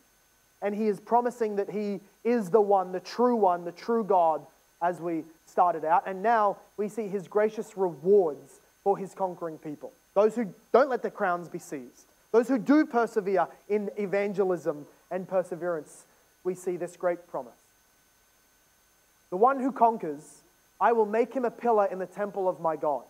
And 0.61 0.75
he 0.75 0.89
is 0.89 1.01
promising 1.01 1.57
that 1.57 1.71
he 1.71 2.01
is 2.23 2.51
the 2.51 2.61
one, 2.61 2.93
the 2.93 3.01
true 3.01 3.35
one, 3.35 3.65
the 3.65 3.73
true 3.73 4.05
God, 4.05 4.45
as 4.83 5.01
we 5.01 5.25
started 5.47 5.85
out. 5.85 6.05
And 6.07 6.23
now 6.23 6.57
we 6.77 6.89
see 6.89 7.09
his 7.09 7.29
gracious 7.29 7.77
rewards 7.77 8.61
for 8.83 8.97
his 8.97 9.15
conquering 9.15 9.59
people. 9.59 9.93
Those 10.15 10.35
who 10.35 10.53
don't 10.73 10.89
let 10.89 11.03
their 11.03 11.11
crowns 11.11 11.49
be 11.49 11.59
seized, 11.59 12.07
those 12.33 12.49
who 12.49 12.59
do 12.59 12.87
persevere 12.87 13.47
in 13.69 13.91
evangelism 13.97 14.87
and 15.11 15.29
perseverance, 15.29 16.05
we 16.45 16.55
see 16.55 16.77
this 16.77 16.97
great 16.97 17.27
promise. 17.29 17.53
The 19.31 19.37
one 19.37 19.61
who 19.61 19.73
conquers, 19.73 20.43
I 20.81 20.93
will 20.93 21.07
make 21.07 21.35
him 21.35 21.45
a 21.45 21.51
pillar 21.51 21.87
in 21.87 21.99
the 21.99 22.07
temple 22.07 22.49
of 22.49 22.61
my 22.61 22.77
God. 22.77 23.03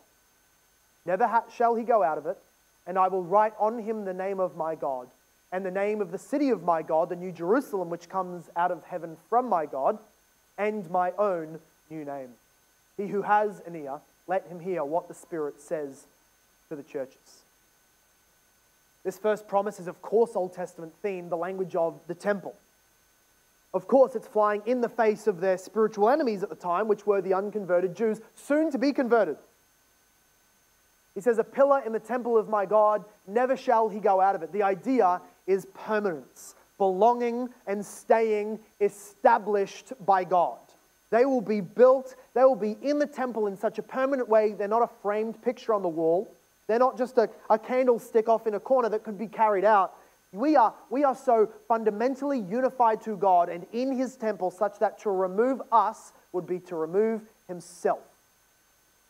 Never 1.04 1.26
ha- 1.26 1.44
shall 1.54 1.74
he 1.74 1.84
go 1.84 2.02
out 2.02 2.18
of 2.18 2.26
it, 2.26 2.38
and 2.86 2.98
I 2.98 3.08
will 3.08 3.22
write 3.22 3.52
on 3.58 3.78
him 3.78 4.04
the 4.04 4.14
name 4.14 4.40
of 4.40 4.56
my 4.56 4.74
God, 4.74 5.08
and 5.52 5.64
the 5.64 5.70
name 5.70 6.00
of 6.00 6.10
the 6.10 6.18
city 6.18 6.50
of 6.50 6.62
my 6.62 6.82
God, 6.82 7.08
the 7.08 7.16
new 7.16 7.32
Jerusalem, 7.32 7.90
which 7.90 8.08
comes 8.08 8.48
out 8.56 8.70
of 8.70 8.84
heaven 8.84 9.16
from 9.28 9.48
my 9.48 9.66
God, 9.66 9.98
and 10.58 10.88
my 10.90 11.12
own 11.18 11.58
new 11.90 12.04
name. 12.04 12.30
He 12.96 13.06
who 13.06 13.22
has 13.22 13.60
an 13.66 13.76
ear, 13.76 14.00
let 14.26 14.46
him 14.46 14.60
hear 14.60 14.84
what 14.84 15.08
the 15.08 15.14
Spirit 15.14 15.60
says 15.60 16.06
to 16.68 16.76
the 16.76 16.82
churches. 16.82 17.42
This 19.04 19.18
first 19.18 19.46
promise 19.46 19.78
is, 19.78 19.86
of 19.86 20.02
course, 20.02 20.32
Old 20.34 20.52
Testament 20.52 20.92
theme, 21.02 21.28
the 21.28 21.36
language 21.36 21.76
of 21.76 22.00
the 22.08 22.14
temple. 22.14 22.56
Of 23.72 23.86
course, 23.86 24.16
it's 24.16 24.26
flying 24.26 24.62
in 24.66 24.80
the 24.80 24.88
face 24.88 25.26
of 25.26 25.40
their 25.40 25.58
spiritual 25.58 26.08
enemies 26.08 26.42
at 26.42 26.48
the 26.48 26.56
time, 26.56 26.88
which 26.88 27.06
were 27.06 27.20
the 27.20 27.34
unconverted 27.34 27.94
Jews, 27.94 28.20
soon 28.34 28.70
to 28.72 28.78
be 28.78 28.92
converted. 28.92 29.36
He 31.14 31.20
says, 31.20 31.38
A 31.38 31.44
pillar 31.44 31.82
in 31.84 31.92
the 31.92 32.00
temple 32.00 32.36
of 32.36 32.48
my 32.48 32.66
God, 32.66 33.04
never 33.26 33.56
shall 33.56 33.88
he 33.88 34.00
go 34.00 34.20
out 34.20 34.34
of 34.34 34.42
it. 34.42 34.52
The 34.52 34.62
idea 34.62 35.20
is 35.46 35.66
permanence, 35.74 36.54
belonging 36.78 37.48
and 37.66 37.84
staying 37.84 38.58
established 38.80 39.92
by 40.04 40.24
God. 40.24 40.58
They 41.10 41.24
will 41.24 41.40
be 41.40 41.60
built, 41.60 42.14
they 42.34 42.42
will 42.42 42.56
be 42.56 42.76
in 42.82 42.98
the 42.98 43.06
temple 43.06 43.46
in 43.46 43.56
such 43.56 43.78
a 43.78 43.82
permanent 43.82 44.28
way, 44.28 44.52
they're 44.52 44.68
not 44.68 44.82
a 44.82 44.90
framed 45.02 45.40
picture 45.42 45.72
on 45.72 45.82
the 45.82 45.88
wall. 45.88 46.28
They're 46.66 46.78
not 46.78 46.98
just 46.98 47.16
a, 47.16 47.30
a 47.48 47.58
candlestick 47.58 48.28
off 48.28 48.46
in 48.46 48.54
a 48.54 48.60
corner 48.60 48.88
that 48.88 49.04
could 49.04 49.18
be 49.18 49.28
carried 49.28 49.64
out. 49.64 49.94
We 50.32 50.56
are, 50.56 50.74
we 50.90 51.04
are 51.04 51.14
so 51.14 51.48
fundamentally 51.68 52.40
unified 52.40 53.00
to 53.02 53.16
God 53.16 53.48
and 53.48 53.66
in 53.72 53.96
His 53.96 54.16
temple, 54.16 54.50
such 54.50 54.78
that 54.80 54.98
to 55.00 55.10
remove 55.10 55.62
us 55.70 56.12
would 56.32 56.46
be 56.46 56.58
to 56.60 56.76
remove 56.76 57.22
Himself. 57.46 58.00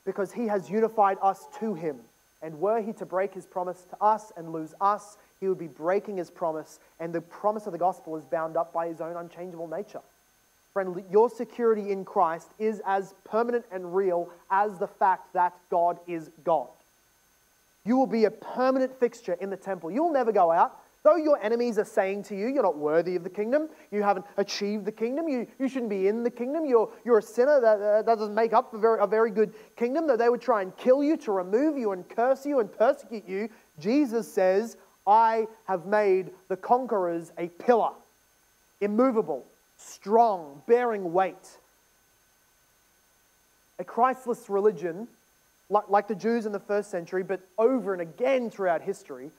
Because 0.04 0.32
He 0.32 0.46
has 0.46 0.70
unified 0.70 1.16
us 1.22 1.46
to 1.58 1.74
Him. 1.74 1.96
And 2.42 2.60
were 2.60 2.80
He 2.80 2.92
to 2.94 3.06
break 3.06 3.32
His 3.32 3.46
promise 3.46 3.84
to 3.90 4.04
us 4.04 4.30
and 4.36 4.52
lose 4.52 4.74
us, 4.80 5.16
He 5.40 5.48
would 5.48 5.58
be 5.58 5.66
breaking 5.66 6.16
His 6.16 6.30
promise. 6.30 6.80
And 7.00 7.12
the 7.12 7.20
promise 7.20 7.66
of 7.66 7.72
the 7.72 7.78
gospel 7.78 8.16
is 8.16 8.24
bound 8.24 8.56
up 8.56 8.72
by 8.72 8.88
His 8.88 9.00
own 9.00 9.16
unchangeable 9.16 9.68
nature. 9.68 10.00
Friend, 10.72 11.02
your 11.10 11.30
security 11.30 11.90
in 11.90 12.04
Christ 12.04 12.50
is 12.58 12.82
as 12.84 13.14
permanent 13.24 13.64
and 13.72 13.94
real 13.94 14.28
as 14.50 14.78
the 14.78 14.86
fact 14.86 15.32
that 15.32 15.54
God 15.70 15.98
is 16.06 16.30
God. 16.44 16.68
You 17.84 17.96
will 17.96 18.06
be 18.06 18.24
a 18.24 18.30
permanent 18.30 18.94
fixture 18.94 19.34
in 19.40 19.48
the 19.48 19.56
temple. 19.56 19.90
You'll 19.90 20.12
never 20.12 20.32
go 20.32 20.50
out. 20.52 20.78
Though 21.06 21.16
your 21.16 21.40
enemies 21.40 21.78
are 21.78 21.84
saying 21.84 22.24
to 22.24 22.36
you, 22.36 22.48
you're 22.48 22.64
not 22.64 22.76
worthy 22.76 23.14
of 23.14 23.22
the 23.22 23.30
kingdom, 23.30 23.68
you 23.92 24.02
haven't 24.02 24.26
achieved 24.38 24.84
the 24.84 24.90
kingdom, 24.90 25.28
you, 25.28 25.46
you 25.56 25.68
shouldn't 25.68 25.88
be 25.88 26.08
in 26.08 26.24
the 26.24 26.30
kingdom, 26.32 26.66
you're, 26.66 26.90
you're 27.04 27.18
a 27.18 27.22
sinner, 27.22 27.60
that, 27.60 27.80
uh, 27.80 28.02
that 28.02 28.18
doesn't 28.18 28.34
make 28.34 28.52
up 28.52 28.72
for 28.72 28.78
very, 28.78 28.98
a 29.00 29.06
very 29.06 29.30
good 29.30 29.54
kingdom, 29.76 30.08
that 30.08 30.18
they 30.18 30.28
would 30.28 30.40
try 30.40 30.62
and 30.62 30.76
kill 30.76 31.04
you, 31.04 31.16
to 31.18 31.30
remove 31.30 31.78
you, 31.78 31.92
and 31.92 32.08
curse 32.08 32.44
you, 32.44 32.58
and 32.58 32.72
persecute 32.72 33.22
you, 33.28 33.48
Jesus 33.78 34.26
says, 34.26 34.76
I 35.06 35.46
have 35.66 35.86
made 35.86 36.30
the 36.48 36.56
conquerors 36.56 37.32
a 37.38 37.48
pillar, 37.48 37.92
immovable, 38.80 39.44
strong, 39.78 40.62
bearing 40.66 41.12
weight. 41.12 41.58
A 43.78 43.84
Christless 43.84 44.48
religion 44.48 45.08
like, 45.68 46.06
the 46.08 46.14
Jews 46.14 46.46
in 46.46 46.52
the 46.52 46.60
first 46.60 46.90
century, 46.90 47.22
but 47.22 47.40
over 47.58 47.92
and 47.92 48.00
again 48.00 48.50
throughout 48.50 48.82
history. 48.82 49.30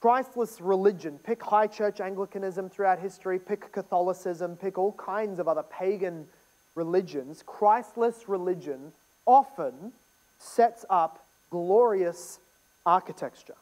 Christless 0.00 0.60
religion, 0.60 1.18
pick 1.24 1.42
high 1.42 1.66
church 1.66 2.00
Anglicanism 2.00 2.68
throughout 2.68 2.98
history, 2.98 3.38
pick 3.38 3.72
Catholicism, 3.72 4.56
pick 4.56 4.78
all 4.78 4.92
kinds 4.92 5.38
of 5.38 5.48
other 5.48 5.62
pagan 5.62 6.28
religions. 6.74 7.42
Christless 7.46 8.28
religion 8.28 8.92
often 9.26 9.92
sets 10.38 10.84
up 10.90 11.24
glorious 11.50 12.38
architecture, 12.84 13.54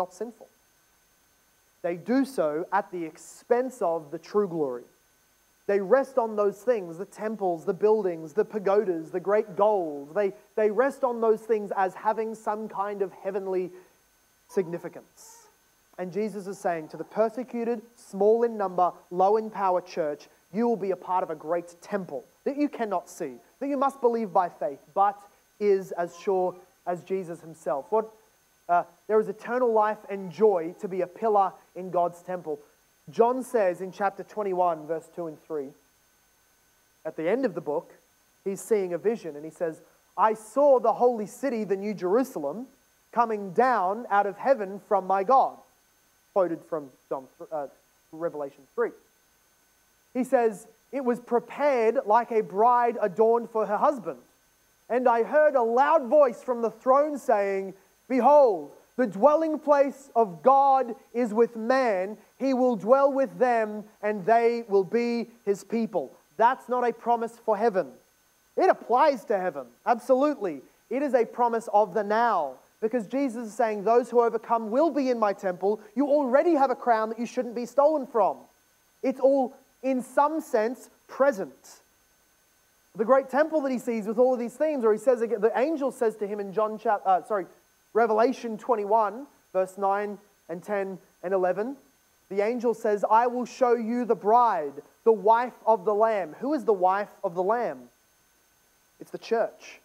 not 0.00 0.14
sinful. 0.14 0.48
They 1.82 1.96
do 1.96 2.24
so 2.24 2.66
at 2.72 2.90
the 2.90 3.04
expense 3.04 3.82
of 3.82 4.10
the 4.10 4.18
true 4.18 4.48
glory. 4.48 4.84
They 5.66 5.80
rest 5.80 6.16
on 6.16 6.36
those 6.36 6.56
things 6.56 6.96
the 6.96 7.04
temples, 7.04 7.66
the 7.66 7.74
buildings, 7.74 8.32
the 8.32 8.44
pagodas, 8.44 9.10
the 9.10 9.20
great 9.20 9.56
gold. 9.56 10.14
They, 10.14 10.32
they 10.56 10.70
rest 10.70 11.04
on 11.04 11.20
those 11.20 11.40
things 11.40 11.70
as 11.76 11.94
having 11.94 12.34
some 12.34 12.66
kind 12.66 13.02
of 13.02 13.12
heavenly 13.12 13.70
significance. 14.48 15.46
And 15.98 16.12
Jesus 16.12 16.46
is 16.46 16.58
saying 16.58 16.88
to 16.88 16.96
the 16.96 17.04
persecuted, 17.04 17.82
small 17.94 18.42
in 18.44 18.56
number, 18.56 18.90
low 19.10 19.36
in 19.36 19.50
power 19.50 19.82
church, 19.82 20.28
you 20.52 20.66
will 20.66 20.76
be 20.76 20.92
a 20.92 20.96
part 20.96 21.22
of 21.22 21.28
a 21.28 21.34
great 21.34 21.76
temple 21.82 22.24
that 22.44 22.56
you 22.56 22.68
cannot 22.68 23.10
see, 23.10 23.34
that 23.60 23.68
you 23.68 23.76
must 23.76 24.00
believe 24.00 24.32
by 24.32 24.48
faith, 24.48 24.80
but 24.94 25.20
is 25.60 25.92
as 25.92 26.18
sure 26.18 26.56
as 26.86 27.04
Jesus 27.04 27.40
himself. 27.42 27.86
What, 27.90 28.10
uh, 28.70 28.84
there 29.08 29.20
is 29.20 29.28
eternal 29.28 29.72
life 29.72 29.98
and 30.08 30.30
joy 30.30 30.74
to 30.80 30.88
be 30.88 31.00
a 31.00 31.06
pillar 31.06 31.52
in 31.74 31.90
God's 31.90 32.22
temple. 32.22 32.60
John 33.10 33.42
says 33.42 33.80
in 33.80 33.90
chapter 33.90 34.22
21, 34.22 34.86
verse 34.86 35.08
2 35.16 35.26
and 35.26 35.42
3, 35.42 35.66
at 37.04 37.16
the 37.16 37.28
end 37.28 37.44
of 37.44 37.54
the 37.54 37.60
book, 37.60 37.92
he's 38.44 38.60
seeing 38.60 38.94
a 38.94 38.98
vision 38.98 39.34
and 39.34 39.44
he 39.44 39.50
says, 39.50 39.80
I 40.16 40.34
saw 40.34 40.78
the 40.78 40.92
holy 40.92 41.26
city, 41.26 41.64
the 41.64 41.76
New 41.76 41.94
Jerusalem, 41.94 42.66
coming 43.10 43.52
down 43.52 44.06
out 44.08 44.26
of 44.26 44.38
heaven 44.38 44.80
from 44.86 45.06
my 45.06 45.24
God. 45.24 45.56
Quoted 46.32 46.60
from 46.68 46.90
John, 47.08 47.26
uh, 47.50 47.66
Revelation 48.12 48.62
3. 48.76 48.90
He 50.14 50.22
says, 50.22 50.68
It 50.92 51.04
was 51.04 51.18
prepared 51.18 51.98
like 52.06 52.30
a 52.30 52.42
bride 52.42 52.98
adorned 53.02 53.50
for 53.50 53.66
her 53.66 53.78
husband. 53.78 54.18
And 54.88 55.08
I 55.08 55.24
heard 55.24 55.56
a 55.56 55.62
loud 55.62 56.06
voice 56.06 56.42
from 56.42 56.62
the 56.62 56.70
throne 56.70 57.18
saying, 57.18 57.74
Behold, 58.10 58.72
the 58.96 59.06
dwelling 59.06 59.58
place 59.58 60.10
of 60.14 60.42
God 60.42 60.94
is 61.14 61.32
with 61.32 61.56
man. 61.56 62.18
He 62.38 62.52
will 62.52 62.76
dwell 62.76 63.10
with 63.10 63.38
them, 63.38 63.84
and 64.02 64.26
they 64.26 64.64
will 64.68 64.84
be 64.84 65.28
his 65.46 65.64
people. 65.64 66.12
That's 66.36 66.68
not 66.68 66.86
a 66.86 66.92
promise 66.92 67.38
for 67.42 67.56
heaven. 67.56 67.86
It 68.56 68.68
applies 68.68 69.24
to 69.26 69.38
heaven, 69.38 69.66
absolutely. 69.86 70.60
It 70.90 71.02
is 71.02 71.14
a 71.14 71.24
promise 71.24 71.68
of 71.72 71.94
the 71.94 72.02
now. 72.02 72.54
Because 72.82 73.06
Jesus 73.06 73.48
is 73.48 73.54
saying, 73.54 73.84
Those 73.84 74.10
who 74.10 74.20
overcome 74.20 74.70
will 74.70 74.90
be 74.90 75.10
in 75.10 75.18
my 75.18 75.32
temple. 75.32 75.80
You 75.94 76.08
already 76.08 76.54
have 76.54 76.70
a 76.70 76.74
crown 76.74 77.10
that 77.10 77.18
you 77.18 77.26
shouldn't 77.26 77.54
be 77.54 77.66
stolen 77.66 78.06
from. 78.06 78.38
It's 79.02 79.20
all, 79.20 79.54
in 79.82 80.02
some 80.02 80.40
sense, 80.40 80.90
present. 81.06 81.80
The 82.96 83.04
great 83.04 83.30
temple 83.30 83.60
that 83.62 83.70
he 83.70 83.78
sees 83.78 84.06
with 84.06 84.18
all 84.18 84.34
of 84.34 84.40
these 84.40 84.54
things, 84.54 84.84
or 84.84 84.92
he 84.92 84.98
says, 84.98 85.20
the 85.20 85.52
angel 85.54 85.92
says 85.92 86.16
to 86.16 86.26
him 86.26 86.40
in 86.40 86.52
John 86.52 86.78
chapter, 86.78 87.08
uh, 87.08 87.22
sorry, 87.22 87.46
Revelation 87.92 88.56
21, 88.56 89.26
verse 89.52 89.76
9 89.76 90.18
and 90.48 90.62
10 90.62 90.98
and 91.22 91.34
11, 91.34 91.76
the 92.28 92.40
angel 92.40 92.74
says, 92.74 93.04
I 93.10 93.26
will 93.26 93.44
show 93.44 93.74
you 93.74 94.04
the 94.04 94.14
bride, 94.14 94.82
the 95.04 95.12
wife 95.12 95.58
of 95.66 95.84
the 95.84 95.94
Lamb. 95.94 96.34
Who 96.38 96.54
is 96.54 96.64
the 96.64 96.72
wife 96.72 97.10
of 97.24 97.34
the 97.34 97.42
Lamb? 97.42 97.88
It's 99.00 99.10
the 99.10 99.18
church. 99.18 99.80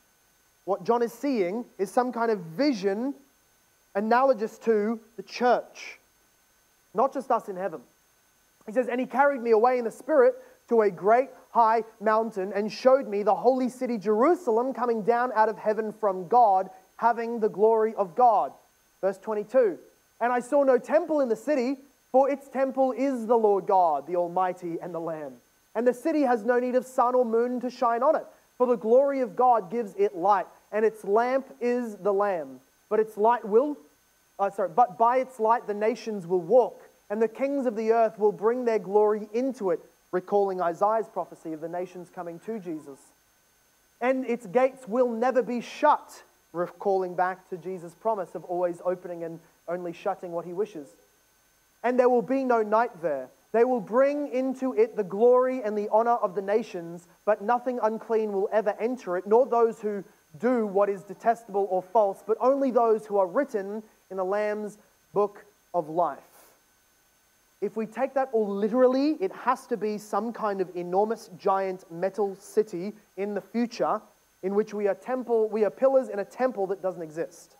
What 0.65 0.83
John 0.83 1.01
is 1.01 1.13
seeing 1.13 1.65
is 1.77 1.91
some 1.91 2.11
kind 2.11 2.31
of 2.31 2.39
vision 2.39 3.15
analogous 3.95 4.57
to 4.59 4.99
the 5.15 5.23
church, 5.23 5.99
not 6.93 7.13
just 7.13 7.31
us 7.31 7.49
in 7.49 7.55
heaven. 7.55 7.81
He 8.65 8.71
says, 8.71 8.87
And 8.87 8.99
he 8.99 9.07
carried 9.07 9.41
me 9.41 9.51
away 9.51 9.79
in 9.79 9.85
the 9.85 9.91
spirit 9.91 10.35
to 10.69 10.81
a 10.81 10.91
great 10.91 11.29
high 11.51 11.83
mountain 12.01 12.51
and 12.53 12.71
showed 12.71 13.07
me 13.07 13.23
the 13.23 13.35
holy 13.35 13.69
city 13.69 13.97
Jerusalem 13.97 14.73
coming 14.73 15.03
down 15.03 15.31
out 15.35 15.49
of 15.49 15.57
heaven 15.57 15.93
from 15.93 16.27
God 16.27 16.69
having 16.97 17.39
the 17.39 17.49
glory 17.49 17.93
of 17.95 18.15
God. 18.15 18.51
Verse 19.01 19.17
22 19.17 19.77
And 20.19 20.31
I 20.31 20.39
saw 20.39 20.63
no 20.63 20.77
temple 20.77 21.21
in 21.21 21.29
the 21.29 21.35
city, 21.35 21.77
for 22.11 22.29
its 22.29 22.47
temple 22.47 22.93
is 22.93 23.27
the 23.27 23.35
Lord 23.35 23.67
God, 23.67 24.07
the 24.07 24.15
Almighty, 24.15 24.77
and 24.81 24.93
the 24.93 24.99
Lamb. 24.99 25.33
And 25.75 25.85
the 25.85 25.93
city 25.93 26.21
has 26.21 26.45
no 26.45 26.59
need 26.59 26.75
of 26.75 26.85
sun 26.85 27.15
or 27.15 27.25
moon 27.25 27.59
to 27.61 27.69
shine 27.69 28.01
on 28.01 28.15
it, 28.15 28.25
for 28.57 28.65
the 28.65 28.77
glory 28.77 29.19
of 29.19 29.35
God 29.35 29.69
gives 29.69 29.93
it 29.95 30.15
light, 30.15 30.47
and 30.71 30.85
its 30.85 31.03
lamp 31.03 31.45
is 31.59 31.95
the 31.97 32.13
Lamb. 32.13 32.61
But 32.89 33.01
its 33.01 33.17
light 33.17 33.43
will, 33.43 33.77
uh, 34.39 34.49
sorry, 34.51 34.69
but 34.69 34.97
by 34.97 35.17
its 35.17 35.39
light 35.39 35.67
the 35.67 35.73
nations 35.73 36.25
will 36.25 36.39
walk, 36.39 36.81
and 37.09 37.21
the 37.21 37.27
kings 37.27 37.65
of 37.65 37.75
the 37.75 37.91
earth 37.91 38.17
will 38.17 38.31
bring 38.31 38.63
their 38.63 38.79
glory 38.79 39.27
into 39.33 39.71
it, 39.71 39.81
recalling 40.13 40.61
Isaiah's 40.61 41.09
prophecy 41.09 41.51
of 41.51 41.59
the 41.59 41.67
nations 41.67 42.09
coming 42.13 42.39
to 42.45 42.59
Jesus. 42.59 42.99
And 43.99 44.25
its 44.25 44.45
gates 44.45 44.87
will 44.87 45.09
never 45.09 45.41
be 45.41 45.59
shut 45.59 46.23
recalling 46.55 47.15
back 47.15 47.49
to 47.49 47.57
Jesus' 47.57 47.93
promise 47.93 48.35
of 48.35 48.43
always 48.45 48.81
opening 48.83 49.23
and 49.23 49.39
only 49.67 49.93
shutting 49.93 50.31
what 50.31 50.45
he 50.45 50.53
wishes. 50.53 50.87
And 51.83 51.99
there 51.99 52.09
will 52.09 52.21
be 52.21 52.43
no 52.43 52.63
night 52.63 53.01
there. 53.01 53.27
They 53.51 53.63
will 53.63 53.79
bring 53.79 54.33
into 54.33 54.73
it 54.73 54.95
the 54.95 55.03
glory 55.03 55.61
and 55.63 55.77
the 55.77 55.87
honor 55.91 56.15
of 56.15 56.35
the 56.35 56.41
nations, 56.41 57.07
but 57.25 57.41
nothing 57.41 57.79
unclean 57.81 58.33
will 58.33 58.49
ever 58.51 58.75
enter 58.79 59.17
it, 59.17 59.27
nor 59.27 59.45
those 59.45 59.79
who 59.79 60.03
do 60.39 60.65
what 60.65 60.89
is 60.89 61.03
detestable 61.03 61.67
or 61.69 61.81
false, 61.81 62.23
but 62.25 62.37
only 62.41 62.71
those 62.71 63.05
who 63.05 63.17
are 63.17 63.27
written 63.27 63.81
in 64.11 64.17
the 64.17 64.25
Lamb's 64.25 64.77
book 65.13 65.45
of 65.73 65.89
life. 65.89 66.19
If 67.61 67.77
we 67.77 67.85
take 67.85 68.13
that 68.15 68.29
all 68.33 68.47
literally, 68.47 69.11
it 69.21 69.31
has 69.31 69.65
to 69.67 69.77
be 69.77 69.97
some 69.97 70.33
kind 70.33 70.61
of 70.61 70.75
enormous 70.75 71.29
giant 71.39 71.89
metal 71.91 72.35
city 72.35 72.93
in 73.17 73.33
the 73.33 73.41
future 73.41 74.01
in 74.45 74.53
which 74.53 74.75
we 74.75 74.87
are 74.87 74.93
temple, 74.93 75.49
we 75.49 75.65
are 75.65 75.71
pillars 75.71 76.07
in 76.07 76.19
a 76.19 76.23
temple 76.23 76.67
that 76.67 76.79
doesn't 76.79 77.01
exist. 77.01 77.55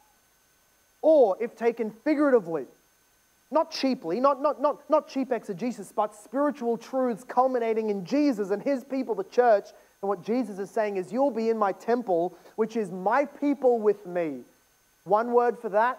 Or 1.02 1.36
if 1.42 1.56
taken 1.56 1.90
figuratively, 1.90 2.68
not 3.50 3.72
cheaply, 3.72 4.20
not, 4.20 4.40
not, 4.40 4.62
not, 4.62 4.88
not 4.88 5.10
cheap 5.10 5.32
exegesis, 5.32 5.92
but 5.92 6.14
spiritual 6.14 6.78
truths 6.78 7.24
culminating 7.24 7.90
in 7.90 8.06
Jesus 8.06 8.52
and 8.52 8.62
his 8.62 8.84
people, 8.84 9.16
the 9.16 9.24
church. 9.24 9.66
And 10.04 10.10
what 10.10 10.24
Jesus 10.24 10.60
is 10.60 10.70
saying 10.70 10.98
is, 10.98 11.12
You'll 11.12 11.32
be 11.32 11.50
in 11.50 11.58
my 11.58 11.72
temple, 11.72 12.38
which 12.56 12.76
is 12.76 12.92
my 12.92 13.26
people 13.26 13.80
with 13.80 14.06
me. 14.06 14.42
One 15.06 15.32
word 15.32 15.58
for 15.58 15.70
that 15.70 15.98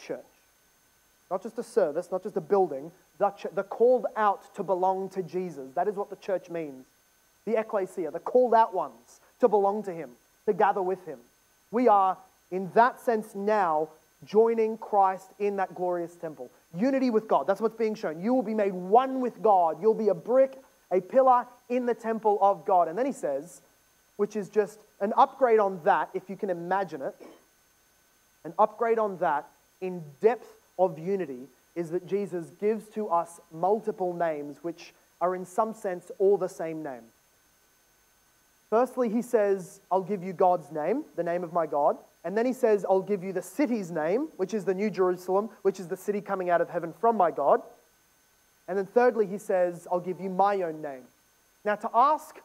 church. 0.00 0.18
Not 1.30 1.44
just 1.44 1.58
a 1.58 1.62
service, 1.62 2.10
not 2.10 2.24
just 2.24 2.36
a 2.36 2.40
building, 2.40 2.90
the, 3.18 3.30
ch- 3.30 3.54
the 3.54 3.62
called 3.62 4.06
out 4.16 4.52
to 4.56 4.64
belong 4.64 5.10
to 5.10 5.22
Jesus. 5.22 5.70
That 5.74 5.86
is 5.86 5.94
what 5.94 6.10
the 6.10 6.16
church 6.16 6.50
means. 6.50 6.86
The 7.44 7.56
ecclesia, 7.56 8.10
the 8.10 8.18
called 8.18 8.52
out 8.52 8.74
ones 8.74 9.20
to 9.40 9.48
belong 9.48 9.82
to 9.84 9.92
him, 9.92 10.10
to 10.46 10.52
gather 10.52 10.82
with 10.82 11.04
him. 11.06 11.18
We 11.70 11.88
are, 11.88 12.16
in 12.50 12.70
that 12.74 13.00
sense, 13.00 13.34
now 13.34 13.88
joining 14.24 14.78
Christ 14.78 15.30
in 15.38 15.56
that 15.56 15.74
glorious 15.74 16.14
temple. 16.14 16.50
Unity 16.76 17.10
with 17.10 17.28
God. 17.28 17.46
That's 17.46 17.60
what's 17.60 17.76
being 17.76 17.94
shown. 17.94 18.22
You 18.22 18.34
will 18.34 18.42
be 18.42 18.54
made 18.54 18.72
one 18.72 19.20
with 19.20 19.40
God. 19.42 19.80
You'll 19.80 19.94
be 19.94 20.08
a 20.08 20.14
brick, 20.14 20.58
a 20.90 21.00
pillar 21.00 21.46
in 21.68 21.86
the 21.86 21.94
temple 21.94 22.38
of 22.40 22.64
God. 22.64 22.88
And 22.88 22.98
then 22.98 23.06
he 23.06 23.12
says, 23.12 23.60
which 24.16 24.34
is 24.34 24.48
just 24.48 24.80
an 25.00 25.12
upgrade 25.16 25.60
on 25.60 25.80
that, 25.84 26.10
if 26.14 26.28
you 26.28 26.36
can 26.36 26.50
imagine 26.50 27.02
it, 27.02 27.14
an 28.44 28.52
upgrade 28.58 28.98
on 28.98 29.18
that 29.18 29.46
in 29.80 30.02
depth 30.20 30.48
of 30.78 30.98
unity 30.98 31.46
is 31.76 31.90
that 31.90 32.06
Jesus 32.06 32.46
gives 32.60 32.86
to 32.88 33.08
us 33.08 33.40
multiple 33.52 34.12
names, 34.12 34.58
which 34.62 34.92
are 35.20 35.36
in 35.36 35.44
some 35.44 35.74
sense 35.74 36.10
all 36.18 36.36
the 36.36 36.48
same 36.48 36.82
name. 36.82 37.02
Firstly, 38.70 39.08
he 39.08 39.22
says, 39.22 39.80
I'll 39.90 40.02
give 40.02 40.22
you 40.22 40.32
God's 40.32 40.70
name, 40.70 41.04
the 41.16 41.22
name 41.22 41.42
of 41.42 41.52
my 41.52 41.66
God. 41.66 41.96
And 42.24 42.36
then 42.36 42.44
he 42.44 42.52
says, 42.52 42.84
I'll 42.88 43.00
give 43.00 43.24
you 43.24 43.32
the 43.32 43.42
city's 43.42 43.90
name, 43.90 44.28
which 44.36 44.52
is 44.52 44.64
the 44.64 44.74
New 44.74 44.90
Jerusalem, 44.90 45.48
which 45.62 45.80
is 45.80 45.88
the 45.88 45.96
city 45.96 46.20
coming 46.20 46.50
out 46.50 46.60
of 46.60 46.68
heaven 46.68 46.92
from 47.00 47.16
my 47.16 47.30
God. 47.30 47.62
And 48.66 48.76
then 48.76 48.84
thirdly, 48.84 49.26
he 49.26 49.38
says, 49.38 49.88
I'll 49.90 50.00
give 50.00 50.20
you 50.20 50.28
my 50.28 50.60
own 50.62 50.82
name. 50.82 51.04
Now, 51.64 51.76
to 51.76 51.90
ask, 51.94 52.36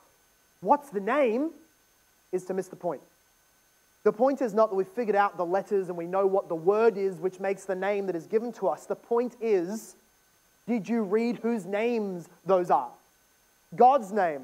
what's 0.61 0.89
the 0.89 1.01
name, 1.01 1.51
is 2.31 2.45
to 2.45 2.53
miss 2.53 2.67
the 2.67 2.75
point. 2.75 3.01
The 4.03 4.11
point 4.11 4.41
is 4.41 4.53
not 4.53 4.69
that 4.69 4.75
we've 4.75 4.87
figured 4.87 5.15
out 5.15 5.37
the 5.37 5.45
letters 5.45 5.87
and 5.87 5.97
we 5.97 6.05
know 6.05 6.27
what 6.27 6.49
the 6.49 6.55
word 6.55 6.97
is 6.97 7.17
which 7.17 7.39
makes 7.39 7.63
the 7.65 7.75
name 7.75 8.05
that 8.07 8.15
is 8.15 8.27
given 8.27 8.51
to 8.53 8.67
us. 8.67 8.85
The 8.85 8.95
point 8.95 9.35
is, 9.39 9.95
did 10.67 10.89
you 10.89 11.03
read 11.03 11.37
whose 11.37 11.65
names 11.65 12.27
those 12.45 12.69
are? 12.69 12.89
God's 13.75 14.11
name, 14.11 14.43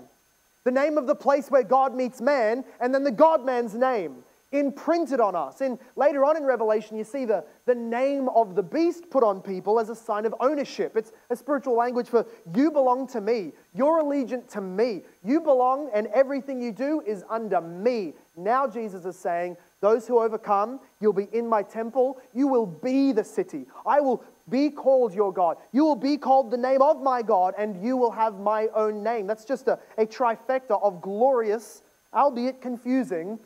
the 0.70 0.80
name 0.80 1.00
of 1.00 1.08
the 1.08 1.16
place 1.16 1.50
where 1.50 1.64
God 1.64 1.96
meets 1.96 2.22
man, 2.22 2.64
and 2.80 2.94
then 2.94 3.04
the 3.04 3.12
God 3.12 3.44
man's 3.44 3.74
name 3.74 4.24
imprinted 4.52 5.20
on 5.20 5.36
us. 5.36 5.62
And 5.62 5.80
later 5.96 6.24
on 6.24 6.38
in 6.38 6.44
Revelation, 6.44 6.96
you 6.96 7.04
see 7.04 7.26
the, 7.26 7.44
the 7.66 7.74
name 7.74 8.30
of 8.30 8.54
the 8.54 8.62
beast 8.62 9.10
put 9.10 9.24
on 9.24 9.42
people 9.42 9.80
as 9.80 9.90
a 9.90 9.96
sign 9.96 10.28
of 10.28 10.36
ownership. 10.40 10.96
It's 10.96 11.12
a 11.32 11.36
spiritual 11.36 11.76
language 11.76 12.08
for 12.08 12.24
you 12.56 12.70
belong 12.70 13.08
to 13.08 13.22
me, 13.22 13.54
you're 13.74 14.04
allegiant 14.04 14.48
to 14.50 14.62
me, 14.62 15.02
you 15.24 15.42
belong, 15.42 15.90
and 15.92 16.06
everything 16.08 16.62
you 16.62 16.72
do 16.72 17.02
is 17.02 17.24
under 17.32 17.62
me. 17.62 18.14
Now, 18.36 18.68
Jesus 18.68 19.06
is 19.06 19.18
saying, 19.18 19.58
those 19.82 20.08
who 20.08 20.20
overcome, 20.20 20.80
you'll 21.00 21.14
be 21.14 21.30
in 21.32 21.48
my 21.48 21.64
temple. 21.64 22.18
You 22.34 22.48
will 22.48 22.66
be 22.66 23.12
the 23.12 23.24
city. 23.24 23.66
I 23.86 24.02
will 24.02 24.24
be 24.50 24.70
called 24.70 25.14
your 25.14 25.32
God. 25.32 25.58
You 25.72 25.86
will 25.86 25.96
be 25.96 26.18
called 26.18 26.52
the 26.52 26.58
name 26.58 26.82
of 26.82 27.02
my 27.02 27.22
God, 27.22 27.54
and 27.58 27.82
you 27.84 27.96
will 27.96 28.12
have 28.12 28.40
my 28.40 28.68
own 28.76 29.04
name. 29.04 29.28
That's 29.28 29.46
just 29.46 29.68
a, 29.68 29.80
a 29.98 30.06
trifecta 30.06 30.82
of 30.82 31.02
glorious, 31.02 31.82
albeit 32.14 32.62
confusing, 32.62 33.40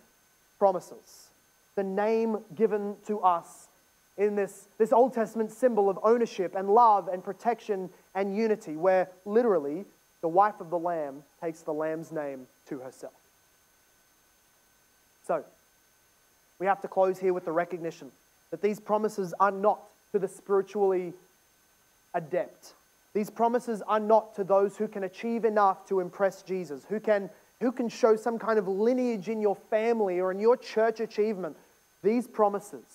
promises. 0.57 1.27
The 1.75 1.83
name 1.83 2.39
given 2.55 2.95
to 3.07 3.19
us 3.19 3.67
in 4.17 4.35
this, 4.35 4.67
this 4.77 4.93
Old 4.93 5.13
Testament 5.13 5.51
symbol 5.51 5.89
of 5.89 5.99
ownership 6.03 6.55
and 6.55 6.69
love 6.69 7.07
and 7.07 7.23
protection 7.23 7.89
and 8.15 8.35
unity, 8.35 8.75
where 8.75 9.07
literally 9.25 9.85
the 10.21 10.27
wife 10.27 10.61
of 10.61 10.69
the 10.69 10.79
Lamb 10.79 11.23
takes 11.41 11.61
the 11.61 11.73
Lamb's 11.73 12.11
name 12.11 12.47
to 12.69 12.79
herself. 12.79 13.13
So, 15.27 15.43
we 16.63 16.67
have 16.67 16.79
to 16.79 16.87
close 16.87 17.19
here 17.19 17.33
with 17.33 17.43
the 17.43 17.51
recognition 17.51 18.09
that 18.49 18.61
these 18.61 18.79
promises 18.79 19.33
are 19.37 19.51
not 19.51 19.81
to 20.13 20.19
the 20.19 20.29
spiritually 20.29 21.11
adept. 22.13 22.71
These 23.13 23.29
promises 23.29 23.81
are 23.85 23.99
not 23.99 24.33
to 24.37 24.45
those 24.45 24.77
who 24.77 24.87
can 24.87 25.03
achieve 25.03 25.43
enough 25.43 25.85
to 25.89 25.99
impress 25.99 26.41
Jesus, 26.41 26.85
who 26.87 27.01
can, 27.01 27.29
who 27.59 27.73
can 27.73 27.89
show 27.89 28.15
some 28.15 28.39
kind 28.39 28.57
of 28.57 28.69
lineage 28.69 29.27
in 29.27 29.41
your 29.41 29.57
family 29.57 30.21
or 30.21 30.31
in 30.31 30.39
your 30.39 30.55
church 30.55 31.01
achievement. 31.01 31.57
These 32.01 32.27
promises 32.27 32.85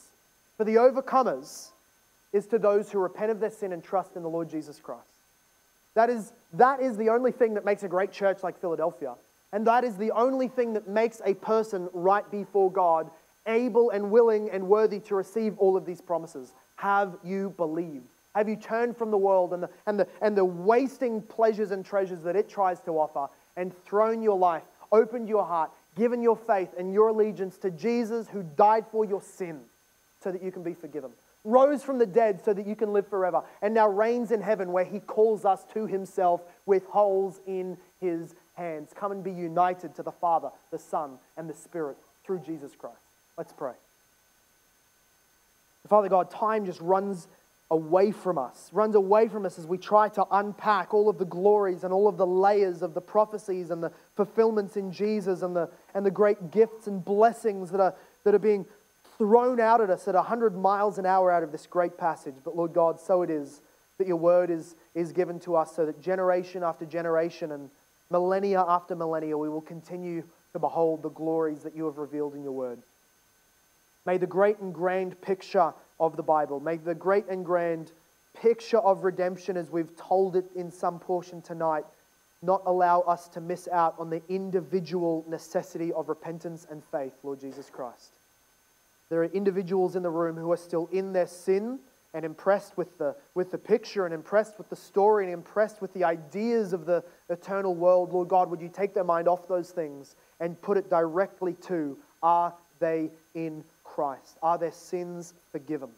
for 0.57 0.65
the 0.65 0.77
overcomers 0.77 1.69
is 2.33 2.47
to 2.47 2.59
those 2.59 2.91
who 2.91 2.99
repent 3.01 3.31
of 3.31 3.39
their 3.39 3.51
sin 3.51 3.75
and 3.75 3.85
trust 3.85 4.17
in 4.17 4.23
the 4.23 4.31
Lord 4.31 4.49
Jesus 4.49 4.81
Christ. 4.81 5.03
That 5.93 6.09
is, 6.09 6.33
that 6.55 6.81
is 6.81 6.97
the 6.97 7.11
only 7.11 7.33
thing 7.33 7.53
that 7.53 7.67
makes 7.67 7.83
a 7.83 7.89
great 7.89 8.13
church 8.13 8.43
like 8.43 8.59
Philadelphia. 8.63 9.13
And 9.53 9.67
that 9.67 9.85
is 9.85 9.99
the 9.99 10.13
only 10.13 10.49
thing 10.49 10.73
that 10.73 10.89
makes 10.89 11.21
a 11.23 11.35
person 11.35 11.91
right 11.93 12.29
before 12.31 12.73
God, 12.73 13.11
able 13.49 13.91
and 13.91 14.11
willing 14.11 14.51
and 14.51 14.69
worthy 14.69 15.01
to 15.01 15.17
receive 15.17 15.59
all 15.59 15.77
of 15.77 15.85
these 15.85 16.01
promises. 16.01 16.53
Have 16.77 17.17
you 17.25 17.55
believed? 17.57 18.07
Have 18.35 18.49
you 18.49 18.57
turned 18.57 18.97
from 18.97 19.11
the 19.11 19.19
world 19.19 19.53
and 19.53 19.63
the, 19.65 19.71
and, 19.87 19.99
the, 19.99 20.07
and 20.23 20.37
the 20.37 20.45
wasting 20.45 21.23
pleasures 21.23 21.73
and 21.73 21.85
treasures 21.85 22.23
that 22.23 22.37
it 22.37 22.49
tries 22.49 22.81
to 22.83 22.93
offer 22.93 23.27
and 23.57 23.77
thrown 23.85 24.23
your 24.23 24.39
life, 24.39 24.63
opened 24.93 25.29
your 25.29 25.45
heart, 25.45 25.73
given 25.97 26.23
your 26.23 26.37
faith 26.37 26.69
and 26.79 26.93
your 26.93 27.09
allegiance 27.09 27.59
to 27.59 27.71
Jesus 27.71 28.29
who 28.29 28.45
died 28.57 28.85
for 28.93 29.05
your 29.05 29.21
sin 29.21 29.61
so 30.23 30.31
that 30.31 30.43
you 30.43 30.53
can 30.53 30.63
be 30.63 30.75
forgiven? 30.75 31.11
Rose 31.43 31.83
from 31.83 31.99
the 31.99 32.07
dead 32.07 32.41
so 32.45 32.53
that 32.53 32.67
you 32.67 32.77
can 32.77 32.93
live 32.93 33.09
forever, 33.09 33.43
and 33.63 33.73
now 33.73 33.89
reigns 33.89 34.33
in 34.33 34.41
heaven 34.41 34.71
where 34.71 34.85
he 34.85 35.01
calls 35.01 35.45
us 35.45 35.65
to 35.73 35.87
himself 35.87 36.43
with 36.67 36.85
holes 36.87 37.41
in 37.47 37.77
his 38.01 38.35
hands. 38.55 38.93
Come 38.95 39.13
and 39.13 39.25
be 39.25 39.33
united 39.33 39.95
to 39.95 40.03
the 40.03 40.13
Father, 40.13 40.51
the 40.71 40.79
Son, 40.79 41.19
and 41.37 41.49
the 41.49 41.55
Spirit 41.55 41.97
through 42.25 42.41
Jesus 42.41 42.73
Christ. 42.77 43.08
Let's 43.39 43.53
pray. 43.53 43.73
Father 45.89 46.09
God, 46.09 46.31
time 46.31 46.67
just 46.67 46.81
runs 46.81 47.29
away 47.71 48.11
from 48.11 48.37
us, 48.37 48.69
runs 48.73 48.97
away 48.97 49.29
from 49.29 49.47
us 49.47 49.59
as 49.59 49.67
we 49.67 49.79
try 49.79 50.09
to 50.09 50.27
unpack 50.33 50.93
all 50.93 51.09
of 51.09 51.19
the 51.19 51.25
glories 51.25 51.85
and 51.85 51.93
all 51.93 52.09
of 52.09 52.17
the 52.17 52.27
layers 52.27 52.83
of 52.83 52.95
the 52.95 53.01
prophecies 53.01 53.71
and 53.71 53.83
the 53.83 53.93
fulfillments 54.17 54.77
in 54.77 54.91
Jesus 54.91 55.43
and 55.43 55.55
the, 55.55 55.69
and 55.95 56.05
the 56.05 56.11
great 56.11 56.51
gifts 56.51 56.89
and 56.89 57.05
blessings 57.05 57.71
that 57.71 57.81
are, 57.81 57.95
that 58.25 58.35
are 58.35 58.41
being 58.41 58.67
thrown 59.19 59.61
out 59.61 59.81
at 59.81 59.89
us 59.89 60.09
at 60.09 60.15
100 60.15 60.57
miles 60.57 60.99
an 60.99 61.07
hour 61.07 61.31
out 61.31 61.43
of 61.43 61.53
this 61.53 61.67
great 61.67 61.97
passage. 61.97 62.35
But 62.45 62.57
Lord 62.57 62.73
God, 62.73 63.01
so 63.01 63.23
it 63.23 63.31
is 63.31 63.61
that 63.99 64.07
your 64.07 64.17
word 64.17 64.51
is, 64.51 64.75
is 64.95 65.13
given 65.13 65.39
to 65.41 65.57
us 65.57 65.77
so 65.77 65.87
that 65.87 66.03
generation 66.03 66.63
after 66.65 66.85
generation 66.85 67.53
and 67.53 67.71
millennia 68.11 68.65
after 68.67 68.97
millennia, 68.97 69.39
we 69.39 69.49
will 69.49 69.61
continue 69.61 70.25
to 70.53 70.59
behold 70.59 71.03
the 71.03 71.11
glories 71.11 71.63
that 71.63 71.77
you 71.77 71.85
have 71.85 71.99
revealed 71.99 72.35
in 72.35 72.43
your 72.43 72.53
word. 72.53 72.81
May 74.09 74.17
the 74.17 74.27
great 74.27 74.59
and 74.61 74.73
grand 74.73 75.21
picture 75.21 75.75
of 76.01 76.17
the 76.17 76.23
Bible, 76.23 76.61
may 76.61 76.79
the 76.79 76.95
great 76.95 77.29
and 77.29 77.45
grand 77.45 77.93
picture 78.33 78.79
of 78.79 79.05
redemption 79.05 79.55
as 79.55 79.71
we've 79.71 79.95
told 79.99 80.35
it 80.35 80.47
in 80.57 80.71
some 80.71 80.99
portion 80.99 81.43
tonight, 81.43 81.85
not 82.41 82.63
allow 82.65 83.03
us 83.03 83.29
to 83.29 83.43
miss 83.43 83.69
out 83.71 83.97
on 83.99 84.09
the 84.09 84.23
individual 84.31 85.27
necessity 85.29 85.93
of 85.93 86.09
repentance 86.09 86.67
and 86.71 86.83
faith, 86.85 87.13
Lord 87.23 87.39
Jesus 87.39 87.69
Christ. 87.69 88.15
There 89.11 89.21
are 89.21 89.27
individuals 89.27 89.95
in 89.95 90.03
the 90.03 90.09
room 90.09 90.37
who 90.37 90.51
are 90.53 90.57
still 90.57 90.89
in 90.91 91.13
their 91.13 91.27
sin 91.27 91.79
and 92.15 92.25
impressed 92.25 92.79
with 92.79 92.97
the, 92.97 93.15
with 93.35 93.51
the 93.51 93.59
picture 93.59 94.07
and 94.07 94.15
impressed 94.15 94.57
with 94.57 94.71
the 94.71 94.77
story 94.77 95.25
and 95.25 95.35
impressed 95.35 95.83
with 95.83 95.93
the 95.93 96.05
ideas 96.05 96.73
of 96.73 96.87
the 96.87 97.05
eternal 97.29 97.75
world, 97.75 98.15
Lord 98.15 98.29
God, 98.29 98.49
would 98.49 98.63
you 98.63 98.71
take 98.71 98.95
their 98.95 99.05
mind 99.05 99.29
off 99.29 99.47
those 99.49 99.71
things 99.71 100.17
and 100.41 100.59
put 100.63 100.79
it 100.79 100.89
directly 100.89 101.53
to 101.67 101.99
are 102.23 102.55
they 102.81 103.11
in 103.35 103.65
Christ? 103.99 104.37
Are 104.43 104.59
their 104.59 104.71
sins 104.71 105.35
forgiven? 105.51 105.91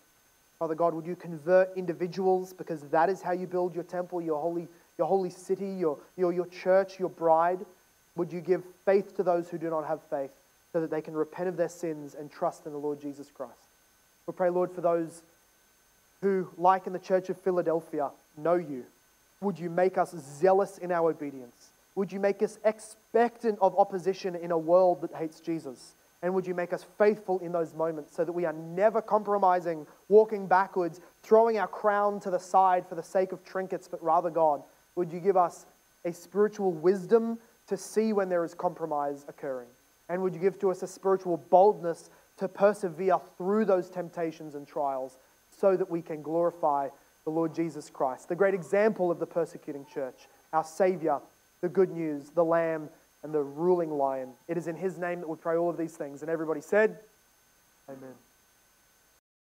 Father 0.58 0.74
God, 0.74 0.94
would 0.94 1.06
you 1.06 1.16
convert 1.16 1.76
individuals 1.76 2.54
because 2.54 2.80
that 2.88 3.10
is 3.10 3.20
how 3.20 3.32
you 3.32 3.46
build 3.46 3.74
your 3.74 3.84
temple, 3.84 4.22
your 4.22 4.40
holy, 4.40 4.68
your 4.96 5.06
holy 5.06 5.30
city, 5.30 5.68
your, 5.68 5.98
your, 6.16 6.32
your 6.32 6.46
church, 6.46 6.98
your 6.98 7.10
bride? 7.10 7.60
Would 8.16 8.32
you 8.32 8.40
give 8.40 8.62
faith 8.84 9.16
to 9.16 9.22
those 9.22 9.50
who 9.50 9.58
do 9.58 9.68
not 9.68 9.86
have 9.86 10.00
faith? 10.08 10.30
so 10.72 10.80
that 10.80 10.90
they 10.90 11.00
can 11.00 11.14
repent 11.14 11.48
of 11.48 11.56
their 11.56 11.68
sins 11.68 12.14
and 12.14 12.30
trust 12.30 12.66
in 12.66 12.72
the 12.72 12.78
Lord 12.78 13.00
Jesus 13.00 13.28
Christ. 13.30 13.54
We 14.26 14.32
pray, 14.32 14.50
Lord, 14.50 14.70
for 14.70 14.80
those 14.80 15.22
who, 16.20 16.48
like 16.56 16.86
in 16.86 16.92
the 16.92 16.98
church 16.98 17.28
of 17.28 17.40
Philadelphia, 17.40 18.10
know 18.36 18.54
you. 18.54 18.84
Would 19.40 19.58
you 19.58 19.70
make 19.70 19.98
us 19.98 20.14
zealous 20.38 20.78
in 20.78 20.92
our 20.92 21.10
obedience? 21.10 21.70
Would 21.94 22.12
you 22.12 22.20
make 22.20 22.42
us 22.42 22.58
expectant 22.64 23.58
of 23.60 23.76
opposition 23.78 24.36
in 24.36 24.50
a 24.50 24.58
world 24.58 25.00
that 25.00 25.14
hates 25.14 25.40
Jesus? 25.40 25.92
And 26.22 26.34
would 26.34 26.46
you 26.46 26.54
make 26.54 26.72
us 26.72 26.84
faithful 26.98 27.38
in 27.38 27.50
those 27.50 27.74
moments 27.74 28.14
so 28.14 28.24
that 28.24 28.32
we 28.32 28.44
are 28.44 28.52
never 28.52 29.00
compromising, 29.00 29.86
walking 30.08 30.46
backwards, 30.46 31.00
throwing 31.22 31.58
our 31.58 31.68
crown 31.68 32.20
to 32.20 32.30
the 32.30 32.38
side 32.38 32.86
for 32.86 32.94
the 32.94 33.02
sake 33.02 33.32
of 33.32 33.42
trinkets, 33.42 33.88
but 33.88 34.02
rather, 34.02 34.28
God, 34.28 34.62
would 34.96 35.10
you 35.10 35.20
give 35.20 35.36
us 35.36 35.64
a 36.04 36.12
spiritual 36.12 36.72
wisdom 36.72 37.38
to 37.68 37.76
see 37.76 38.12
when 38.12 38.28
there 38.28 38.44
is 38.44 38.52
compromise 38.52 39.24
occurring? 39.28 39.68
And 40.08 40.20
would 40.22 40.34
you 40.34 40.40
give 40.40 40.58
to 40.58 40.70
us 40.70 40.82
a 40.82 40.86
spiritual 40.86 41.36
boldness 41.36 42.10
to 42.36 42.48
persevere 42.48 43.18
through 43.38 43.64
those 43.64 43.88
temptations 43.88 44.54
and 44.54 44.66
trials 44.66 45.18
so 45.50 45.76
that 45.76 45.90
we 45.90 46.02
can 46.02 46.20
glorify 46.20 46.88
the 47.24 47.30
Lord 47.30 47.54
Jesus 47.54 47.90
Christ, 47.90 48.28
the 48.28 48.34
great 48.34 48.54
example 48.54 49.10
of 49.10 49.18
the 49.18 49.26
persecuting 49.26 49.86
church, 49.86 50.26
our 50.52 50.64
Savior, 50.64 51.20
the 51.60 51.68
good 51.68 51.90
news, 51.90 52.30
the 52.30 52.44
Lamb, 52.44 52.88
and 53.22 53.32
the 53.32 53.42
ruling 53.42 53.90
lion. 53.90 54.30
It 54.48 54.56
is 54.56 54.66
in 54.66 54.76
his 54.76 54.98
name 54.98 55.20
that 55.20 55.28
we 55.28 55.36
pray 55.36 55.56
all 55.56 55.70
of 55.70 55.76
these 55.76 55.96
things. 55.96 56.22
And 56.22 56.30
everybody 56.30 56.60
said, 56.60 56.98
Amen. 57.88 58.14